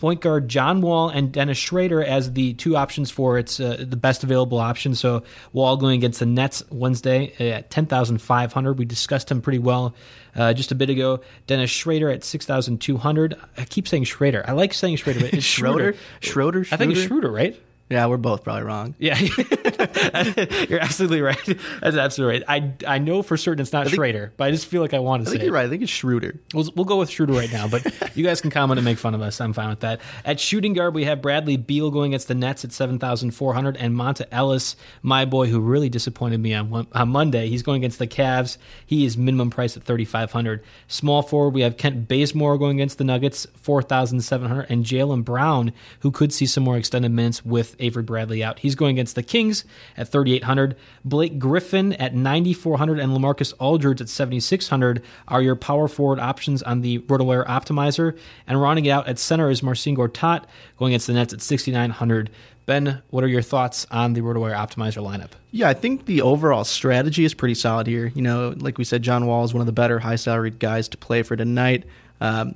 point 0.00 0.22
guard 0.22 0.48
John 0.48 0.80
Wall 0.80 1.10
and 1.10 1.30
Dennis 1.30 1.58
Schrader 1.58 2.02
as 2.02 2.32
the 2.32 2.54
two 2.54 2.74
options 2.74 3.10
for 3.10 3.38
its 3.38 3.60
uh, 3.60 3.84
the 3.86 3.96
best 3.96 4.24
available 4.24 4.58
option. 4.58 4.94
So 4.94 5.24
Wall 5.52 5.76
going 5.76 5.98
against 5.98 6.20
the 6.20 6.26
Nets 6.26 6.62
Wednesday 6.70 7.34
at 7.38 7.70
ten 7.70 7.84
thousand 7.84 8.18
five 8.18 8.52
hundred. 8.54 8.78
We 8.78 8.86
discussed 8.86 9.30
him 9.30 9.42
pretty 9.42 9.58
well 9.58 9.94
uh, 10.34 10.54
just 10.54 10.72
a 10.72 10.74
bit 10.74 10.88
ago. 10.88 11.20
Dennis 11.46 11.70
Schrader 11.70 12.08
at 12.08 12.24
six 12.24 12.46
thousand 12.46 12.80
two 12.80 12.96
hundred. 12.96 13.36
I 13.58 13.66
keep 13.66 13.86
saying 13.86 14.04
Schrader. 14.04 14.42
I 14.48 14.52
like 14.52 14.72
saying 14.72 14.96
Schrader, 14.96 15.20
but 15.20 15.34
it's 15.34 15.44
Schroeder. 15.44 15.94
Schroeder. 16.20 16.62
Schroeder. 16.62 16.66
I 16.72 16.76
think 16.78 16.92
it's 16.92 17.02
Schroeder, 17.02 17.30
right? 17.30 17.60
Yeah, 17.90 18.06
we're 18.06 18.18
both 18.18 18.44
probably 18.44 18.62
wrong. 18.62 18.94
Yeah, 19.00 19.18
you're 20.68 20.78
absolutely 20.80 21.20
right. 21.22 21.36
That's 21.80 21.96
absolutely 21.96 22.40
right. 22.40 22.44
I, 22.86 22.94
I 22.94 22.98
know 22.98 23.22
for 23.22 23.36
certain 23.36 23.60
it's 23.60 23.72
not 23.72 23.86
think, 23.86 23.96
Schrader, 23.96 24.32
but 24.36 24.44
I 24.44 24.52
just 24.52 24.66
feel 24.66 24.80
like 24.80 24.94
I 24.94 25.00
want 25.00 25.24
to 25.24 25.28
I 25.28 25.32
think 25.32 25.40
say 25.40 25.46
you're 25.46 25.54
it. 25.56 25.58
right. 25.58 25.66
I 25.66 25.68
think 25.68 25.82
it's 25.82 25.90
Schroeder. 25.90 26.38
We'll, 26.54 26.70
we'll 26.76 26.84
go 26.84 26.98
with 26.98 27.10
Schroeder 27.10 27.32
right 27.32 27.52
now, 27.52 27.66
but 27.66 27.84
you 28.16 28.24
guys 28.24 28.40
can 28.40 28.50
comment 28.50 28.78
and 28.78 28.84
make 28.84 28.96
fun 28.98 29.14
of 29.16 29.20
us. 29.22 29.40
I'm 29.40 29.52
fine 29.52 29.70
with 29.70 29.80
that. 29.80 30.00
At 30.24 30.38
shooting 30.38 30.72
guard, 30.72 30.94
we 30.94 31.04
have 31.04 31.20
Bradley 31.20 31.56
Beal 31.56 31.90
going 31.90 32.12
against 32.12 32.28
the 32.28 32.34
Nets 32.36 32.64
at 32.64 32.72
7,400, 32.72 33.76
and 33.76 33.96
Monta 33.96 34.24
Ellis, 34.30 34.76
my 35.02 35.24
boy, 35.24 35.48
who 35.48 35.58
really 35.58 35.88
disappointed 35.88 36.38
me 36.38 36.54
on, 36.54 36.86
on 36.92 37.08
Monday. 37.08 37.48
He's 37.48 37.62
going 37.64 37.80
against 37.82 37.98
the 37.98 38.06
Cavs. 38.06 38.56
He 38.86 39.04
is 39.04 39.16
minimum 39.16 39.50
price 39.50 39.76
at 39.76 39.82
3,500. 39.82 40.62
Small 40.86 41.22
forward, 41.22 41.54
we 41.54 41.62
have 41.62 41.76
Kent 41.76 42.06
Bazemore 42.06 42.56
going 42.56 42.76
against 42.78 42.98
the 42.98 43.04
Nuggets, 43.04 43.48
4,700, 43.56 44.66
and 44.70 44.84
Jaylen 44.84 45.24
Brown, 45.24 45.72
who 46.00 46.12
could 46.12 46.32
see 46.32 46.46
some 46.46 46.62
more 46.62 46.76
extended 46.76 47.10
minutes 47.10 47.44
with 47.44 47.74
Avery 47.80 48.02
Bradley 48.02 48.42
out. 48.42 48.60
He's 48.60 48.74
going 48.74 48.96
against 48.96 49.14
the 49.14 49.22
Kings 49.22 49.64
at 49.96 50.08
3,800. 50.08 50.76
Blake 51.04 51.38
Griffin 51.38 51.94
at 51.94 52.14
9,400 52.14 52.98
and 52.98 53.12
Lamarcus 53.12 53.52
Aldridge 53.58 54.00
at 54.00 54.08
7,600 54.08 55.02
are 55.28 55.42
your 55.42 55.56
power 55.56 55.88
forward 55.88 56.20
options 56.20 56.62
on 56.62 56.80
the 56.82 56.98
RotoWire 57.00 57.46
Optimizer. 57.46 58.18
And 58.46 58.60
rounding 58.60 58.86
it 58.86 58.90
out 58.90 59.08
at 59.08 59.18
center 59.18 59.50
is 59.50 59.62
Marcin 59.62 59.96
Gortat 59.96 60.44
going 60.78 60.92
against 60.92 61.06
the 61.06 61.14
Nets 61.14 61.32
at 61.32 61.42
6,900. 61.42 62.30
Ben, 62.66 63.02
what 63.10 63.24
are 63.24 63.28
your 63.28 63.42
thoughts 63.42 63.86
on 63.90 64.12
the 64.12 64.20
RotoWire 64.20 64.54
Optimizer 64.54 65.02
lineup? 65.02 65.30
Yeah, 65.50 65.68
I 65.68 65.74
think 65.74 66.06
the 66.06 66.22
overall 66.22 66.64
strategy 66.64 67.24
is 67.24 67.34
pretty 67.34 67.54
solid 67.54 67.86
here. 67.86 68.12
You 68.14 68.22
know, 68.22 68.54
like 68.58 68.78
we 68.78 68.84
said, 68.84 69.02
John 69.02 69.26
Wall 69.26 69.44
is 69.44 69.52
one 69.52 69.60
of 69.60 69.66
the 69.66 69.72
better 69.72 69.98
high 69.98 70.16
salaried 70.16 70.58
guys 70.58 70.88
to 70.90 70.96
play 70.96 71.22
for 71.22 71.34
tonight. 71.34 71.84
Um, 72.20 72.54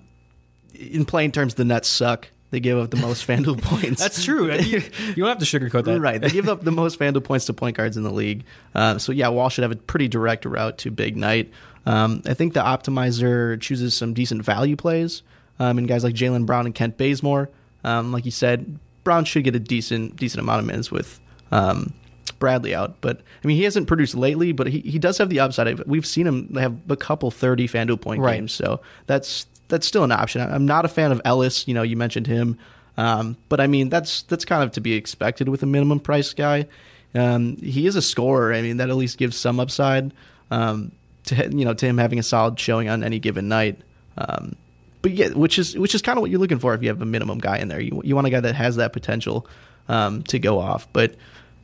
in 0.74 1.04
plain 1.04 1.32
terms, 1.32 1.54
the 1.54 1.64
Nets 1.64 1.88
suck. 1.88 2.28
They 2.54 2.60
give 2.60 2.78
up 2.78 2.90
the 2.90 2.96
most 2.98 3.26
FanDuel 3.26 3.60
points. 3.60 4.00
That's 4.00 4.22
true. 4.22 4.48
You, 4.54 4.80
you, 5.08 5.14
don't 5.16 5.26
have 5.26 5.38
to 5.38 5.44
sugarcoat 5.44 5.86
that. 5.86 5.98
Right. 5.98 6.20
They 6.20 6.30
give 6.30 6.48
up 6.48 6.62
the 6.62 6.70
most 6.70 7.00
FanDuel 7.00 7.24
points 7.24 7.46
to 7.46 7.52
point 7.52 7.76
guards 7.76 7.96
in 7.96 8.04
the 8.04 8.12
league. 8.12 8.44
Uh, 8.76 8.96
so, 8.98 9.10
yeah, 9.10 9.26
Wall 9.26 9.48
should 9.48 9.62
have 9.62 9.72
a 9.72 9.76
pretty 9.76 10.06
direct 10.06 10.44
route 10.44 10.78
to 10.78 10.92
big 10.92 11.16
night. 11.16 11.50
Um, 11.84 12.22
I 12.26 12.34
think 12.34 12.54
the 12.54 12.60
optimizer 12.60 13.60
chooses 13.60 13.92
some 13.96 14.14
decent 14.14 14.44
value 14.44 14.76
plays 14.76 15.24
um, 15.58 15.78
and 15.78 15.88
guys 15.88 16.04
like 16.04 16.14
Jaylen 16.14 16.46
Brown 16.46 16.66
and 16.66 16.74
Kent 16.76 16.96
Bazemore. 16.96 17.50
Um, 17.82 18.12
like 18.12 18.24
you 18.24 18.30
said, 18.30 18.78
Brown 19.02 19.24
should 19.24 19.42
get 19.42 19.56
a 19.56 19.60
decent 19.60 20.14
decent 20.14 20.40
amount 20.40 20.60
of 20.60 20.66
minutes 20.66 20.92
with 20.92 21.20
um, 21.50 21.92
Bradley 22.38 22.72
out. 22.72 23.00
But 23.00 23.20
I 23.42 23.46
mean, 23.48 23.56
he 23.56 23.64
hasn't 23.64 23.88
produced 23.88 24.14
lately, 24.14 24.52
but 24.52 24.68
he, 24.68 24.78
he 24.78 25.00
does 25.00 25.18
have 25.18 25.28
the 25.28 25.40
upside. 25.40 25.80
We've 25.86 26.06
seen 26.06 26.26
him 26.26 26.54
have 26.54 26.78
a 26.88 26.96
couple 26.96 27.30
thirty 27.30 27.66
FanDuel 27.66 28.00
point 28.00 28.20
Right. 28.20 28.36
games, 28.36 28.52
so 28.52 28.80
that's 29.06 29.46
that's 29.74 29.86
still 29.88 30.04
an 30.04 30.12
option. 30.12 30.40
I'm 30.40 30.66
not 30.66 30.84
a 30.84 30.88
fan 30.88 31.10
of 31.10 31.20
Ellis. 31.24 31.66
You 31.66 31.74
know, 31.74 31.82
you 31.82 31.96
mentioned 31.96 32.28
him, 32.28 32.58
um, 32.96 33.36
but 33.48 33.60
I 33.60 33.66
mean 33.66 33.88
that's 33.88 34.22
that's 34.22 34.44
kind 34.44 34.62
of 34.62 34.70
to 34.72 34.80
be 34.80 34.92
expected 34.92 35.48
with 35.48 35.64
a 35.64 35.66
minimum 35.66 35.98
price 35.98 36.32
guy. 36.32 36.66
Um, 37.12 37.56
he 37.56 37.88
is 37.88 37.96
a 37.96 38.02
scorer. 38.02 38.54
I 38.54 38.62
mean, 38.62 38.76
that 38.76 38.88
at 38.88 38.96
least 38.96 39.18
gives 39.18 39.36
some 39.36 39.58
upside 39.58 40.12
um, 40.52 40.92
to 41.24 41.50
you 41.50 41.64
know 41.64 41.74
to 41.74 41.86
him 41.86 41.98
having 41.98 42.20
a 42.20 42.22
solid 42.22 42.58
showing 42.60 42.88
on 42.88 43.02
any 43.02 43.18
given 43.18 43.48
night. 43.48 43.80
Um, 44.16 44.54
but 45.02 45.10
yeah, 45.10 45.30
which 45.30 45.58
is 45.58 45.76
which 45.76 45.94
is 45.94 46.02
kind 46.02 46.18
of 46.18 46.22
what 46.22 46.30
you're 46.30 46.40
looking 46.40 46.60
for 46.60 46.72
if 46.72 46.82
you 46.82 46.88
have 46.88 47.02
a 47.02 47.06
minimum 47.06 47.38
guy 47.38 47.58
in 47.58 47.66
there. 47.66 47.80
You 47.80 48.00
you 48.04 48.14
want 48.14 48.28
a 48.28 48.30
guy 48.30 48.40
that 48.40 48.54
has 48.54 48.76
that 48.76 48.92
potential 48.92 49.46
um, 49.88 50.22
to 50.24 50.38
go 50.38 50.60
off. 50.60 50.86
But 50.92 51.16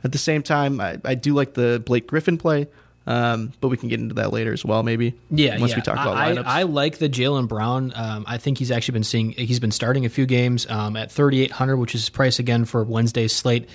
at 0.03 0.11
the 0.11 0.17
same 0.17 0.43
time, 0.43 0.81
I, 0.81 0.99
I 1.05 1.15
do 1.15 1.33
like 1.33 1.53
the 1.53 1.81
Blake 1.85 2.07
Griffin 2.07 2.37
play. 2.37 2.67
Um, 3.07 3.51
but 3.59 3.69
we 3.69 3.77
can 3.77 3.89
get 3.89 3.99
into 3.99 4.15
that 4.15 4.31
later 4.31 4.53
as 4.53 4.63
well, 4.63 4.83
maybe. 4.83 5.15
Yeah, 5.31 5.59
once 5.59 5.71
yeah. 5.71 5.77
we 5.77 5.81
talk 5.81 5.95
about 5.95 6.17
I, 6.17 6.31
lineups. 6.33 6.45
I, 6.45 6.59
I 6.59 6.63
like 6.63 6.99
the 6.99 7.09
Jaylen 7.09 7.47
Brown. 7.47 7.91
Um, 7.95 8.25
I 8.27 8.37
think 8.37 8.59
he's 8.59 8.69
actually 8.69 8.93
been 8.93 9.03
seeing. 9.03 9.31
He's 9.31 9.59
been 9.59 9.71
starting 9.71 10.05
a 10.05 10.09
few 10.09 10.25
games 10.25 10.69
um, 10.69 10.95
at 10.95 11.11
3,800, 11.11 11.77
which 11.77 11.95
is 11.95 12.01
his 12.01 12.09
price 12.09 12.37
again 12.37 12.65
for 12.65 12.83
Wednesday's 12.83 13.35
slate. 13.35 13.67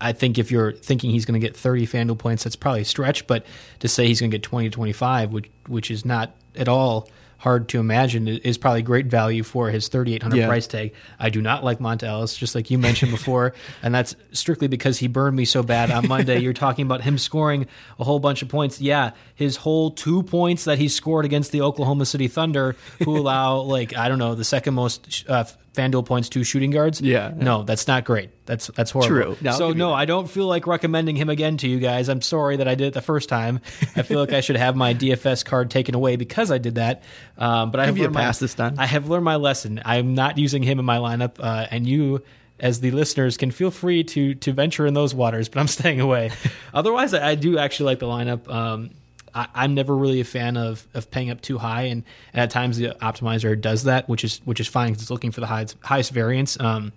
I- 0.00 0.12
think 0.12 0.38
if 0.38 0.50
you're 0.50 0.72
thinking 0.72 1.10
he's 1.10 1.24
going 1.24 1.38
to 1.38 1.44
get 1.44 1.56
30 1.56 1.86
FanDuel 1.86 2.18
points, 2.18 2.44
that's 2.44 2.56
probably 2.56 2.82
a 2.82 2.84
stretch. 2.84 3.26
But 3.26 3.44
to 3.80 3.88
say 3.88 4.06
he's 4.06 4.20
going 4.20 4.30
to 4.30 4.34
get 4.36 4.42
20 4.42 4.70
to 4.70 4.74
25, 4.74 5.32
which 5.32 5.50
which 5.66 5.90
is 5.90 6.04
not 6.04 6.34
at 6.54 6.68
all 6.68 7.08
hard 7.44 7.68
to 7.68 7.78
imagine, 7.78 8.26
is 8.26 8.56
probably 8.58 8.80
great 8.82 9.06
value 9.06 9.42
for 9.42 9.68
his 9.68 9.88
3,800 9.88 10.36
Yeah. 10.36 10.46
price 10.48 10.66
tag. 10.66 10.94
I 11.20 11.28
do 11.28 11.42
not 11.42 11.62
like 11.62 11.78
Monta 11.78 12.04
Ellis, 12.04 12.34
just 12.36 12.54
like 12.54 12.70
you 12.70 12.78
mentioned 12.78 13.10
before, 13.18 13.52
and 13.82 13.94
that's 13.94 14.16
strictly 14.32 14.66
because 14.66 14.98
he 14.98 15.06
burned 15.06 15.36
me 15.36 15.44
so 15.44 15.62
bad 15.62 15.90
on 15.90 16.08
Monday. 16.08 16.38
You're 16.40 16.54
talking 16.54 16.86
about 16.86 17.02
him 17.02 17.18
scoring 17.18 17.66
a 17.98 18.04
whole 18.04 18.18
bunch 18.18 18.40
of 18.42 18.48
points. 18.48 18.80
Yeah, 18.80 19.10
his 19.34 19.56
whole 19.56 19.90
two 19.90 20.22
points 20.22 20.64
that 20.64 20.78
he 20.78 20.88
scored 20.88 21.24
against 21.26 21.52
the 21.52 21.60
Oklahoma 21.60 22.06
City 22.06 22.28
Thunder, 22.28 22.76
who 23.04 23.16
allow 23.18 23.58
like 23.60 23.94
I 23.96 24.08
don't 24.08 24.18
know 24.18 24.34
the 24.34 24.44
second 24.44 24.72
most 24.74 25.24
uh, 25.28 25.44
FanDuel 25.74 26.06
points 26.06 26.28
to 26.30 26.44
shooting 26.44 26.70
guards. 26.70 27.00
Yeah. 27.00 27.32
no, 27.36 27.62
that's 27.64 27.86
not 27.86 28.04
great. 28.04 28.30
That's 28.46 28.68
that's 28.68 28.90
horrible. 28.90 29.34
True. 29.34 29.36
No, 29.40 29.52
so 29.52 29.72
no. 29.72 29.92
I 29.92 30.04
don't 30.04 30.28
feel 30.30 30.46
like 30.46 30.66
recommending 30.66 31.16
him 31.16 31.28
again 31.28 31.56
to 31.58 31.68
you 31.68 31.78
guys. 31.80 32.08
I'm 32.08 32.20
sorry 32.22 32.56
that 32.56 32.68
I 32.68 32.74
did 32.74 32.88
it 32.88 32.94
the 32.94 33.00
first 33.02 33.28
time. 33.28 33.60
I 33.96 34.02
feel 34.02 34.20
like 34.20 34.32
I 34.32 34.40
should 34.40 34.56
have 34.56 34.76
my 34.76 34.94
DFS 34.94 35.44
card 35.44 35.70
taken 35.70 35.94
away 35.94 36.16
because 36.16 36.50
I 36.50 36.58
did 36.58 36.76
that. 36.76 37.02
Um, 37.38 37.70
but 37.70 37.80
I 37.80 37.86
have 37.86 37.94
Give 37.94 38.02
you 38.02 38.04
a 38.04 38.12
learned 38.12 38.14
my- 38.26 38.32
this 38.32 38.54
time. 38.54 38.74
I 38.78 38.86
have 38.86 39.08
learned 39.08 39.24
my 39.24 39.36
lesson. 39.36 39.80
I'm 39.84 40.14
not 40.14 40.38
using 40.38 40.62
him 40.62 40.78
in 40.78 40.84
my 40.84 40.98
lineup, 40.98 41.36
uh, 41.40 41.66
and 41.70 41.86
you, 41.86 42.22
as 42.60 42.80
the 42.80 42.90
listeners, 42.90 43.36
can 43.36 43.50
feel 43.50 43.70
free 43.70 44.04
to 44.04 44.34
to 44.36 44.52
venture 44.52 44.86
in 44.86 44.94
those 44.94 45.14
waters. 45.14 45.48
But 45.48 45.60
I'm 45.60 45.68
staying 45.68 46.00
away. 46.00 46.30
Otherwise, 46.74 47.14
I, 47.14 47.30
I 47.30 47.34
do 47.34 47.58
actually 47.58 47.86
like 47.86 47.98
the 47.98 48.06
lineup. 48.06 48.48
Um, 48.48 48.90
I, 49.34 49.48
I'm 49.54 49.74
never 49.74 49.96
really 49.96 50.20
a 50.20 50.24
fan 50.24 50.56
of, 50.56 50.86
of 50.94 51.10
paying 51.10 51.30
up 51.30 51.40
too 51.40 51.58
high, 51.58 51.82
and, 51.82 52.04
and 52.32 52.42
at 52.42 52.50
times 52.50 52.76
the 52.76 52.96
optimizer 53.02 53.60
does 53.60 53.84
that, 53.84 54.08
which 54.08 54.24
is 54.24 54.40
which 54.44 54.60
is 54.60 54.68
fine 54.68 54.88
because 54.88 55.02
it's 55.02 55.10
looking 55.10 55.32
for 55.32 55.40
the 55.40 55.46
highest, 55.46 55.76
highest 55.82 56.12
variance. 56.12 56.58
Um, 56.60 56.92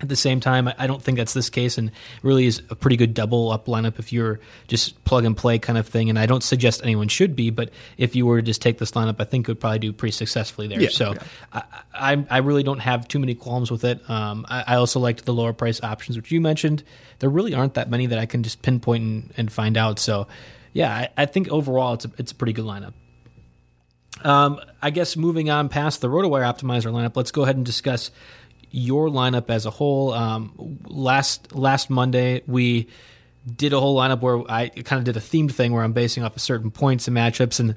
at 0.00 0.08
the 0.08 0.16
same 0.16 0.40
time, 0.40 0.68
I 0.68 0.74
I 0.78 0.86
don't 0.86 1.02
think 1.02 1.18
that's 1.18 1.34
this 1.34 1.48
case, 1.48 1.78
and 1.78 1.90
really 2.22 2.46
is 2.46 2.62
a 2.68 2.74
pretty 2.74 2.96
good 2.96 3.14
double 3.14 3.50
up 3.52 3.66
lineup 3.66 3.98
if 3.98 4.12
you're 4.12 4.40
just 4.66 5.02
plug 5.04 5.24
and 5.24 5.36
play 5.36 5.58
kind 5.58 5.78
of 5.78 5.86
thing. 5.86 6.10
And 6.10 6.18
I 6.18 6.26
don't 6.26 6.42
suggest 6.42 6.82
anyone 6.82 7.08
should 7.08 7.36
be, 7.36 7.50
but 7.50 7.70
if 7.96 8.16
you 8.16 8.26
were 8.26 8.40
to 8.40 8.42
just 8.42 8.60
take 8.60 8.78
this 8.78 8.90
lineup, 8.90 9.16
I 9.20 9.24
think 9.24 9.48
it 9.48 9.52
would 9.52 9.60
probably 9.60 9.78
do 9.78 9.92
pretty 9.92 10.12
successfully 10.12 10.66
there. 10.66 10.80
Yeah, 10.80 10.88
so 10.90 11.12
yeah. 11.12 11.22
I, 11.52 11.62
I 12.12 12.26
I 12.30 12.38
really 12.38 12.64
don't 12.64 12.80
have 12.80 13.06
too 13.06 13.18
many 13.18 13.34
qualms 13.34 13.70
with 13.70 13.84
it. 13.84 14.08
Um, 14.10 14.44
I, 14.48 14.64
I 14.66 14.74
also 14.76 14.98
liked 15.00 15.24
the 15.24 15.32
lower 15.32 15.52
price 15.52 15.82
options, 15.82 16.16
which 16.16 16.30
you 16.30 16.40
mentioned. 16.40 16.82
There 17.20 17.30
really 17.30 17.54
aren't 17.54 17.74
that 17.74 17.88
many 17.88 18.06
that 18.06 18.18
I 18.18 18.26
can 18.26 18.42
just 18.42 18.62
pinpoint 18.62 19.02
and, 19.04 19.34
and 19.36 19.52
find 19.52 19.76
out. 19.76 20.00
So 20.00 20.26
yeah, 20.74 20.92
I, 20.92 21.08
I 21.16 21.26
think 21.26 21.48
overall 21.48 21.94
it's 21.94 22.04
a, 22.04 22.10
it's 22.18 22.32
a 22.32 22.34
pretty 22.34 22.52
good 22.52 22.66
lineup. 22.66 22.92
Um, 24.22 24.60
I 24.82 24.90
guess 24.90 25.16
moving 25.16 25.48
on 25.48 25.68
past 25.68 26.00
the 26.00 26.08
RotoWire 26.08 26.42
optimizer 26.42 26.92
lineup, 26.92 27.16
let's 27.16 27.30
go 27.30 27.44
ahead 27.44 27.56
and 27.56 27.64
discuss 27.64 28.10
your 28.70 29.08
lineup 29.08 29.50
as 29.50 29.66
a 29.66 29.70
whole. 29.70 30.12
Um, 30.12 30.78
last 30.84 31.54
last 31.54 31.90
Monday 31.90 32.42
we 32.46 32.88
did 33.56 33.72
a 33.72 33.80
whole 33.80 33.96
lineup 33.96 34.20
where 34.20 34.42
I 34.50 34.68
kind 34.68 34.98
of 34.98 35.04
did 35.04 35.16
a 35.16 35.20
themed 35.20 35.52
thing 35.52 35.72
where 35.72 35.84
I'm 35.84 35.92
basing 35.92 36.24
off 36.24 36.34
of 36.34 36.42
certain 36.42 36.70
points 36.70 37.06
and 37.06 37.16
matchups, 37.16 37.60
and 37.60 37.74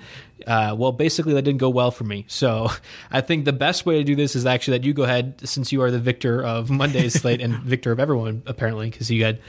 uh, 0.48 0.76
well, 0.78 0.92
basically 0.92 1.34
that 1.34 1.44
didn't 1.44 1.60
go 1.60 1.70
well 1.70 1.92
for 1.92 2.04
me. 2.04 2.26
So 2.28 2.70
I 3.12 3.22
think 3.22 3.46
the 3.46 3.54
best 3.54 3.86
way 3.86 3.98
to 3.98 4.04
do 4.04 4.16
this 4.16 4.36
is 4.36 4.46
actually 4.46 4.80
that 4.80 4.86
you 4.86 4.94
go 4.94 5.04
ahead, 5.04 5.42
since 5.44 5.72
you 5.72 5.84
are 5.84 5.92
the 5.92 6.00
victor 6.00 6.44
of 6.44 6.72
Monday's 6.72 7.14
slate 7.22 7.42
and 7.42 7.60
victor 7.60 7.92
of 7.92 8.00
everyone 8.00 8.42
apparently, 8.48 8.90
because 8.90 9.12
you 9.12 9.24
had 9.24 9.40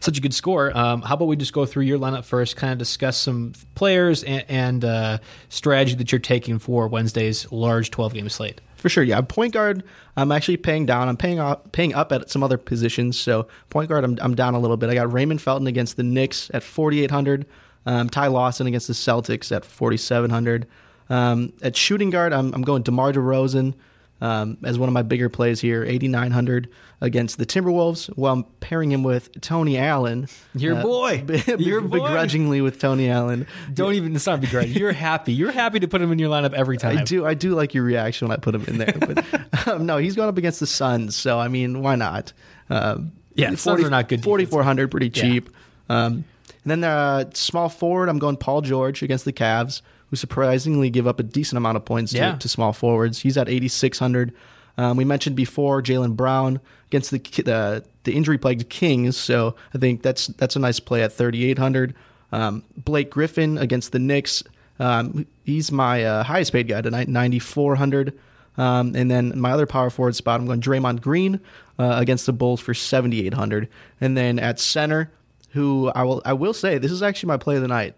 such 0.00 0.18
a 0.18 0.20
good 0.20 0.34
score. 0.34 0.76
Um, 0.76 1.02
how 1.02 1.14
about 1.14 1.26
we 1.26 1.36
just 1.36 1.52
go 1.52 1.66
through 1.66 1.84
your 1.84 1.98
lineup 1.98 2.24
first, 2.24 2.56
kind 2.56 2.72
of 2.72 2.78
discuss 2.78 3.16
some 3.16 3.52
players 3.74 4.24
and, 4.24 4.44
and 4.48 4.84
uh, 4.84 5.18
strategy 5.48 5.94
that 5.96 6.12
you're 6.12 6.18
taking 6.18 6.58
for 6.58 6.88
Wednesday's 6.88 7.50
large 7.52 7.90
12 7.90 8.14
game 8.14 8.28
slate. 8.28 8.60
For 8.76 8.88
sure, 8.88 9.02
yeah. 9.02 9.20
Point 9.20 9.54
guard, 9.54 9.82
I'm 10.16 10.30
actually 10.30 10.56
paying 10.56 10.86
down. 10.86 11.08
I'm 11.08 11.16
paying 11.16 11.40
up, 11.40 11.72
paying 11.72 11.94
up 11.94 12.12
at 12.12 12.30
some 12.30 12.44
other 12.44 12.56
positions. 12.56 13.18
So 13.18 13.48
point 13.70 13.88
guard, 13.88 14.04
I'm, 14.04 14.16
I'm 14.20 14.36
down 14.36 14.54
a 14.54 14.60
little 14.60 14.76
bit. 14.76 14.88
I 14.88 14.94
got 14.94 15.12
Raymond 15.12 15.42
Felton 15.42 15.66
against 15.66 15.96
the 15.96 16.04
Knicks 16.04 16.50
at 16.54 16.62
4,800. 16.62 17.44
Um, 17.86 18.08
Ty 18.08 18.28
Lawson 18.28 18.66
against 18.66 18.86
the 18.86 18.92
Celtics 18.92 19.54
at 19.54 19.64
4,700. 19.64 20.66
Um, 21.10 21.52
at 21.62 21.76
shooting 21.76 22.10
guard, 22.10 22.32
I'm, 22.32 22.54
I'm 22.54 22.62
going 22.62 22.82
DeMar 22.82 23.12
DeRozan 23.12 23.74
um, 24.20 24.58
as 24.64 24.78
one 24.78 24.88
of 24.88 24.92
my 24.92 25.02
bigger 25.02 25.28
plays 25.28 25.60
here, 25.60 25.84
8,900 25.84 26.68
against 27.00 27.38
the 27.38 27.46
Timberwolves. 27.46 28.06
While 28.16 28.32
I'm 28.32 28.44
pairing 28.60 28.90
him 28.90 29.02
with 29.04 29.30
Tony 29.40 29.78
Allen. 29.78 30.26
Your 30.54 30.76
Uh, 30.76 30.82
boy. 30.82 31.22
be- 31.26 31.42
Your 31.58 31.80
boy. 31.80 32.00
begrudgingly 32.00 32.60
with 32.60 32.78
Tony 32.80 33.08
Allen. 33.08 33.46
Don't 33.72 33.94
even 33.94 34.16
it's 34.16 34.26
not 34.26 34.40
begrudge. 34.40 34.70
You're 34.70 34.92
happy. 34.92 35.32
You're 35.32 35.52
happy 35.52 35.78
to 35.80 35.86
put 35.88 36.02
him 36.02 36.10
in 36.10 36.18
your 36.18 36.30
lineup 36.30 36.54
every 36.54 36.76
time. 36.76 36.98
I 36.98 37.04
do. 37.04 37.24
I 37.24 37.34
do 37.34 37.54
like 37.54 37.74
your 37.74 37.84
reaction 37.84 38.26
when 38.28 38.36
I 38.36 38.40
put 38.40 38.54
him 38.54 38.64
in 38.66 38.78
there. 38.78 38.94
But 38.98 39.24
um, 39.68 39.86
no, 39.86 39.98
he's 39.98 40.16
going 40.16 40.28
up 40.28 40.36
against 40.38 40.58
the 40.60 40.66
Suns, 40.66 41.14
so 41.14 41.38
I 41.38 41.46
mean, 41.48 41.80
why 41.82 41.94
not? 41.94 42.32
Um, 42.70 43.12
Yeah, 43.34 43.54
Suns 43.54 43.84
are 43.84 43.90
not 43.90 44.08
good. 44.08 44.24
Forty 44.24 44.44
four 44.44 44.62
hundred, 44.64 44.90
pretty 44.90 45.06
Yeah. 45.14 45.22
cheap. 45.22 45.50
Um, 45.88 46.24
and 46.64 46.82
then 46.82 46.84
uh, 46.84 47.30
small 47.34 47.68
forward, 47.68 48.08
I'm 48.08 48.18
going 48.18 48.36
Paul 48.36 48.60
George 48.62 49.02
against 49.02 49.24
the 49.24 49.32
Cavs, 49.32 49.80
who 50.10 50.16
surprisingly 50.16 50.90
give 50.90 51.06
up 51.06 51.20
a 51.20 51.22
decent 51.22 51.56
amount 51.56 51.76
of 51.76 51.84
points 51.84 52.12
to, 52.12 52.38
to 52.38 52.48
small 52.48 52.72
forwards. 52.72 53.20
He's 53.20 53.36
at 53.36 53.48
eighty 53.48 53.68
six 53.68 53.98
hundred. 53.98 54.34
Um, 54.76 54.96
we 54.96 55.04
mentioned 55.04 55.36
before 55.36 55.82
Jaylen 55.82 56.16
Brown 56.16 56.60
against 56.86 57.10
the 57.10 57.18
the, 57.18 57.84
the 58.04 58.14
injury 58.14 58.38
plagued 58.38 58.68
Kings, 58.68 59.16
so 59.16 59.54
I 59.74 59.78
think 59.78 60.02
that's 60.02 60.28
that's 60.28 60.56
a 60.56 60.58
nice 60.58 60.80
play 60.80 61.02
at 61.02 61.12
thirty 61.12 61.50
eight 61.50 61.58
hundred. 61.58 61.94
Um, 62.32 62.62
Blake 62.76 63.10
Griffin 63.10 63.58
against 63.58 63.92
the 63.92 63.98
Knicks. 63.98 64.42
Um, 64.78 65.26
he's 65.44 65.72
my 65.72 66.04
uh, 66.04 66.22
highest 66.22 66.52
paid 66.52 66.68
guy 66.68 66.80
tonight, 66.80 67.08
9,400. 67.08 68.16
Um, 68.56 68.94
and 68.94 69.10
then 69.10 69.38
my 69.38 69.52
other 69.52 69.66
power 69.66 69.90
forward 69.90 70.14
spot, 70.14 70.40
I'm 70.40 70.46
going 70.46 70.60
Draymond 70.60 71.00
Green 71.00 71.40
uh, 71.78 71.96
against 71.98 72.26
the 72.26 72.32
Bulls 72.32 72.60
for 72.60 72.74
7,800. 72.74 73.68
And 74.00 74.16
then 74.16 74.38
at 74.38 74.60
center, 74.60 75.10
who 75.50 75.90
I 75.94 76.02
will 76.02 76.20
I 76.24 76.34
will 76.34 76.52
say 76.52 76.78
this 76.78 76.92
is 76.92 77.02
actually 77.02 77.28
my 77.28 77.36
play 77.38 77.56
of 77.56 77.62
the 77.62 77.68
night. 77.68 77.94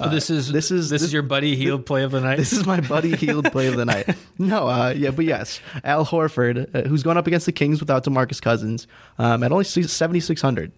Oh, 0.00 0.08
this 0.08 0.30
is 0.30 0.50
this 0.52 0.70
is- 0.70 0.88
this, 0.90 1.00
this- 1.00 1.08
is 1.08 1.12
your 1.12 1.22
buddy 1.22 1.56
healed 1.56 1.84
play 1.86 2.02
of 2.02 2.10
the 2.12 2.20
night. 2.20 2.36
This 2.38 2.52
is 2.52 2.66
my 2.66 2.80
buddy 2.80 3.16
Healed 3.16 3.50
play 3.52 3.66
of 3.68 3.76
the 3.76 3.84
night. 3.84 4.08
No, 4.38 4.68
uh, 4.68 4.94
yeah, 4.96 5.10
but 5.10 5.24
yes, 5.24 5.58
Al 5.82 6.06
Horford, 6.06 6.72
uh, 6.74 6.88
who's 6.88 7.02
going 7.02 7.16
up 7.16 7.26
against 7.26 7.46
the 7.46 7.52
Kings 7.52 7.80
without 7.80 8.04
DeMarcus 8.04 8.40
Cousins 8.40 8.86
um, 9.18 9.42
at 9.42 9.50
only 9.50 9.64
7,600. 9.64 10.70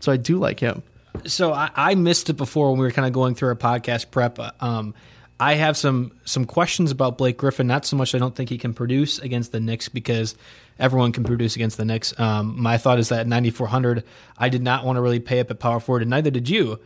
So 0.00 0.10
I 0.12 0.16
do 0.16 0.38
like 0.38 0.58
him. 0.60 0.82
so 1.26 1.52
I, 1.52 1.70
I 1.76 1.94
missed 1.94 2.30
it 2.30 2.34
before 2.38 2.70
when 2.70 2.80
we 2.80 2.86
were 2.86 2.90
kind 2.90 3.06
of 3.06 3.12
going 3.12 3.34
through 3.34 3.48
our 3.48 3.54
podcast 3.54 4.10
prep. 4.10 4.38
Um, 4.62 4.94
I 5.38 5.54
have 5.54 5.76
some 5.76 6.12
some 6.24 6.44
questions 6.44 6.90
about 6.90 7.18
Blake 7.18 7.36
Griffin. 7.36 7.66
Not 7.66 7.84
so 7.84 7.96
much 7.96 8.14
I 8.14 8.18
don't 8.18 8.34
think 8.34 8.48
he 8.48 8.58
can 8.58 8.72
produce 8.74 9.18
against 9.18 9.52
the 9.52 9.60
Knicks 9.60 9.88
because 9.90 10.34
everyone 10.78 11.12
can 11.12 11.24
produce 11.24 11.54
against 11.56 11.76
the 11.76 11.84
Knicks. 11.84 12.18
Um, 12.18 12.60
my 12.62 12.78
thought 12.78 12.98
is 12.98 13.08
that 13.10 13.26
9400, 13.26 14.04
I 14.38 14.48
did 14.48 14.62
not 14.62 14.84
want 14.86 14.96
to 14.96 15.00
really 15.00 15.20
pay 15.20 15.40
up 15.40 15.50
at 15.50 15.58
power 15.58 15.80
forward, 15.80 16.02
and 16.02 16.10
neither 16.10 16.30
did 16.30 16.48
you. 16.48 16.78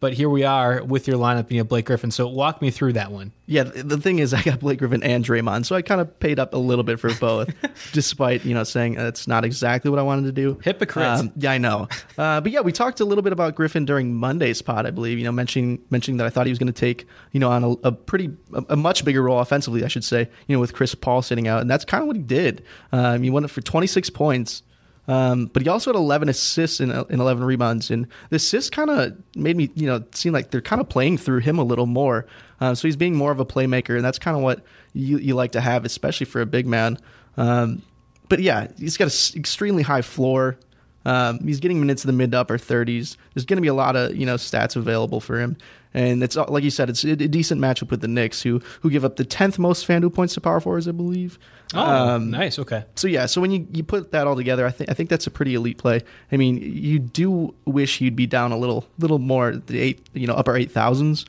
But 0.00 0.14
here 0.14 0.30
we 0.30 0.44
are 0.44 0.82
with 0.82 1.06
your 1.06 1.18
lineup, 1.18 1.50
you 1.50 1.58
know, 1.58 1.64
Blake 1.64 1.84
Griffin. 1.84 2.10
So 2.10 2.26
walk 2.26 2.62
me 2.62 2.70
through 2.70 2.94
that 2.94 3.12
one. 3.12 3.32
Yeah, 3.46 3.64
the 3.64 3.98
thing 3.98 4.18
is, 4.18 4.32
I 4.32 4.42
got 4.42 4.60
Blake 4.60 4.78
Griffin 4.78 5.02
and 5.02 5.24
Draymond, 5.24 5.66
so 5.66 5.76
I 5.76 5.82
kind 5.82 6.00
of 6.00 6.18
paid 6.20 6.38
up 6.38 6.54
a 6.54 6.56
little 6.56 6.84
bit 6.84 6.98
for 6.98 7.12
both, 7.14 7.52
despite 7.92 8.44
you 8.44 8.54
know 8.54 8.64
saying 8.64 8.94
that's 8.94 9.28
not 9.28 9.44
exactly 9.44 9.90
what 9.90 9.98
I 9.98 10.02
wanted 10.02 10.24
to 10.26 10.32
do. 10.32 10.58
Hypocrite. 10.62 11.04
Um, 11.04 11.32
yeah, 11.36 11.52
I 11.52 11.58
know. 11.58 11.88
Uh, 12.16 12.40
but 12.40 12.50
yeah, 12.50 12.60
we 12.60 12.72
talked 12.72 13.00
a 13.00 13.04
little 13.04 13.22
bit 13.22 13.32
about 13.32 13.54
Griffin 13.56 13.84
during 13.84 14.14
Monday's 14.14 14.62
pod, 14.62 14.86
I 14.86 14.90
believe. 14.90 15.18
You 15.18 15.24
know, 15.24 15.32
mentioning 15.32 15.82
mentioning 15.90 16.16
that 16.16 16.26
I 16.26 16.30
thought 16.30 16.46
he 16.46 16.52
was 16.52 16.58
going 16.58 16.72
to 16.72 16.80
take 16.80 17.06
you 17.32 17.40
know 17.40 17.50
on 17.50 17.64
a, 17.64 17.70
a 17.88 17.92
pretty 17.92 18.30
a, 18.54 18.64
a 18.70 18.76
much 18.76 19.04
bigger 19.04 19.22
role 19.22 19.40
offensively, 19.40 19.84
I 19.84 19.88
should 19.88 20.04
say. 20.04 20.30
You 20.46 20.56
know, 20.56 20.60
with 20.60 20.72
Chris 20.72 20.94
Paul 20.94 21.20
sitting 21.20 21.46
out, 21.46 21.60
and 21.60 21.68
that's 21.68 21.84
kind 21.84 22.02
of 22.02 22.06
what 22.06 22.16
he 22.16 22.22
did. 22.22 22.62
Um, 22.92 23.22
he 23.22 23.30
went 23.30 23.44
up 23.44 23.50
for 23.50 23.60
26 23.60 24.08
points. 24.10 24.62
Um, 25.08 25.46
but 25.46 25.62
he 25.62 25.68
also 25.68 25.90
had 25.90 25.96
11 25.96 26.28
assists 26.28 26.78
and, 26.78 26.92
and 26.92 27.20
11 27.20 27.42
rebounds, 27.42 27.90
and 27.90 28.06
the 28.28 28.36
assists 28.36 28.70
kind 28.70 28.90
of 28.90 29.16
made 29.34 29.56
me, 29.56 29.70
you 29.74 29.86
know, 29.86 30.04
seem 30.12 30.32
like 30.32 30.50
they're 30.50 30.60
kind 30.60 30.80
of 30.80 30.88
playing 30.88 31.18
through 31.18 31.40
him 31.40 31.58
a 31.58 31.64
little 31.64 31.86
more. 31.86 32.26
Uh, 32.60 32.74
so 32.74 32.86
he's 32.86 32.96
being 32.96 33.16
more 33.16 33.32
of 33.32 33.40
a 33.40 33.46
playmaker, 33.46 33.96
and 33.96 34.04
that's 34.04 34.18
kind 34.18 34.36
of 34.36 34.42
what 34.42 34.62
you, 34.92 35.18
you 35.18 35.34
like 35.34 35.52
to 35.52 35.60
have, 35.60 35.84
especially 35.84 36.26
for 36.26 36.40
a 36.40 36.46
big 36.46 36.66
man. 36.66 36.98
Um, 37.36 37.82
but 38.28 38.40
yeah, 38.40 38.68
he's 38.78 38.96
got 38.96 39.12
an 39.12 39.38
extremely 39.38 39.82
high 39.82 40.02
floor. 40.02 40.56
Um, 41.04 41.40
he's 41.40 41.60
getting 41.60 41.80
minutes 41.80 42.04
in 42.04 42.08
the 42.08 42.12
mid 42.12 42.32
to 42.32 42.38
upper 42.38 42.58
30s. 42.58 43.16
There's 43.34 43.46
going 43.46 43.56
to 43.56 43.62
be 43.62 43.68
a 43.68 43.74
lot 43.74 43.96
of 43.96 44.14
you 44.14 44.26
know 44.26 44.36
stats 44.36 44.76
available 44.76 45.20
for 45.20 45.40
him, 45.40 45.56
and 45.92 46.22
it's 46.22 46.36
like 46.36 46.62
you 46.62 46.70
said, 46.70 46.88
it's 46.88 47.02
a 47.04 47.16
decent 47.16 47.60
matchup 47.60 47.90
with 47.90 48.00
the 48.00 48.08
Knicks, 48.08 48.42
who 48.42 48.60
who 48.80 48.90
give 48.90 49.04
up 49.04 49.16
the 49.16 49.24
10th 49.24 49.58
most 49.58 49.86
FanDuel 49.86 50.14
points 50.14 50.34
to 50.34 50.40
power 50.40 50.60
forwards, 50.60 50.86
I 50.86 50.92
believe. 50.92 51.38
Oh, 51.74 51.80
um, 51.80 52.30
nice. 52.30 52.58
Okay. 52.58 52.84
So 52.96 53.06
yeah, 53.08 53.26
so 53.26 53.40
when 53.40 53.50
you, 53.50 53.66
you 53.72 53.84
put 53.84 54.12
that 54.12 54.26
all 54.26 54.36
together, 54.36 54.66
I 54.66 54.70
think 54.70 54.90
I 54.90 54.94
think 54.94 55.10
that's 55.10 55.26
a 55.26 55.30
pretty 55.30 55.54
elite 55.54 55.78
play. 55.78 56.02
I 56.30 56.36
mean, 56.36 56.58
you 56.58 56.98
do 56.98 57.54
wish 57.64 58.00
you'd 58.00 58.16
be 58.16 58.26
down 58.26 58.52
a 58.52 58.56
little 58.56 58.86
little 58.98 59.18
more 59.18 59.56
the 59.56 59.80
eight 59.80 60.06
you 60.12 60.26
know 60.26 60.34
upper 60.34 60.56
eight 60.56 60.70
thousands. 60.70 61.26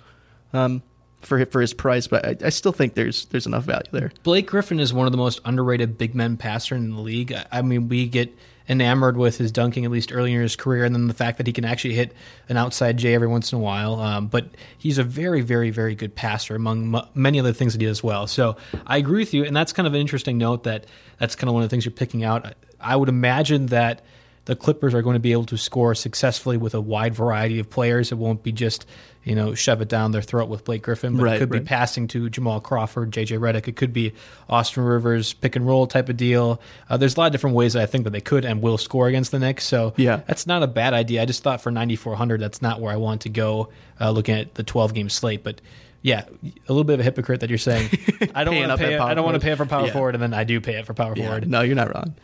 Um, 0.53 0.83
for 1.21 1.45
for 1.45 1.61
his 1.61 1.73
price, 1.73 2.07
but 2.07 2.25
I, 2.25 2.47
I, 2.47 2.49
still 2.49 2.71
think 2.71 2.95
there's 2.95 3.25
there's 3.25 3.45
enough 3.45 3.65
value 3.65 3.83
there. 3.91 4.11
Blake 4.23 4.47
Griffin 4.47 4.79
is 4.79 4.91
one 4.91 5.05
of 5.05 5.11
the 5.11 5.19
most 5.19 5.39
underrated 5.45 5.97
big 5.97 6.15
men 6.15 6.35
passer 6.35 6.75
in 6.75 6.89
the 6.89 6.99
league. 6.99 7.33
I 7.51 7.61
mean, 7.61 7.87
we 7.87 8.07
get 8.07 8.35
enamored 8.69 9.17
with 9.17 9.37
his 9.37 9.51
dunking 9.51 9.85
at 9.85 9.91
least 9.91 10.13
early 10.13 10.33
in 10.33 10.41
his 10.41 10.55
career, 10.55 10.83
and 10.85 10.95
then 10.95 11.07
the 11.07 11.13
fact 11.13 11.37
that 11.37 11.47
he 11.47 11.53
can 11.53 11.65
actually 11.65 11.93
hit 11.93 12.13
an 12.49 12.57
outside 12.57 12.97
J 12.97 13.13
every 13.13 13.27
once 13.27 13.51
in 13.51 13.57
a 13.57 13.61
while. 13.61 13.99
Um, 13.99 14.27
but 14.27 14.49
he's 14.77 14.97
a 14.97 15.03
very, 15.03 15.41
very, 15.41 15.69
very 15.69 15.95
good 15.95 16.15
passer 16.15 16.55
among 16.55 16.95
m- 16.95 17.07
many 17.13 17.39
other 17.39 17.53
things 17.53 17.73
that 17.73 17.81
he 17.81 17.87
does 17.87 18.03
well. 18.03 18.27
So 18.27 18.57
I 18.85 18.97
agree 18.97 19.19
with 19.19 19.33
you, 19.33 19.43
and 19.45 19.55
that's 19.55 19.73
kind 19.73 19.87
of 19.87 19.93
an 19.93 20.01
interesting 20.01 20.37
note 20.37 20.63
that 20.63 20.85
that's 21.17 21.35
kind 21.35 21.49
of 21.49 21.53
one 21.53 21.63
of 21.63 21.69
the 21.69 21.73
things 21.73 21.85
you're 21.85 21.91
picking 21.91 22.23
out. 22.23 22.55
I 22.79 22.95
would 22.95 23.09
imagine 23.09 23.67
that 23.67 24.01
the 24.45 24.55
Clippers 24.55 24.93
are 24.93 25.01
going 25.01 25.13
to 25.13 25.19
be 25.19 25.31
able 25.31 25.45
to 25.45 25.57
score 25.57 25.93
successfully 25.93 26.57
with 26.57 26.73
a 26.73 26.81
wide 26.81 27.13
variety 27.13 27.59
of 27.59 27.69
players. 27.69 28.11
It 28.11 28.17
won't 28.17 28.41
be 28.41 28.51
just 28.51 28.87
you 29.23 29.35
know 29.35 29.53
shove 29.53 29.81
it 29.81 29.87
down 29.87 30.11
their 30.11 30.21
throat 30.21 30.49
with 30.49 30.65
Blake 30.65 30.81
Griffin, 30.81 31.15
but 31.15 31.23
right, 31.23 31.35
it 31.35 31.39
could 31.39 31.51
right. 31.51 31.63
be 31.63 31.65
passing 31.65 32.07
to 32.09 32.29
Jamal 32.29 32.59
Crawford, 32.59 33.11
JJ 33.11 33.39
Redick. 33.39 33.67
It 33.67 33.75
could 33.75 33.93
be 33.93 34.13
Austin 34.49 34.83
Rivers 34.83 35.33
pick 35.33 35.55
and 35.55 35.65
roll 35.65 35.87
type 35.87 36.09
of 36.09 36.17
deal. 36.17 36.61
Uh, 36.89 36.97
there's 36.97 37.15
a 37.15 37.19
lot 37.19 37.27
of 37.27 37.31
different 37.31 37.55
ways 37.55 37.73
that 37.73 37.83
I 37.83 37.85
think 37.85 38.03
that 38.05 38.11
they 38.11 38.21
could 38.21 38.45
and 38.45 38.61
will 38.61 38.77
score 38.77 39.07
against 39.07 39.31
the 39.31 39.39
Knicks. 39.39 39.65
So 39.65 39.93
yeah, 39.97 40.21
that's 40.27 40.47
not 40.47 40.63
a 40.63 40.67
bad 40.67 40.93
idea. 40.93 41.21
I 41.21 41.25
just 41.25 41.43
thought 41.43 41.61
for 41.61 41.71
9400, 41.71 42.39
that's 42.39 42.61
not 42.61 42.81
where 42.81 42.93
I 42.93 42.97
want 42.97 43.21
to 43.21 43.29
go. 43.29 43.69
Uh, 43.99 44.09
looking 44.09 44.35
at 44.35 44.55
the 44.55 44.63
12 44.63 44.93
game 44.93 45.09
slate, 45.09 45.43
but 45.43 45.61
yeah, 46.01 46.25
a 46.43 46.73
little 46.73 46.83
bit 46.83 46.95
of 46.95 47.01
a 47.01 47.03
hypocrite 47.03 47.41
that 47.41 47.49
you're 47.49 47.59
saying 47.59 47.89
I 48.35 48.43
don't 48.43 48.55
want 48.55 48.71
to 48.71 48.77
pay. 48.77 48.95
It, 48.95 48.99
I 48.99 49.13
don't 49.13 49.23
want 49.23 49.35
to 49.35 49.39
pay 49.39 49.51
it 49.51 49.57
for 49.57 49.67
power 49.67 49.85
yeah. 49.85 49.93
forward, 49.93 50.15
and 50.15 50.23
then 50.23 50.33
I 50.33 50.43
do 50.43 50.59
pay 50.59 50.79
it 50.79 50.85
for 50.87 50.95
power 50.95 51.13
yeah. 51.15 51.25
forward. 51.25 51.47
No, 51.47 51.61
you're 51.61 51.75
not 51.75 51.93
wrong 51.93 52.15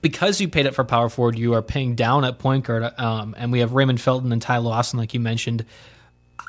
because 0.00 0.40
you 0.40 0.48
paid 0.48 0.66
it 0.66 0.74
for 0.74 0.84
power 0.84 1.08
forward, 1.08 1.38
you 1.38 1.54
are 1.54 1.62
paying 1.62 1.94
down 1.94 2.24
at 2.24 2.38
point 2.38 2.64
guard. 2.64 2.92
Um, 2.98 3.34
and 3.38 3.52
we 3.52 3.60
have 3.60 3.72
Raymond 3.72 4.00
Felton 4.00 4.32
and 4.32 4.40
Ty 4.40 4.58
Lawson, 4.58 4.98
like 4.98 5.14
you 5.14 5.20
mentioned. 5.20 5.64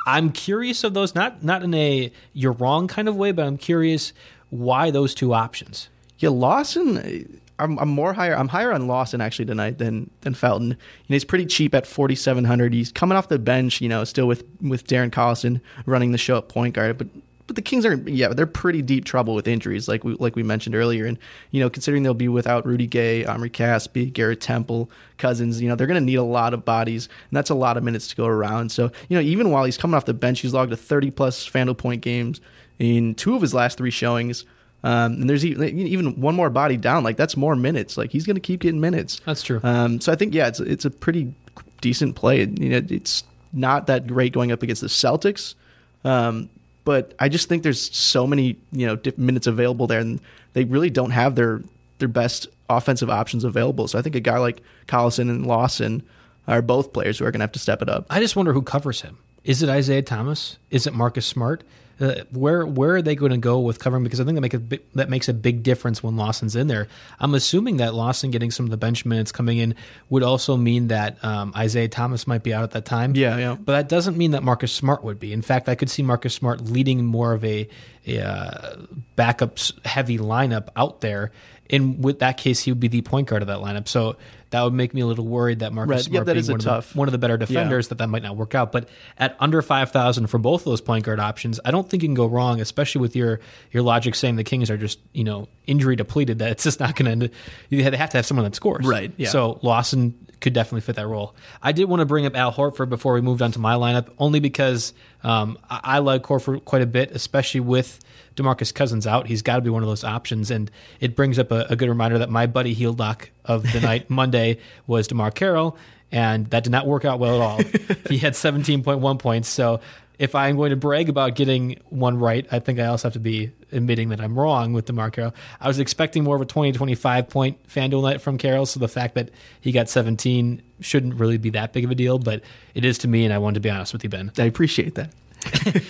I'm 0.06 0.32
curious 0.32 0.84
of 0.84 0.94
those, 0.94 1.16
not 1.16 1.44
not 1.44 1.64
in 1.64 1.74
a 1.74 2.12
you're 2.34 2.54
wrong 2.54 2.88
kind 2.88 3.08
of 3.08 3.16
way, 3.16 3.32
but 3.32 3.46
I'm 3.46 3.58
curious 3.58 4.14
why 4.50 4.92
those 4.92 5.16
two 5.16 5.34
options. 5.34 5.90
Yeah, 6.20 6.30
Lawson. 6.30 7.40
I'm, 7.60 7.78
I'm 7.78 7.90
more 7.90 8.14
higher. 8.14 8.36
I'm 8.36 8.48
higher 8.48 8.74
on 8.74 8.88
Lawson 8.88 9.22
actually 9.22 9.46
tonight 9.46 9.78
than 9.78 10.10
than 10.22 10.34
Felton. 10.34 10.70
You 10.70 10.76
know, 10.76 11.14
he's 11.16 11.24
pretty 11.24 11.46
cheap 11.46 11.76
at 11.76 11.86
4,700. 11.86 12.74
He's 12.74 12.92
coming 12.92 13.18
off 13.18 13.30
the 13.30 13.40
bench. 13.40 13.80
You 13.80 13.90
know, 13.90 14.04
still 14.04 14.28
with 14.28 14.44
with 14.62 14.88
Darren 14.88 15.12
Collison 15.12 15.62
running 15.86 16.12
the 16.12 16.18
show 16.18 16.38
at 16.38 16.50
point 16.50 16.74
guard, 16.76 16.98
but 16.98 17.08
but 17.48 17.56
the 17.56 17.62
Kings 17.62 17.86
are 17.86 17.96
yeah 17.96 18.30
they're 18.30 18.46
pretty 18.46 18.82
deep 18.82 19.06
trouble 19.06 19.36
with 19.36 19.48
injuries 19.48 19.88
like 19.88 20.04
we 20.04 20.16
like 20.16 20.36
we 20.36 20.44
mentioned 20.44 20.76
earlier 20.76 21.06
and 21.06 21.18
you 21.52 21.60
know 21.60 21.70
considering 21.70 22.04
they'll 22.04 22.14
be 22.14 22.28
without 22.28 22.66
Rudy 22.66 22.88
Gay, 22.88 23.26
Omri 23.26 23.50
Casspi, 23.50 24.12
Garrett 24.12 24.42
Temple, 24.42 24.90
Cousins, 25.18 25.62
you 25.62 25.68
know 25.68 25.76
they're 25.76 25.88
going 25.88 26.00
to 26.00 26.06
need 26.06 26.16
a 26.16 26.24
lot 26.24 26.54
of 26.54 26.66
bodies 26.66 27.08
and 27.30 27.38
that's 27.38 27.50
a 27.50 27.56
lot 27.56 27.78
of 27.78 27.84
minutes 27.84 28.08
to 28.10 28.16
go 28.16 28.26
around. 28.26 28.72
So 28.72 28.92
you 29.10 29.18
know 29.18 29.22
even 29.22 29.52
while 29.52 29.66
he's 29.66 29.78
coming 29.78 29.96
off 29.96 30.06
the 30.06 30.14
bench, 30.14 30.40
he's 30.40 30.54
logged 30.54 30.74
a 30.74 30.78
30 30.78 31.12
plus 31.12 31.48
FanDuel 31.48 31.78
point 31.78 32.02
games 32.02 32.42
in 32.80 33.16
two 33.16 33.36
of 33.36 33.42
his 33.42 33.54
last 33.54 33.78
three 33.78 33.92
showings. 33.92 34.46
Um, 34.86 35.14
and 35.14 35.30
there's 35.30 35.46
even 35.46 36.20
one 36.20 36.36
more 36.36 36.50
body 36.50 36.76
down. 36.76 37.06
Like 37.06 37.16
that's 37.16 37.38
more 37.38 37.56
minutes. 37.56 37.96
Like 37.96 38.12
he's 38.12 38.26
going 38.26 38.36
to 38.36 38.42
keep 38.42 38.62
getting 38.62 38.82
minutes. 38.82 39.22
That's 39.26 39.42
true. 39.42 39.62
Um, 39.64 40.02
so 40.02 40.12
I 40.12 40.16
think 40.16 40.34
yeah, 40.34 40.48
it's 40.48 40.60
it's 40.60 40.84
a 40.84 40.90
pretty 40.90 41.34
decent 41.80 42.16
play. 42.16 42.40
You 42.40 42.70
know, 42.70 42.82
it's 42.90 43.24
not 43.54 43.88
that 43.88 44.08
great 44.08 44.34
going 44.34 44.52
up 44.52 44.62
against 44.62 44.82
the 44.82 44.88
Celtics. 44.88 45.56
Um, 46.04 46.50
but 46.84 47.14
I 47.20 47.30
just 47.30 47.50
think 47.50 47.64
there's 47.64 47.96
so 47.96 48.28
many 48.28 48.58
you 48.72 48.88
know 48.88 48.98
minutes 49.18 49.48
available 49.48 49.88
there, 49.88 50.00
and 50.00 50.20
they 50.54 50.64
really 50.64 50.90
don't 50.90 51.12
have 51.12 51.36
their 51.36 51.62
their 52.00 52.08
best 52.08 52.48
offensive 52.70 53.10
options 53.10 53.44
available. 53.44 53.88
So 53.88 54.00
I 54.00 54.02
think 54.02 54.16
a 54.16 54.20
guy 54.20 54.38
like 54.38 54.62
Collison 54.88 55.30
and 55.30 55.46
Lawson 55.46 56.04
are 56.48 56.62
both 56.62 56.94
players 56.94 57.20
who 57.20 57.26
are 57.26 57.32
going 57.32 57.40
to 57.40 57.44
have 57.44 57.52
to 57.54 57.60
step 57.60 57.82
it 57.82 57.90
up. 57.90 58.06
I 58.10 58.20
just 58.20 58.36
wonder 58.36 58.54
who 58.54 58.62
covers 58.62 59.02
him. 59.02 59.18
Is 59.44 59.62
it 59.62 59.70
Isaiah 59.70 60.02
Thomas? 60.02 60.58
Is 60.70 60.88
it 60.88 60.94
Marcus 60.94 61.26
Smart? 61.26 61.64
Uh, 62.00 62.24
where 62.32 62.66
where 62.66 62.96
are 62.96 63.02
they 63.02 63.16
going 63.16 63.32
to 63.32 63.38
go 63.38 63.60
with 63.60 63.80
covering? 63.80 64.04
Because 64.04 64.20
I 64.20 64.24
think 64.24 64.36
that 64.36 64.42
make 64.42 64.54
a 64.56 64.60
big, 64.60 64.82
that 64.96 65.10
makes 65.10 65.30
a 65.30 65.34
big 65.34 65.62
difference 65.62 66.02
when 66.02 66.18
Lawson's 66.18 66.56
in 66.56 66.68
there. 66.68 66.88
I'm 67.20 67.36
assuming 67.36 67.78
that 67.78 67.94
Lawson 67.94 68.32
getting 68.32 68.50
some 68.50 68.66
of 68.66 68.72
the 68.72 68.78
bench 68.78 69.06
minutes 69.06 69.32
coming 69.32 69.60
in 69.60 69.76
would 70.10 70.24
also 70.24 70.58
mean 70.58 70.88
that 70.88 71.24
um, 71.24 71.54
Isaiah 71.56 71.88
Thomas 71.88 72.26
might 72.26 72.42
be 72.42 72.54
out 72.54 72.64
at 72.64 72.72
that 72.72 72.86
time. 72.86 73.16
Yeah, 73.16 73.38
yeah. 73.38 73.56
But 73.56 73.74
that 73.74 73.90
doesn't 73.90 74.18
mean 74.18 74.32
that 74.32 74.42
Marcus 74.42 74.74
Smart 74.74 75.04
would 75.04 75.20
be. 75.20 75.34
In 75.34 75.44
fact, 75.44 75.70
I 75.70 75.76
could 75.76 75.90
see 75.90 76.02
Marcus 76.02 76.34
Smart 76.34 76.62
leading 76.62 77.06
more 77.06 77.34
of 77.34 77.46
a, 77.46 77.70
a 78.08 78.20
uh, 78.20 78.76
backups 79.16 79.86
heavy 79.86 80.18
lineup 80.18 80.70
out 80.76 81.02
there. 81.02 81.32
In 81.70 82.02
with 82.02 82.20
that 82.20 82.38
case, 82.38 82.62
he 82.62 82.72
would 82.72 82.80
be 82.80 82.88
the 82.88 83.02
point 83.02 83.28
guard 83.28 83.42
of 83.42 83.48
that 83.48 83.60
lineup. 83.60 83.88
So 83.88 84.18
that 84.54 84.62
would 84.62 84.74
make 84.74 84.94
me 84.94 85.02
a 85.02 85.06
little 85.08 85.26
worried 85.26 85.60
that 85.60 85.74
Marcus 85.74 85.90
right. 85.90 86.04
Smart 86.04 86.28
yeah, 86.28 86.34
that 86.34 86.38
is 86.38 86.50
one, 86.50 86.60
tough. 86.60 86.86
Of 86.90 86.94
the, 86.94 87.00
one 87.00 87.08
of 87.08 87.12
the 87.12 87.18
better 87.18 87.38
defenders 87.38 87.88
yeah. 87.88 87.90
that 87.90 87.98
that 87.98 88.08
might 88.08 88.22
not 88.22 88.38
work 88.38 88.54
out. 88.54 88.72
But 88.72 88.88
at 89.18 89.36
under 89.40 89.64
five 89.64 89.92
thousand 89.92 90.28
for 90.28 90.38
both 90.38 90.62
of 90.62 90.66
those 90.66 90.80
point 90.80 91.06
guard 91.06 91.20
options, 91.20 91.60
I 91.66 91.72
don't 91.72 91.90
think 91.90 92.04
you 92.04 92.08
can 92.08 92.14
go 92.14 92.28
wrong, 92.28 92.62
especially 92.62 93.02
with 93.02 93.16
your 93.16 93.40
your 93.72 93.82
logic 93.82 94.14
saying 94.14 94.36
the 94.36 94.44
Kings 94.44 94.70
are 94.70 94.78
just 94.78 95.00
you 95.12 95.24
know 95.24 95.48
injury 95.66 95.96
depleted. 95.96 96.38
That 96.38 96.52
it's 96.52 96.64
just 96.64 96.80
not 96.80 96.96
going 96.96 97.20
to. 97.20 97.30
They 97.72 97.82
have 97.82 98.12
to 98.12 98.18
have 98.18 98.26
someone 98.28 98.44
that 98.44 98.54
scores. 98.54 98.86
Right. 98.86 99.12
Yeah. 99.18 99.30
So 99.30 99.60
Lawson 99.64 100.14
could 100.40 100.54
definitely 100.54 100.82
fit 100.82 100.98
that 100.98 101.08
role. 101.08 101.34
I 101.64 101.72
did 101.72 101.86
want 101.86 102.02
to 102.02 102.06
bring 102.06 102.28
up 102.28 102.36
Al 102.36 102.54
Horford 102.54 102.90
before 102.90 103.14
we 103.14 103.22
moved 103.22 103.42
on 103.42 103.52
to 103.54 103.60
my 103.60 103.74
lineup, 103.74 104.14
only 104.20 104.40
because 104.40 104.94
um, 105.24 105.58
I, 105.68 105.80
I 105.84 106.00
like 106.00 106.22
Horford 106.24 106.64
quite 106.64 106.84
a 106.84 106.86
bit, 106.86 107.10
especially 107.12 107.62
with 107.62 108.00
Demarcus 108.36 108.74
Cousins 108.74 109.08
out, 109.08 109.28
he's 109.28 109.42
got 109.42 109.56
to 109.56 109.62
be 109.62 109.70
one 109.70 109.84
of 109.84 109.90
those 109.90 110.04
options. 110.04 110.52
And 110.52 110.70
it 111.00 111.16
brings 111.16 111.40
up 111.40 111.52
a, 111.52 111.66
a 111.70 111.76
good 111.76 111.90
reminder 111.90 112.18
that 112.20 112.30
my 112.30 112.48
buddy 112.48 112.74
heel 112.74 112.94
doc 112.94 113.30
of 113.46 113.72
the 113.72 113.80
night 113.82 114.10
Monday 114.10 114.60
was 114.88 115.08
DeMarre 115.08 115.34
Carroll, 115.34 115.78
and 116.12 116.50
that 116.52 116.64
did 116.64 116.72
not 116.72 116.88
work 116.88 117.06
out 117.06 117.20
well 117.20 117.36
at 117.36 117.42
all. 117.42 117.58
he 118.10 118.18
had 118.18 118.34
17.1 118.34 119.20
points. 119.20 119.50
So 119.50 119.82
if 120.20 120.36
I'm 120.36 120.56
going 120.56 120.70
to 120.70 120.76
brag 120.76 121.10
about 121.10 121.36
getting 121.36 121.80
one 121.90 122.18
right, 122.18 122.46
I 122.52 122.60
think 122.60 122.80
I 122.80 122.86
also 122.86 123.08
have 123.08 123.14
to 123.14 123.20
be 123.20 123.52
admitting 123.72 124.10
that 124.10 124.22
I'm 124.22 124.38
wrong 124.38 124.74
with 124.74 124.86
DeMarre 124.86 125.12
Carroll. 125.12 125.34
I 125.60 125.68
was 125.68 125.80
expecting 125.80 126.24
more 126.24 126.36
of 126.36 126.42
a 126.42 126.46
20 126.46 126.72
25 126.72 127.30
point 127.30 127.68
FanDuel 127.68 128.04
night 128.04 128.22
from 128.22 128.38
Carroll, 128.38 128.66
so 128.66 128.80
the 128.80 128.88
fact 128.88 129.16
that 129.16 129.30
he 129.60 129.72
got 129.72 129.90
17 129.90 130.62
shouldn't 130.80 131.16
really 131.16 131.38
be 131.38 131.50
that 131.52 131.74
big 131.74 131.84
of 131.84 131.92
a 131.92 131.96
deal, 131.96 132.20
but 132.20 132.42
it 132.76 132.86
is 132.86 133.00
to 133.00 133.08
me, 133.08 133.26
and 133.26 133.34
I 133.34 133.40
wanted 133.40 133.56
to 133.56 133.60
be 133.62 133.70
honest 133.70 133.94
with 133.94 134.04
you, 134.04 134.10
Ben. 134.10 134.32
I 134.38 134.44
appreciate 134.44 134.96
that. 134.96 135.12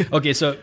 okay, 0.13 0.33
so 0.33 0.57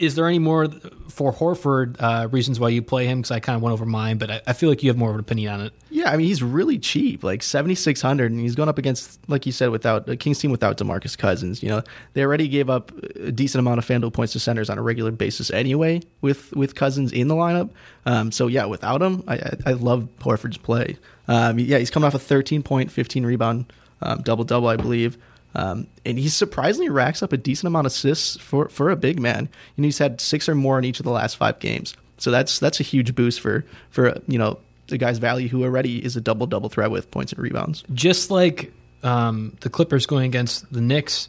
is 0.00 0.14
there 0.14 0.26
any 0.26 0.38
more 0.38 0.68
for 1.08 1.32
Horford 1.32 1.96
uh, 1.98 2.28
reasons 2.28 2.60
why 2.60 2.68
you 2.68 2.82
play 2.82 3.06
him? 3.06 3.20
Because 3.20 3.30
I 3.30 3.40
kind 3.40 3.56
of 3.56 3.62
went 3.62 3.72
over 3.72 3.86
mine, 3.86 4.18
but 4.18 4.30
I, 4.30 4.40
I, 4.46 4.52
feel 4.52 4.68
like 4.68 4.82
you 4.82 4.90
have 4.90 4.96
more 4.96 5.10
of 5.10 5.16
an 5.16 5.20
opinion 5.20 5.52
on 5.52 5.60
it. 5.62 5.72
Yeah, 5.90 6.10
I 6.10 6.16
mean 6.16 6.26
he's 6.26 6.42
really 6.42 6.78
cheap, 6.78 7.24
like 7.24 7.42
seventy 7.42 7.74
six 7.74 8.00
hundred, 8.00 8.32
and 8.32 8.40
he's 8.40 8.54
going 8.54 8.68
up 8.68 8.78
against, 8.78 9.18
like 9.28 9.46
you 9.46 9.52
said, 9.52 9.70
without 9.70 10.08
a 10.08 10.16
Kings 10.16 10.38
team 10.38 10.50
without 10.50 10.78
Demarcus 10.78 11.16
Cousins. 11.16 11.62
You 11.62 11.70
know 11.70 11.82
they 12.12 12.22
already 12.22 12.48
gave 12.48 12.68
up 12.68 12.92
a 13.16 13.32
decent 13.32 13.60
amount 13.60 13.78
of 13.78 13.86
Fanduel 13.86 14.12
points 14.12 14.32
to 14.34 14.40
centers 14.40 14.68
on 14.68 14.78
a 14.78 14.82
regular 14.82 15.10
basis 15.10 15.50
anyway, 15.50 16.02
with 16.20 16.52
with 16.52 16.74
Cousins 16.74 17.12
in 17.12 17.28
the 17.28 17.34
lineup. 17.34 17.70
Um, 18.04 18.30
so 18.32 18.46
yeah, 18.46 18.64
without 18.66 19.02
him, 19.02 19.24
I, 19.26 19.34
I, 19.36 19.56
I 19.66 19.72
love 19.72 20.08
Horford's 20.20 20.58
play. 20.58 20.96
Um, 21.28 21.58
yeah, 21.58 21.78
he's 21.78 21.90
coming 21.90 22.06
off 22.06 22.14
a 22.14 22.18
thirteen 22.18 22.62
point, 22.62 22.90
fifteen 22.90 23.24
rebound, 23.24 23.72
um, 24.02 24.22
double 24.22 24.44
double, 24.44 24.68
I 24.68 24.76
believe. 24.76 25.18
Um, 25.56 25.86
and 26.04 26.18
he 26.18 26.28
surprisingly 26.28 26.90
racks 26.90 27.22
up 27.22 27.32
a 27.32 27.38
decent 27.38 27.66
amount 27.68 27.86
of 27.86 27.92
assists 27.92 28.36
for, 28.36 28.68
for 28.68 28.90
a 28.90 28.96
big 28.96 29.18
man. 29.18 29.48
And 29.76 29.84
he's 29.86 29.96
had 29.96 30.20
six 30.20 30.50
or 30.50 30.54
more 30.54 30.78
in 30.78 30.84
each 30.84 31.00
of 31.00 31.04
the 31.04 31.10
last 31.10 31.38
five 31.38 31.58
games. 31.60 31.96
So 32.18 32.30
that's 32.30 32.58
that's 32.58 32.78
a 32.80 32.82
huge 32.82 33.14
boost 33.14 33.40
for 33.40 33.64
for 33.90 34.20
you 34.26 34.38
know 34.38 34.58
the 34.88 34.98
guy's 34.98 35.18
value 35.18 35.48
who 35.48 35.64
already 35.64 36.02
is 36.04 36.16
a 36.16 36.20
double 36.20 36.46
double 36.46 36.68
threat 36.68 36.90
with 36.90 37.10
points 37.10 37.32
and 37.32 37.42
rebounds. 37.42 37.84
Just 37.92 38.30
like 38.30 38.72
um, 39.02 39.56
the 39.60 39.70
Clippers 39.70 40.06
going 40.06 40.26
against 40.26 40.70
the 40.72 40.80
Knicks, 40.80 41.28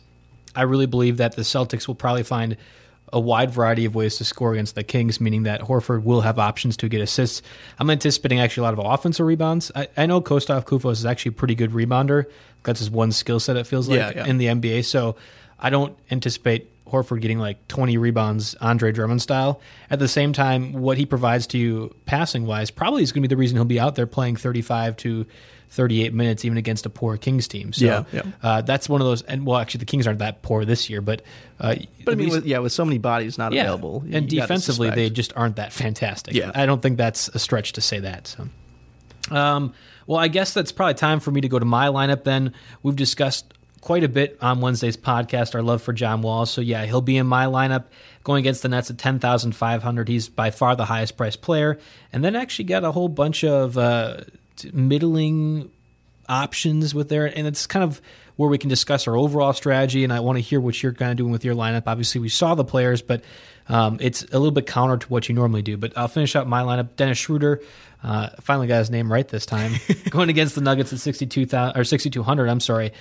I 0.56 0.64
really 0.64 0.86
believe 0.86 1.18
that 1.18 1.36
the 1.36 1.42
Celtics 1.42 1.88
will 1.88 1.96
probably 1.96 2.24
find 2.24 2.58
a 3.14 3.20
wide 3.20 3.52
variety 3.52 3.86
of 3.86 3.96
ways 3.96 4.18
to 4.18 4.26
score 4.26 4.54
against 4.54 4.76
the 4.76 4.84
Kings, 4.84 5.22
meaning 5.22 5.44
that 5.44 5.62
Horford 5.62 6.04
will 6.04 6.22
have 6.22 6.40
options 6.40 6.76
to 6.78 6.90
get 6.90 7.02
assists. 7.02 7.42
I'm 7.80 7.90
anticipating 7.90 8.40
actually 8.40 8.62
a 8.62 8.72
lot 8.72 8.74
of 8.78 8.86
offensive 8.86 9.26
rebounds. 9.26 9.72
I, 9.76 9.88
I 9.96 10.06
know 10.06 10.22
Kosta 10.22 10.64
Koufos 10.64 10.94
is 10.94 11.06
actually 11.06 11.30
a 11.30 11.34
pretty 11.34 11.56
good 11.56 11.72
rebounder. 11.72 12.26
That's 12.64 12.80
his 12.80 12.92
one 12.92 13.12
skill 13.14 13.40
set, 13.40 13.56
it 13.56 13.66
feels 13.66 13.88
like, 13.88 14.00
yeah, 14.00 14.12
yeah. 14.16 14.26
in 14.26 14.38
the 14.38 14.48
NBA. 14.48 14.86
So 14.86 15.16
I 15.60 15.70
don't 15.70 15.98
anticipate 16.12 16.70
Horford 16.90 17.22
getting 17.22 17.40
like 17.40 17.66
20 17.68 17.98
rebounds, 17.98 18.56
Andre 18.56 18.92
Drummond 18.92 19.22
style. 19.22 19.62
At 19.90 20.00
the 20.00 20.08
same 20.08 20.34
time, 20.34 20.74
what 20.74 20.98
he 20.98 21.06
provides 21.06 21.48
to 21.48 21.58
you 21.58 21.96
passing 22.06 22.46
wise 22.46 22.72
probably 22.72 23.04
is 23.04 23.12
going 23.12 23.24
to 23.24 23.28
be 23.30 23.34
the 23.34 23.38
reason 23.38 23.58
he'll 23.58 23.66
be 23.66 23.80
out 23.80 23.96
there 23.96 24.08
playing 24.08 24.36
35 24.38 24.98
to 24.98 25.26
38 25.70 26.14
minutes, 26.14 26.46
even 26.46 26.58
against 26.58 26.86
a 26.86 26.90
poor 26.90 27.18
Kings 27.18 27.48
team. 27.48 27.74
So 27.74 27.86
yeah, 27.86 28.04
yeah. 28.12 28.24
Uh, 28.42 28.62
that's 28.62 28.88
one 28.88 29.02
of 29.02 29.08
those. 29.08 29.22
And 29.24 29.46
well, 29.46 29.58
actually, 29.60 29.80
the 29.80 29.86
Kings 29.86 30.08
aren't 30.08 30.20
that 30.20 30.42
poor 30.42 30.66
this 30.66 30.90
year, 30.90 31.02
but 31.02 31.22
uh, 31.60 31.76
but 32.06 32.14
I 32.14 32.16
mean, 32.16 32.26
least, 32.26 32.36
with, 32.38 32.46
yeah, 32.46 32.60
with 32.60 32.72
so 32.72 32.86
many 32.86 32.98
bodies 32.98 33.38
not 33.38 33.54
yeah, 33.54 33.64
available, 33.64 34.04
and 34.12 34.30
defensively, 34.30 34.90
they 34.90 35.10
just 35.10 35.34
aren't 35.36 35.58
that 35.58 35.74
fantastic. 35.74 36.34
Yeah. 36.34 36.52
I 36.54 36.66
don't 36.66 36.82
think 36.82 36.98
that's 36.98 37.28
a 37.30 37.40
stretch 37.40 37.74
to 37.74 37.82
say 37.82 38.00
that. 38.00 38.28
So. 38.28 38.48
Um, 39.30 39.74
well, 40.06 40.20
I 40.20 40.30
guess 40.30 40.54
that's 40.54 40.72
probably 40.72 40.94
time 40.94 41.20
for 41.20 41.32
me 41.32 41.42
to 41.42 41.50
go 41.50 41.60
to 41.60 41.66
my 41.66 41.88
lineup 41.88 42.24
then. 42.24 42.54
We've 42.82 42.96
discussed 42.96 43.54
quite 43.82 44.04
a 44.04 44.10
bit 44.10 44.38
on 44.42 44.62
Wednesday's 44.62 44.98
podcast 44.98 45.54
our 45.54 45.62
love 45.62 45.82
for 45.82 45.94
John 45.94 46.22
Wall. 46.22 46.46
So, 46.46 46.62
yeah, 46.62 46.86
he'll 46.86 47.02
be 47.02 47.18
in 47.18 47.28
my 47.28 47.46
lineup 47.46 47.86
going 48.24 48.40
against 48.40 48.62
the 48.64 48.70
Nets 48.70 48.90
at 48.90 48.98
10,500. 48.98 50.08
He's 50.08 50.30
by 50.30 50.52
far 50.52 50.76
the 50.76 50.86
highest 50.86 51.18
priced 51.18 51.42
player. 51.42 51.78
And 52.12 52.24
then 52.24 52.36
actually 52.36 52.66
got 52.66 52.84
a 52.84 52.92
whole 52.92 53.10
bunch 53.10 53.44
of 53.44 53.78
uh, 53.78 54.22
middling 54.74 55.72
options 56.30 56.94
with 56.94 57.10
there. 57.10 57.26
And 57.26 57.48
it's 57.48 57.68
kind 57.68 57.84
of 57.84 58.02
where 58.36 58.50
we 58.50 58.58
can 58.58 58.70
discuss 58.70 59.08
our 59.08 59.16
overall 59.16 59.54
strategy. 59.54 60.04
And 60.04 60.14
I 60.14 60.20
want 60.20 60.38
to 60.38 60.42
hear 60.42 60.60
what 60.60 60.82
you're 60.82 60.94
kind 60.94 61.12
of 61.12 61.18
doing 61.18 61.32
with 61.32 61.44
your 61.44 61.56
lineup. 61.56 61.84
Obviously, 61.88 62.22
we 62.22 62.30
saw 62.30 62.56
the 62.56 62.66
players, 62.66 63.02
but 63.02 63.24
um, 63.70 63.98
it's 64.00 64.24
a 64.24 64.40
little 64.40 64.52
bit 64.52 64.68
counter 64.68 64.98
to 64.98 65.08
what 65.08 65.28
you 65.28 65.36
normally 65.36 65.62
do. 65.62 65.78
But 65.78 65.98
I'll 65.98 66.08
finish 66.08 66.36
up 66.36 66.48
my 66.48 66.62
lineup. 66.62 66.96
Dennis 66.96 67.18
Schroeder, 67.18 67.62
uh, 68.04 68.30
finally 68.42 68.68
got 68.68 68.80
his 68.80 68.92
name 68.92 69.12
right 69.12 69.28
this 69.28 69.46
time. 69.46 69.74
Going 70.10 70.30
against 70.30 70.56
the 70.56 70.62
Nuggets 70.62 70.94
at 70.94 71.00
62,000 71.00 71.80
or 71.80 71.84
6200. 71.84 72.50
I'm 72.50 72.60
sorry. 72.60 72.94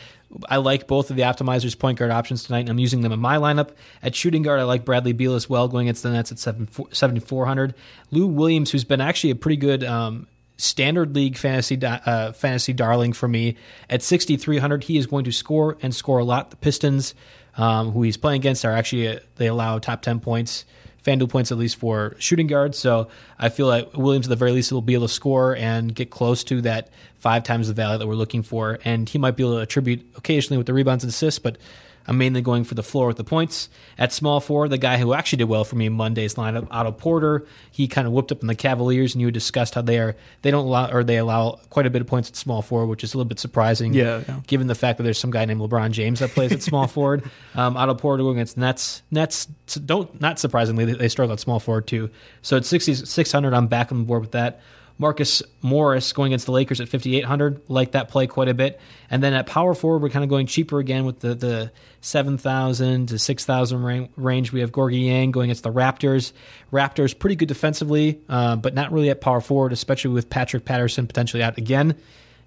I 0.48 0.57
like 0.57 0.86
both 0.86 1.11
of 1.11 1.16
the 1.16 1.22
optimizers 1.22 1.78
point 1.78 1.98
guard 1.98 2.11
options 2.11 2.44
tonight, 2.44 2.61
and 2.61 2.70
I'm 2.70 2.78
using 2.78 3.02
them 3.02 3.12
in 3.12 3.20
my 3.20 3.36
lineup. 3.36 3.70
At 4.02 4.14
shooting 4.14 4.42
guard, 4.42 4.59
I 4.59 4.64
like 4.64 4.84
Bradley 4.84 5.12
Beal 5.12 5.34
as 5.34 5.48
well, 5.48 5.68
going 5.68 5.86
against 5.86 6.02
the 6.02 6.11
Nets 6.11 6.32
at 6.32 6.38
7400. 6.38 7.74
Lou 8.11 8.26
Williams, 8.26 8.70
who's 8.70 8.84
been 8.84 9.00
actually 9.00 9.30
a 9.30 9.36
pretty 9.36 9.59
good. 9.59 9.84
Um, 9.84 10.26
standard 10.57 11.14
league 11.14 11.36
fantasy 11.36 11.78
uh, 11.84 12.32
fantasy 12.32 12.72
darling 12.72 13.12
for 13.12 13.28
me 13.28 13.57
at 13.90 14.02
6300 14.02 14.84
he 14.84 14.96
is 14.96 15.07
going 15.07 15.24
to 15.24 15.32
score 15.32 15.76
and 15.82 15.94
score 15.94 16.18
a 16.18 16.24
lot 16.24 16.50
the 16.50 16.57
pistons 16.57 17.14
um, 17.57 17.92
who 17.92 18.02
he's 18.02 18.16
playing 18.16 18.40
against 18.40 18.64
are 18.64 18.72
actually 18.72 19.09
uh, 19.09 19.18
they 19.36 19.46
allow 19.46 19.78
top 19.78 20.02
10 20.02 20.20
points 20.20 20.64
FanDuel 21.07 21.28
points 21.28 21.52
at 21.52 21.59
least 21.59 21.76
for 21.76 22.16
shooting 22.18 22.48
guards. 22.48 22.76
So 22.76 23.09
I 23.38 23.48
feel 23.48 23.68
like 23.68 23.96
Williams 23.96 24.26
at 24.26 24.30
the 24.30 24.36
very 24.36 24.50
least 24.50 24.72
will 24.72 24.82
be 24.82 24.94
able 24.94 25.07
to 25.07 25.12
score 25.12 25.54
and 25.57 25.94
get 25.94 26.11
close 26.11 26.42
to 26.44 26.61
that 26.62 26.90
five 27.16 27.44
times 27.44 27.68
the 27.68 27.74
value 27.74 27.98
that 27.98 28.07
we're 28.07 28.14
looking 28.14 28.42
for. 28.42 28.80
And 28.84 29.09
he 29.09 29.18
might 29.18 29.36
be 29.36 29.44
able 29.44 29.57
to 29.57 29.62
attribute 29.62 30.04
occasionally 30.16 30.59
with 30.59 30.66
the 30.66 30.74
rebounds 30.74 31.04
and 31.04 31.11
assists, 31.11 31.38
but 31.38 31.59
I'm 32.07 32.18
mainly 32.18 32.40
going 32.40 32.64
for 32.64 32.74
the 32.74 32.82
floor 32.82 33.09
with 33.09 33.16
the 33.16 33.24
points. 33.24 33.68
At 33.98 34.12
small 34.12 34.40
four, 34.40 34.68
the 34.68 34.78
guy 34.78 34.98
who 34.98 35.12
actually 35.14 35.38
did 35.38 35.44
well 35.48 35.64
for 35.64 35.76
me 35.76 35.86
in 35.86 35.92
Monday's 35.92 36.34
lineup, 36.34 36.68
Otto 36.70 36.92
Porter, 36.92 37.46
he 37.70 37.88
kind 37.88 38.07
of 38.07 38.12
whipped 38.12 38.30
up 38.32 38.40
in 38.40 38.46
the 38.46 38.54
Cavaliers, 38.54 39.14
and 39.14 39.22
you 39.22 39.30
discussed 39.30 39.74
how 39.74 39.82
they 39.82 39.98
are 39.98 40.16
they 40.42 40.50
don't 40.50 40.66
allow 40.66 40.90
or 40.90 41.02
they 41.02 41.16
allow 41.16 41.59
quite 41.70 41.86
a 41.86 41.90
bit 41.90 42.00
of 42.00 42.07
points 42.07 42.28
at 42.28 42.36
small 42.36 42.62
four, 42.62 42.86
which 42.86 43.02
is 43.02 43.14
a 43.14 43.16
little 43.16 43.28
bit 43.28 43.38
surprising. 43.38 43.92
Yeah, 43.94 44.22
yeah. 44.28 44.40
given 44.46 44.66
the 44.66 44.74
fact 44.74 44.98
that 44.98 45.04
there's 45.04 45.18
some 45.18 45.30
guy 45.30 45.44
named 45.44 45.61
LeBron 45.61 45.90
James 45.90 46.20
that 46.20 46.30
plays 46.30 46.52
at 46.52 46.62
small 46.62 46.86
forward. 46.86 47.24
Um, 47.54 47.76
Otto 47.76 47.94
Porter 47.94 48.22
going 48.22 48.38
against 48.38 48.57
Nets. 48.57 49.02
Nets 49.11 49.46
don't 49.46 50.20
not 50.20 50.38
surprisingly 50.38 50.84
they, 50.84 50.92
they 50.94 51.09
struggle 51.09 51.32
at 51.34 51.40
small 51.40 51.61
forward 51.61 51.86
too. 51.86 52.11
So 52.42 52.57
at 52.57 52.64
6,600, 52.64 53.54
I'm 53.54 53.66
back 53.66 53.90
on 53.92 53.98
the 53.98 54.04
board 54.04 54.22
with 54.22 54.32
that. 54.32 54.61
Marcus 54.99 55.42
Morris 55.61 56.12
going 56.12 56.32
against 56.32 56.47
the 56.47 56.53
Lakers 56.53 56.80
at 56.80 56.88
5,800. 56.88 57.62
Like 57.68 57.92
that 57.92 58.09
play 58.09 58.26
quite 58.26 58.49
a 58.49 58.55
bit. 58.55 58.80
And 59.11 59.22
then 59.22 59.34
at 59.34 59.47
power 59.47 59.74
forward, 59.74 60.03
we're 60.03 60.09
kind 60.09 60.24
of 60.24 60.30
going 60.30 60.47
cheaper 60.47 60.78
again 60.78 61.05
with 61.05 61.20
the, 61.20 61.34
the 61.34 61.72
7,000 62.01 63.09
to 63.09 63.18
6,000 63.18 64.11
range. 64.16 64.53
We 64.53 64.61
have 64.61 64.72
Gorgui 64.72 65.05
Dieng 65.05 65.30
going 65.32 65.51
against 65.51 65.64
the 65.64 65.72
Raptors. 65.72 66.32
Raptors 66.72 67.18
pretty 67.18 67.36
good 67.36 67.49
defensively, 67.49 68.20
uh, 68.28 68.57
but 68.57 68.74
not 68.74 68.92
really 68.92 69.11
at 69.11 69.20
power 69.20 69.40
forward, 69.40 69.72
especially 69.72 70.12
with 70.12 70.30
Patrick 70.30 70.64
Patterson 70.64 71.07
potentially 71.07 71.42
out 71.42 71.59
again. 71.59 71.97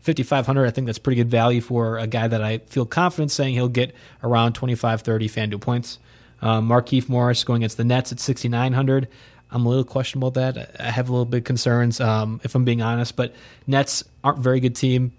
5500 0.01 0.65
i 0.65 0.71
think 0.71 0.85
that's 0.85 0.97
pretty 0.97 1.17
good 1.17 1.29
value 1.29 1.59
for 1.59 1.97
a 1.97 2.07
guy 2.07 2.25
that 2.25 2.41
i 2.41 2.59
feel 2.59 2.85
confident 2.85 3.31
saying 3.31 3.53
he'll 3.53 3.67
get 3.67 3.93
around 4.23 4.53
25 4.53 5.01
30 5.01 5.27
fanduel 5.27 5.59
points 5.59 5.99
um, 6.41 6.67
Markieff 6.69 7.09
Morris 7.09 7.43
going 7.43 7.61
against 7.61 7.77
the 7.77 7.83
Nets 7.83 8.11
at 8.11 8.19
6,900. 8.19 9.07
I'm 9.51 9.65
a 9.65 9.69
little 9.69 9.83
questionable 9.83 10.29
about 10.29 10.55
that. 10.55 10.79
I 10.79 10.91
have 10.91 11.09
a 11.09 11.11
little 11.11 11.25
bit 11.25 11.45
concerns, 11.45 11.99
um, 11.99 12.39
if 12.43 12.53
I'm 12.55 12.65
being 12.65 12.81
honest. 12.81 13.15
But 13.15 13.33
Nets 13.65 14.03
aren't 14.23 14.39
a 14.39 14.41
very 14.41 14.59
good 14.59 14.75
team, 14.75 15.11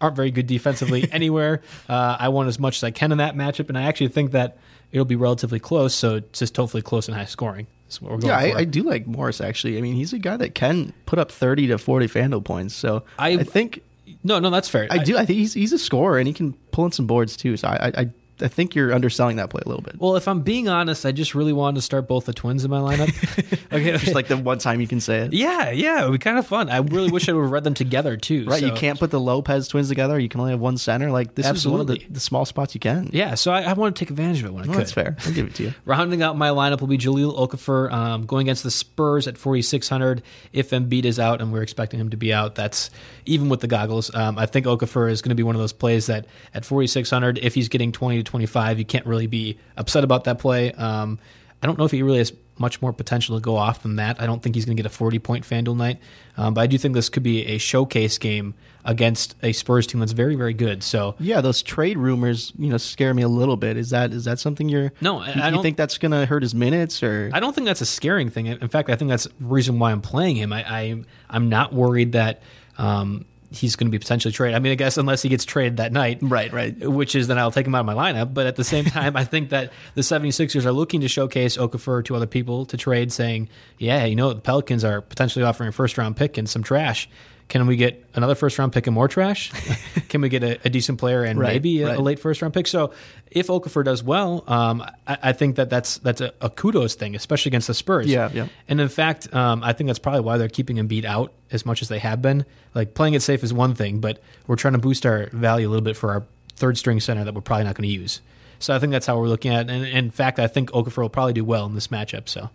aren't 0.00 0.16
very 0.16 0.30
good 0.30 0.46
defensively 0.46 1.08
anywhere. 1.12 1.62
Uh, 1.88 2.16
I 2.18 2.28
want 2.30 2.48
as 2.48 2.58
much 2.58 2.78
as 2.78 2.84
I 2.84 2.90
can 2.90 3.12
in 3.12 3.18
that 3.18 3.34
matchup, 3.34 3.68
and 3.68 3.78
I 3.78 3.82
actually 3.82 4.08
think 4.08 4.32
that 4.32 4.58
it'll 4.92 5.04
be 5.04 5.16
relatively 5.16 5.60
close. 5.60 5.94
So 5.94 6.16
it's 6.16 6.38
just 6.40 6.56
hopefully 6.56 6.82
close 6.82 7.08
and 7.08 7.16
high 7.16 7.26
scoring. 7.26 7.66
That's 7.86 8.02
what 8.02 8.12
we're 8.12 8.18
going 8.18 8.28
yeah, 8.30 8.52
for. 8.52 8.58
I, 8.58 8.60
I 8.60 8.64
do 8.64 8.82
like 8.82 9.06
Morris 9.06 9.40
actually. 9.40 9.76
I 9.78 9.80
mean, 9.80 9.94
he's 9.94 10.12
a 10.12 10.18
guy 10.18 10.36
that 10.36 10.54
can 10.54 10.92
put 11.06 11.18
up 11.18 11.32
30 11.32 11.68
to 11.68 11.78
40 11.78 12.06
Fanduel 12.06 12.44
points. 12.44 12.74
So 12.74 13.04
I- 13.18 13.30
I, 13.30 13.44
think 13.44 13.82
no, 14.22 14.38
no, 14.38 14.50
that's 14.50 14.68
fair. 14.68 14.86
I 14.90 14.98
do. 14.98 15.16
I 15.16 15.24
think 15.24 15.38
he's 15.38 15.54
he's 15.54 15.72
a 15.72 15.78
scorer 15.78 16.18
and 16.18 16.26
he 16.26 16.34
can 16.34 16.52
pull 16.72 16.84
in 16.86 16.92
some 16.92 17.06
boards 17.06 17.36
too. 17.36 17.56
So 17.56 17.68
I 17.68 17.92
I, 17.96 18.10
I 18.42 18.48
think 18.48 18.74
you're 18.74 18.92
underselling 18.92 19.36
that 19.36 19.50
play 19.50 19.62
a 19.64 19.68
little 19.68 19.82
bit. 19.82 19.98
Well, 19.98 20.16
if 20.16 20.26
I'm 20.28 20.40
being 20.42 20.68
honest, 20.68 21.04
I 21.06 21.12
just 21.12 21.34
really 21.34 21.52
wanted 21.52 21.76
to 21.76 21.82
start 21.82 22.08
both 22.08 22.26
the 22.26 22.32
twins 22.32 22.64
in 22.64 22.70
my 22.70 22.78
lineup. 22.80 23.08
okay, 23.72 23.96
Just 23.98 24.14
like 24.14 24.28
the 24.28 24.36
one 24.36 24.58
time 24.58 24.80
you 24.80 24.86
can 24.86 25.00
say 25.00 25.18
it. 25.20 25.32
yeah, 25.32 25.70
yeah, 25.70 26.00
it 26.02 26.04
would 26.04 26.12
be 26.12 26.18
kind 26.18 26.38
of 26.38 26.46
fun. 26.46 26.68
I 26.70 26.78
really 26.78 27.10
wish 27.10 27.28
I 27.28 27.32
would 27.32 27.42
have 27.42 27.50
read 27.50 27.64
them 27.64 27.74
together 27.74 28.16
too. 28.16 28.44
Right, 28.50 28.62
you 28.62 28.72
can't 28.72 28.98
put 28.98 29.10
the 29.10 29.20
Lopez 29.20 29.68
twins 29.68 29.88
together. 29.88 30.18
You 30.18 30.28
can 30.28 30.40
only 30.40 30.52
have 30.52 30.60
one 30.60 30.76
center. 30.76 31.10
Like 31.10 31.34
this 31.34 31.48
is 31.48 31.66
one 31.68 31.80
of 31.80 31.86
the, 31.86 31.98
the 32.10 32.20
small 32.20 32.44
spots 32.44 32.74
you 32.74 32.80
can. 32.80 33.10
Yeah, 33.12 33.34
so 33.34 33.52
I, 33.52 33.62
I 33.62 33.72
want 33.74 33.94
to 33.94 33.98
take 34.04 34.10
advantage 34.10 34.40
of 34.40 34.46
it 34.46 34.52
when 34.52 34.64
I 34.64 34.66
Well, 34.66 34.74
could. 34.74 34.80
that's 34.80 34.92
fair. 34.92 35.16
I'll 35.24 35.32
give 35.32 35.46
it 35.46 35.54
to 35.56 35.62
you. 35.64 35.74
Rounding 35.84 36.22
out 36.22 36.36
my 36.36 36.48
lineup 36.48 36.80
will 36.80 36.88
be 36.88 36.98
Jahlil 36.98 37.36
Okafor 37.38 37.92
um, 37.92 38.26
going 38.26 38.46
against 38.46 38.62
the 38.64 38.70
Spurs 38.70 39.28
at 39.28 39.38
4,600. 39.38 40.22
If 40.52 40.70
Embiid 40.70 41.04
is 41.04 41.18
out, 41.20 41.40
and 41.40 41.52
we're 41.52 41.62
expecting 41.62 42.00
him 42.00 42.10
to 42.10 42.16
be 42.16 42.32
out, 42.32 42.54
that's 42.56 42.90
even 43.26 43.48
with 43.48 43.60
the 43.60 43.68
goggles. 43.68 44.12
Um, 44.14 44.38
I 44.38 44.46
think 44.46 44.66
Okafor 44.66 45.10
is 45.10 45.22
going 45.22 45.30
to 45.30 45.34
be 45.36 45.42
one 45.42 45.54
of 45.54 45.60
those 45.60 45.72
plays 45.72 46.06
that 46.06 46.26
at 46.54 46.64
4,600, 46.64 47.38
if 47.38 47.54
he's 47.54 47.68
getting 47.68 47.92
20 47.92 48.22
to 48.22 48.29
25, 48.30 48.78
you 48.78 48.84
can't 48.84 49.06
really 49.06 49.26
be 49.26 49.58
upset 49.76 50.04
about 50.04 50.24
that 50.24 50.38
play. 50.38 50.72
Um, 50.72 51.18
I 51.62 51.66
don't 51.66 51.78
know 51.78 51.84
if 51.84 51.90
he 51.90 52.02
really 52.02 52.18
has 52.18 52.32
much 52.58 52.80
more 52.82 52.92
potential 52.92 53.36
to 53.36 53.42
go 53.42 53.56
off 53.56 53.82
than 53.82 53.96
that. 53.96 54.20
I 54.20 54.26
don't 54.26 54.42
think 54.42 54.54
he's 54.54 54.64
going 54.64 54.76
to 54.76 54.82
get 54.82 54.86
a 54.90 54.94
40 54.94 55.18
point 55.18 55.44
FanDuel 55.46 55.76
night, 55.76 55.98
um, 56.36 56.54
but 56.54 56.60
I 56.62 56.66
do 56.66 56.78
think 56.78 56.94
this 56.94 57.08
could 57.08 57.22
be 57.22 57.44
a 57.46 57.58
showcase 57.58 58.18
game 58.18 58.54
against 58.84 59.34
a 59.42 59.52
Spurs 59.52 59.86
team 59.86 60.00
that's 60.00 60.12
very, 60.12 60.36
very 60.36 60.54
good. 60.54 60.82
So 60.82 61.14
Yeah, 61.18 61.40
those 61.42 61.62
trade 61.62 61.98
rumors, 61.98 62.52
you 62.58 62.68
know, 62.70 62.76
scare 62.78 63.12
me 63.12 63.22
a 63.22 63.28
little 63.28 63.56
bit. 63.56 63.76
Is 63.76 63.90
that 63.90 64.12
is 64.12 64.24
that 64.24 64.38
something 64.38 64.68
you're? 64.68 64.92
No, 65.00 65.18
I- 65.20 65.32
you, 65.34 65.42
I 65.42 65.50
don't- 65.50 65.62
think 65.62 65.76
that's 65.76 65.98
going 65.98 66.12
to 66.12 66.24
hurt 66.26 66.42
his 66.42 66.54
minutes 66.54 67.02
or? 67.02 67.30
I 67.32 67.40
don't 67.40 67.54
think 67.54 67.66
that's 67.66 67.80
a 67.82 67.86
scaring 67.86 68.30
thing. 68.30 68.46
In 68.46 68.68
fact, 68.68 68.88
I 68.90 68.96
think 68.96 69.08
that's 69.10 69.24
the 69.24 69.32
reason 69.40 69.78
why 69.78 69.90
I'm 69.92 70.00
playing 70.02 70.36
him. 70.36 70.52
I, 70.52 70.64
I 70.70 71.02
I'm 71.28 71.48
not 71.48 71.72
worried 71.74 72.12
that 72.12 72.42
um, 72.78 73.24
he's 73.50 73.76
going 73.76 73.86
to 73.86 73.90
be 73.90 73.98
potentially 73.98 74.32
traded. 74.32 74.54
I 74.56 74.60
mean, 74.60 74.72
I 74.72 74.76
guess 74.76 74.96
unless 74.96 75.22
he 75.22 75.28
gets 75.28 75.44
traded 75.44 75.78
that 75.78 75.92
night, 75.92 76.18
Right, 76.22 76.52
right. 76.52 76.76
Which 76.78 77.14
is 77.14 77.26
then 77.26 77.38
I'll 77.38 77.50
take 77.50 77.66
him 77.66 77.74
out 77.74 77.80
of 77.80 77.86
my 77.86 77.94
lineup. 77.94 78.32
But 78.32 78.46
at 78.46 78.56
the 78.56 78.64
same 78.64 78.84
time, 78.86 79.16
I 79.16 79.24
think 79.24 79.50
that 79.50 79.72
the 79.94 80.02
76ers 80.02 80.64
are 80.64 80.72
looking 80.72 81.00
to 81.00 81.08
showcase 81.08 81.56
Okafor 81.56 82.04
to 82.04 82.16
other 82.16 82.26
people 82.26 82.66
to 82.66 82.76
trade, 82.76 83.12
saying, 83.12 83.48
"Yeah, 83.78 84.04
you 84.04 84.16
know, 84.16 84.32
the 84.32 84.40
Pelicans 84.40 84.84
are 84.84 85.00
potentially 85.00 85.44
offering 85.44 85.68
a 85.68 85.72
first 85.72 85.98
round 85.98 86.16
pick 86.16 86.38
and 86.38 86.48
some 86.48 86.62
trash." 86.62 87.08
Can 87.50 87.66
we 87.66 87.76
get 87.76 88.02
another 88.14 88.34
first 88.34 88.58
round 88.58 88.72
pick 88.72 88.86
and 88.86 88.94
more 88.94 89.08
trash? 89.08 89.52
Can 90.08 90.22
we 90.22 90.28
get 90.30 90.42
a, 90.42 90.58
a 90.64 90.70
decent 90.70 90.98
player 90.98 91.22
and 91.24 91.38
Right, 91.38 91.52
maybe 91.52 91.82
a, 91.82 91.86
right. 91.88 91.98
a 91.98 92.00
late 92.00 92.18
first 92.18 92.40
round 92.40 92.54
pick? 92.54 92.66
So 92.66 92.92
if 93.30 93.48
Okafor 93.48 93.84
does 93.84 94.02
well, 94.02 94.42
um, 94.46 94.82
I, 95.06 95.18
I 95.22 95.32
think 95.32 95.56
that 95.56 95.68
that's 95.68 95.98
that's 95.98 96.20
a, 96.20 96.32
a 96.40 96.48
kudos 96.48 96.94
thing, 96.94 97.14
especially 97.14 97.50
against 97.50 97.66
the 97.66 97.74
Spurs. 97.74 98.06
Yeah, 98.06 98.30
yeah. 98.32 98.46
And 98.68 98.80
in 98.80 98.88
fact, 98.88 99.34
um, 99.34 99.62
I 99.62 99.72
think 99.74 99.88
that's 99.88 99.98
probably 99.98 100.22
why 100.22 100.38
they're 100.38 100.48
keeping 100.48 100.78
him 100.78 100.86
beat 100.86 101.04
out 101.04 101.32
as 101.50 101.66
much 101.66 101.82
as 101.82 101.88
they 101.88 101.98
have 101.98 102.22
been. 102.22 102.46
Like 102.74 102.94
playing 102.94 103.14
it 103.14 103.20
safe 103.20 103.42
is 103.44 103.52
one 103.52 103.74
thing, 103.74 104.00
but 104.00 104.22
we're 104.46 104.56
trying 104.56 104.74
to 104.74 104.78
boost 104.80 105.04
our 105.04 105.26
value 105.32 105.68
a 105.68 105.70
little 105.70 105.84
bit 105.84 105.96
for 105.96 106.12
our 106.12 106.24
third 106.56 106.78
string 106.78 107.00
center 107.00 107.24
that 107.24 107.34
we're 107.34 107.40
probably 107.40 107.64
not 107.64 107.74
going 107.74 107.88
to 107.88 107.94
use. 107.94 108.20
So 108.60 108.74
I 108.74 108.78
think 108.78 108.92
that's 108.92 109.06
how 109.06 109.18
we're 109.18 109.28
looking 109.28 109.52
at 109.52 109.68
it. 109.68 109.72
And 109.72 109.86
in 109.86 110.10
fact, 110.10 110.38
I 110.38 110.46
think 110.46 110.70
Okafor 110.70 110.98
will 110.98 111.08
probably 111.08 111.32
do 111.32 111.44
well 111.44 111.66
in 111.66 111.74
this 111.74 111.88
matchup. 111.88 112.28
So 112.28 112.50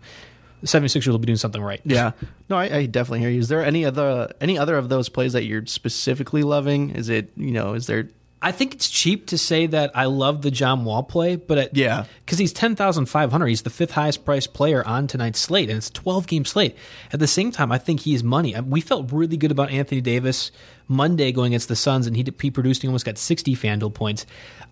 the 0.60 0.66
76ers 0.66 1.06
will 1.08 1.18
be 1.18 1.26
doing 1.26 1.36
something 1.36 1.62
right. 1.62 1.80
Yeah, 1.84 2.12
no, 2.48 2.56
I, 2.56 2.64
I 2.78 2.86
definitely 2.86 3.20
hear 3.20 3.30
you. 3.30 3.40
Is 3.40 3.48
there 3.48 3.64
any 3.64 3.84
other 3.84 4.32
any 4.40 4.58
other 4.58 4.76
of 4.76 4.88
those 4.88 5.08
plays 5.08 5.32
that 5.34 5.44
you're 5.44 5.66
specifically 5.66 6.42
loving? 6.42 6.90
Is 6.90 7.08
it 7.08 7.30
you 7.36 7.52
know 7.52 7.74
is 7.74 7.86
there? 7.86 8.08
I 8.42 8.52
think 8.52 8.74
it's 8.74 8.88
cheap 8.90 9.26
to 9.28 9.38
say 9.38 9.66
that 9.66 9.90
I 9.94 10.04
love 10.04 10.42
the 10.42 10.50
John 10.50 10.84
Wall 10.84 11.02
play, 11.02 11.36
but 11.36 11.56
it, 11.58 11.70
Yeah. 11.72 12.04
because 12.24 12.38
he's 12.38 12.52
ten 12.52 12.76
thousand 12.76 13.06
five 13.06 13.32
hundred, 13.32 13.46
he's 13.46 13.62
the 13.62 13.70
fifth 13.70 13.92
highest 13.92 14.24
priced 14.24 14.52
player 14.52 14.86
on 14.86 15.06
tonight's 15.06 15.38
slate, 15.40 15.70
and 15.70 15.78
it's 15.78 15.90
twelve 15.90 16.26
game 16.26 16.44
slate. 16.44 16.76
At 17.12 17.18
the 17.18 17.26
same 17.26 17.50
time, 17.50 17.72
I 17.72 17.78
think 17.78 18.00
he 18.00 18.14
is 18.14 18.22
money. 18.22 18.54
We 18.60 18.82
felt 18.82 19.10
really 19.10 19.36
good 19.38 19.50
about 19.50 19.70
Anthony 19.70 20.00
Davis 20.02 20.52
Monday 20.88 21.32
going 21.32 21.52
against 21.52 21.68
the 21.68 21.76
Suns, 21.76 22.06
and 22.06 22.16
he, 22.16 22.24
he 22.40 22.50
produced 22.50 22.82
he 22.82 22.88
almost 22.88 23.04
got 23.04 23.18
sixty 23.18 23.56
Fanduel 23.56 23.92
points. 23.92 24.24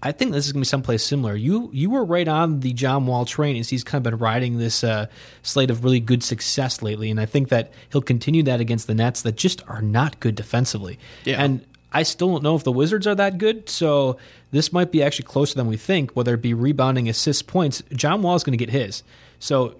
I 0.02 0.12
think 0.12 0.32
this 0.32 0.46
is 0.46 0.52
going 0.52 0.62
to 0.62 0.66
be 0.66 0.68
someplace 0.68 1.02
similar. 1.04 1.34
You 1.34 1.70
you 1.72 1.90
were 1.90 2.04
right 2.04 2.28
on 2.28 2.60
the 2.60 2.72
John 2.72 3.06
Wall 3.06 3.24
train 3.24 3.56
as 3.56 3.68
he's 3.68 3.82
kind 3.82 4.04
of 4.04 4.10
been 4.10 4.18
riding 4.18 4.58
this 4.58 4.84
uh, 4.84 5.06
slate 5.42 5.70
of 5.70 5.82
really 5.82 6.00
good 6.00 6.22
success 6.22 6.82
lately, 6.82 7.10
and 7.10 7.20
I 7.20 7.26
think 7.26 7.48
that 7.48 7.72
he'll 7.90 8.02
continue 8.02 8.42
that 8.44 8.60
against 8.60 8.86
the 8.86 8.94
Nets 8.94 9.22
that 9.22 9.36
just 9.36 9.66
are 9.68 9.82
not 9.82 10.20
good 10.20 10.34
defensively. 10.34 10.98
Yeah. 11.24 11.42
And 11.42 11.64
I 11.92 12.02
still 12.02 12.32
don't 12.32 12.42
know 12.42 12.56
if 12.56 12.64
the 12.64 12.72
Wizards 12.72 13.06
are 13.06 13.14
that 13.14 13.38
good, 13.38 13.68
so 13.68 14.18
this 14.50 14.72
might 14.72 14.90
be 14.90 15.02
actually 15.02 15.26
closer 15.26 15.54
than 15.54 15.68
we 15.68 15.76
think, 15.76 16.12
whether 16.16 16.34
it 16.34 16.42
be 16.42 16.52
rebounding, 16.52 17.08
assists, 17.08 17.42
points. 17.42 17.82
John 17.92 18.20
Wall 18.20 18.34
is 18.34 18.42
going 18.42 18.56
to 18.56 18.64
get 18.64 18.70
his. 18.70 19.04
So 19.38 19.76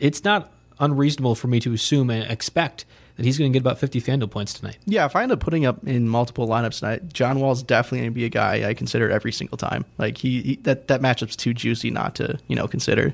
it's 0.00 0.24
not 0.24 0.50
unreasonable 0.80 1.34
for 1.34 1.48
me 1.48 1.60
to 1.60 1.72
assume 1.72 2.08
and 2.08 2.30
expect 2.30 2.84
that 3.18 3.24
he's 3.26 3.36
going 3.36 3.52
to 3.52 3.56
get 3.56 3.60
about 3.60 3.78
50 3.78 4.00
Fanduel 4.00 4.30
points 4.30 4.54
tonight. 4.54 4.78
Yeah, 4.86 5.04
if 5.04 5.16
I 5.16 5.24
end 5.24 5.32
up 5.32 5.40
putting 5.40 5.66
up 5.66 5.84
in 5.86 6.08
multiple 6.08 6.46
lineups 6.46 6.78
tonight, 6.78 7.12
John 7.12 7.40
Wall's 7.40 7.64
definitely 7.64 7.98
going 7.98 8.10
to 8.12 8.14
be 8.14 8.24
a 8.24 8.28
guy 8.28 8.68
I 8.68 8.74
consider 8.74 9.10
every 9.10 9.32
single 9.32 9.58
time. 9.58 9.84
Like 9.98 10.16
he, 10.16 10.40
he 10.40 10.56
that 10.62 10.86
that 10.86 11.02
matchup's 11.02 11.34
too 11.34 11.52
juicy 11.52 11.90
not 11.90 12.14
to 12.14 12.38
you 12.46 12.54
know 12.54 12.68
consider. 12.68 13.12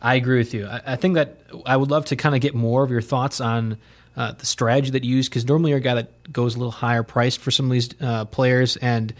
I 0.00 0.14
agree 0.14 0.38
with 0.38 0.54
you. 0.54 0.66
I, 0.66 0.80
I 0.86 0.96
think 0.96 1.16
that 1.16 1.42
I 1.66 1.76
would 1.76 1.90
love 1.90 2.06
to 2.06 2.16
kind 2.16 2.34
of 2.34 2.40
get 2.40 2.54
more 2.54 2.82
of 2.82 2.90
your 2.90 3.02
thoughts 3.02 3.42
on 3.42 3.76
uh, 4.16 4.32
the 4.32 4.46
strategy 4.46 4.90
that 4.90 5.04
you 5.04 5.16
use? 5.16 5.28
Because 5.28 5.46
normally 5.46 5.70
you're 5.70 5.78
a 5.78 5.82
guy 5.82 5.94
that 5.94 6.32
goes 6.32 6.54
a 6.54 6.58
little 6.58 6.72
higher 6.72 7.02
priced 7.02 7.40
for 7.40 7.50
some 7.50 7.66
of 7.66 7.72
these 7.72 7.90
uh, 8.00 8.24
players, 8.24 8.76
and 8.78 9.12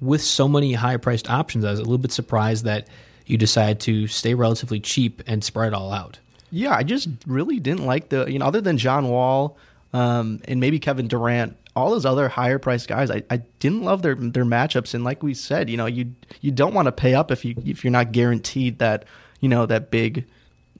with 0.00 0.22
so 0.22 0.48
many 0.48 0.72
higher 0.72 0.98
priced 0.98 1.30
options, 1.30 1.64
I 1.64 1.70
was 1.70 1.78
a 1.78 1.82
little 1.82 1.98
bit 1.98 2.12
surprised 2.12 2.64
that 2.64 2.88
you 3.26 3.38
decided 3.38 3.80
to 3.80 4.06
stay 4.08 4.34
relatively 4.34 4.80
cheap 4.80 5.22
and 5.26 5.42
spread 5.42 5.68
it 5.68 5.74
all 5.74 5.92
out. 5.92 6.18
Yeah, 6.54 6.74
I 6.74 6.84
just 6.84 7.08
really 7.26 7.58
didn't 7.58 7.84
like 7.84 8.10
the 8.10 8.26
you 8.26 8.38
know 8.38 8.46
other 8.46 8.60
than 8.60 8.78
John 8.78 9.08
Wall 9.08 9.58
um, 9.92 10.40
and 10.46 10.60
maybe 10.60 10.78
Kevin 10.78 11.08
Durant, 11.08 11.56
all 11.74 11.90
those 11.90 12.06
other 12.06 12.28
higher 12.28 12.60
priced 12.60 12.86
guys, 12.86 13.10
I, 13.10 13.24
I 13.28 13.38
didn't 13.58 13.82
love 13.82 14.02
their 14.02 14.14
their 14.14 14.44
matchups. 14.44 14.94
And 14.94 15.02
like 15.02 15.22
we 15.22 15.34
said, 15.34 15.68
you 15.68 15.76
know, 15.76 15.86
you 15.86 16.12
you 16.40 16.52
don't 16.52 16.72
want 16.72 16.86
to 16.86 16.92
pay 16.92 17.14
up 17.14 17.32
if 17.32 17.44
you 17.44 17.56
if 17.66 17.82
you're 17.82 17.90
not 17.90 18.12
guaranteed 18.12 18.78
that 18.78 19.04
you 19.40 19.48
know 19.48 19.66
that 19.66 19.90
big 19.90 20.26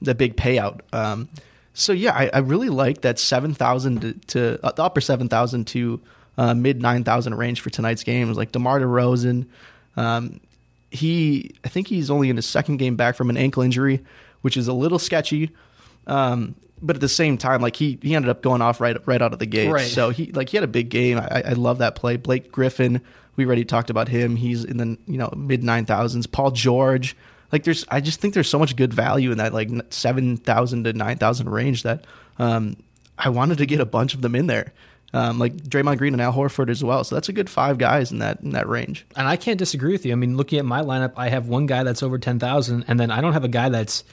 that 0.01 0.17
big 0.17 0.37
payout. 0.37 0.79
Um, 0.93 1.27
so 1.73 1.91
yeah, 1.91 2.13
I, 2.13 2.29
I 2.33 2.39
really 2.39 2.69
like 2.69 3.01
that 3.01 3.19
seven 3.19 3.53
thousand 3.53 4.01
to, 4.01 4.13
to 4.27 4.59
uh, 4.63 4.71
the 4.71 4.83
upper 4.83 5.01
seven 5.01 5.27
thousand 5.27 5.67
to 5.67 5.99
uh, 6.37 6.53
mid 6.53 6.81
nine 6.81 7.03
thousand 7.03 7.35
range 7.35 7.59
for 7.59 7.69
tonight's 7.69 8.03
game. 8.03 8.27
It 8.27 8.29
was 8.29 8.37
like 8.37 8.53
Demar 8.53 8.79
Derozan. 8.79 9.47
Um, 9.97 10.39
he, 10.89 11.53
I 11.65 11.67
think 11.67 11.87
he's 11.87 12.09
only 12.09 12.29
in 12.29 12.37
his 12.37 12.45
second 12.45 12.77
game 12.77 12.95
back 12.95 13.15
from 13.15 13.29
an 13.29 13.35
ankle 13.35 13.61
injury, 13.61 14.05
which 14.41 14.55
is 14.55 14.69
a 14.69 14.73
little 14.73 14.99
sketchy. 14.99 15.51
Um, 16.07 16.55
but 16.81 16.95
at 16.97 17.01
the 17.01 17.09
same 17.09 17.37
time, 17.37 17.61
like 17.61 17.75
he 17.75 17.97
he 18.01 18.15
ended 18.15 18.29
up 18.29 18.41
going 18.41 18.61
off 18.61 18.79
right 18.79 18.97
right 19.07 19.21
out 19.21 19.33
of 19.33 19.39
the 19.39 19.45
gate. 19.45 19.69
Right. 19.69 19.87
So 19.87 20.09
he 20.09 20.31
like 20.31 20.49
he 20.49 20.57
had 20.57 20.63
a 20.63 20.67
big 20.67 20.89
game. 20.89 21.17
I, 21.17 21.43
I 21.47 21.53
love 21.53 21.79
that 21.79 21.95
play. 21.95 22.17
Blake 22.17 22.51
Griffin, 22.51 23.01
we 23.35 23.45
already 23.45 23.65
talked 23.65 23.89
about 23.89 24.07
him. 24.07 24.35
He's 24.35 24.63
in 24.63 24.77
the 24.77 24.97
you 25.07 25.17
know 25.17 25.31
mid 25.35 25.63
nine 25.63 25.85
thousands. 25.85 26.27
Paul 26.27 26.51
George, 26.51 27.15
like 27.51 27.63
there's 27.63 27.85
I 27.89 28.01
just 28.01 28.19
think 28.19 28.33
there's 28.33 28.49
so 28.49 28.59
much 28.59 28.75
good 28.75 28.93
value 28.93 29.31
in 29.31 29.37
that 29.37 29.53
like 29.53 29.69
seven 29.89 30.37
thousand 30.37 30.83
to 30.83 30.93
nine 30.93 31.17
thousand 31.17 31.49
range 31.49 31.83
that 31.83 32.05
um, 32.37 32.77
I 33.17 33.29
wanted 33.29 33.57
to 33.59 33.65
get 33.65 33.79
a 33.79 33.85
bunch 33.85 34.13
of 34.13 34.21
them 34.21 34.35
in 34.35 34.47
there. 34.47 34.73
Um, 35.13 35.39
like 35.39 35.55
Draymond 35.55 35.97
Green 35.97 36.13
and 36.13 36.21
Al 36.21 36.33
Horford 36.33 36.69
as 36.69 36.83
well. 36.83 37.05
So 37.05 37.15
that's 37.15 37.29
a 37.29 37.33
good 37.33 37.49
five 37.49 37.77
guys 37.77 38.11
in 38.11 38.19
that 38.19 38.41
in 38.41 38.49
that 38.49 38.67
range. 38.67 39.05
And 39.15 39.27
I 39.27 39.37
can't 39.37 39.57
disagree 39.57 39.93
with 39.93 40.05
you. 40.05 40.11
I 40.11 40.15
mean, 40.15 40.35
looking 40.35 40.59
at 40.59 40.65
my 40.65 40.81
lineup, 40.81 41.13
I 41.15 41.29
have 41.29 41.47
one 41.47 41.67
guy 41.67 41.83
that's 41.83 42.03
over 42.03 42.17
ten 42.17 42.37
thousand, 42.37 42.85
and 42.89 42.99
then 42.99 43.11
I 43.11 43.21
don't 43.21 43.33
have 43.33 43.45
a 43.45 43.49
guy 43.49 43.69
that's 43.69 44.03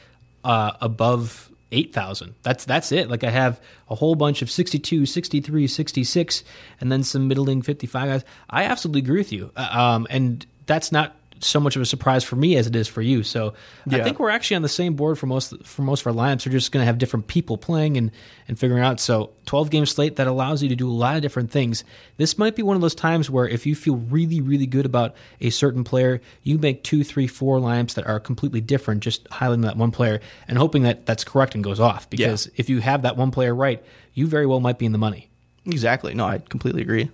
uh, 0.44 0.72
above 0.80 1.50
8,000. 1.72 2.34
That's 2.42 2.64
that's 2.64 2.92
it. 2.92 3.08
Like 3.08 3.24
I 3.24 3.30
have 3.30 3.60
a 3.88 3.94
whole 3.94 4.14
bunch 4.14 4.42
of 4.42 4.50
62, 4.50 5.06
63, 5.06 5.66
66 5.66 6.44
and 6.80 6.92
then 6.92 7.02
some 7.02 7.26
middling 7.26 7.62
55 7.62 8.08
guys. 8.08 8.24
I 8.48 8.64
absolutely 8.64 9.00
agree 9.00 9.18
with 9.18 9.32
you. 9.32 9.50
Uh, 9.56 9.68
um, 9.72 10.06
and 10.10 10.46
that's 10.66 10.92
not 10.92 11.16
so 11.44 11.60
much 11.60 11.76
of 11.76 11.82
a 11.82 11.86
surprise 11.86 12.24
for 12.24 12.36
me 12.36 12.56
as 12.56 12.66
it 12.66 12.76
is 12.76 12.88
for 12.88 13.02
you. 13.02 13.22
So 13.22 13.54
yeah. 13.86 13.98
I 13.98 14.02
think 14.02 14.18
we're 14.18 14.30
actually 14.30 14.56
on 14.56 14.62
the 14.62 14.68
same 14.68 14.94
board 14.94 15.18
for 15.18 15.26
most 15.26 15.64
for 15.64 15.82
most 15.82 16.02
of 16.02 16.06
our 16.06 16.12
lineups. 16.12 16.46
We're 16.46 16.52
just 16.52 16.72
going 16.72 16.82
to 16.82 16.86
have 16.86 16.98
different 16.98 17.26
people 17.26 17.58
playing 17.58 17.96
and 17.96 18.10
and 18.48 18.58
figuring 18.58 18.82
out. 18.82 19.00
So 19.00 19.30
12 19.46 19.70
game 19.70 19.86
slate 19.86 20.16
that 20.16 20.26
allows 20.26 20.62
you 20.62 20.68
to 20.68 20.76
do 20.76 20.88
a 20.88 20.92
lot 20.92 21.16
of 21.16 21.22
different 21.22 21.50
things. 21.50 21.84
This 22.16 22.38
might 22.38 22.56
be 22.56 22.62
one 22.62 22.76
of 22.76 22.82
those 22.82 22.94
times 22.94 23.28
where 23.28 23.46
if 23.46 23.66
you 23.66 23.74
feel 23.74 23.96
really 23.96 24.40
really 24.40 24.66
good 24.66 24.86
about 24.86 25.14
a 25.40 25.50
certain 25.50 25.84
player, 25.84 26.20
you 26.42 26.58
make 26.58 26.84
two, 26.84 27.04
three, 27.04 27.26
four 27.26 27.58
lineups 27.58 27.94
that 27.94 28.06
are 28.06 28.20
completely 28.20 28.60
different, 28.60 29.02
just 29.02 29.24
highlighting 29.30 29.62
that 29.62 29.76
one 29.76 29.90
player 29.90 30.20
and 30.48 30.58
hoping 30.58 30.82
that 30.82 31.06
that's 31.06 31.24
correct 31.24 31.54
and 31.54 31.64
goes 31.64 31.80
off. 31.80 32.08
Because 32.08 32.46
yeah. 32.46 32.52
if 32.56 32.70
you 32.70 32.80
have 32.80 33.02
that 33.02 33.16
one 33.16 33.30
player 33.30 33.54
right, 33.54 33.82
you 34.14 34.26
very 34.26 34.46
well 34.46 34.60
might 34.60 34.78
be 34.78 34.86
in 34.86 34.92
the 34.92 34.98
money. 34.98 35.28
Exactly. 35.66 36.14
No, 36.14 36.26
I 36.26 36.38
completely 36.38 36.82
agree. 36.82 37.10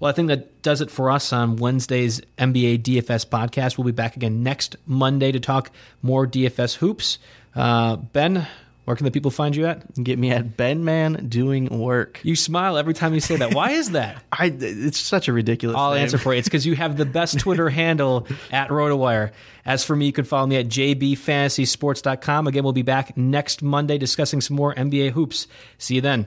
Well, 0.00 0.10
I 0.10 0.12
think 0.12 0.28
that 0.28 0.62
does 0.62 0.80
it 0.80 0.90
for 0.90 1.10
us 1.10 1.32
on 1.32 1.56
Wednesday's 1.56 2.20
NBA 2.38 2.82
DFS 2.82 3.26
podcast. 3.26 3.78
We'll 3.78 3.86
be 3.86 3.92
back 3.92 4.16
again 4.16 4.42
next 4.42 4.76
Monday 4.86 5.32
to 5.32 5.40
talk 5.40 5.70
more 6.02 6.26
DFS 6.26 6.76
hoops. 6.76 7.18
Uh, 7.54 7.96
ben, 7.96 8.46
where 8.84 8.96
can 8.96 9.04
the 9.04 9.12
people 9.12 9.30
find 9.30 9.54
you 9.54 9.66
at? 9.66 10.02
Get 10.02 10.18
me 10.18 10.32
at 10.32 10.56
Benman 10.56 11.28
Doing 11.28 11.66
Work. 11.78 12.20
You 12.24 12.34
smile 12.34 12.76
every 12.76 12.94
time 12.94 13.14
you 13.14 13.20
say 13.20 13.36
that. 13.36 13.54
Why 13.54 13.70
is 13.70 13.92
that? 13.92 14.24
I 14.32 14.52
it's 14.58 14.98
such 14.98 15.28
a 15.28 15.32
ridiculous. 15.32 15.76
I'll 15.76 15.92
name. 15.92 16.02
answer 16.02 16.18
for 16.18 16.32
you. 16.32 16.40
It's 16.40 16.48
because 16.48 16.66
you 16.66 16.74
have 16.74 16.96
the 16.96 17.04
best 17.04 17.38
Twitter 17.38 17.70
handle 17.70 18.26
at 18.50 18.70
RotoWire. 18.70 19.30
As 19.64 19.84
for 19.84 19.94
me, 19.94 20.06
you 20.06 20.12
can 20.12 20.24
follow 20.24 20.48
me 20.48 20.56
at 20.56 20.66
jbfantasysports.com. 20.66 22.46
Again, 22.48 22.64
we'll 22.64 22.72
be 22.72 22.82
back 22.82 23.16
next 23.16 23.62
Monday 23.62 23.98
discussing 23.98 24.40
some 24.40 24.56
more 24.56 24.74
NBA 24.74 25.12
hoops. 25.12 25.46
See 25.78 25.94
you 25.94 26.00
then. 26.00 26.26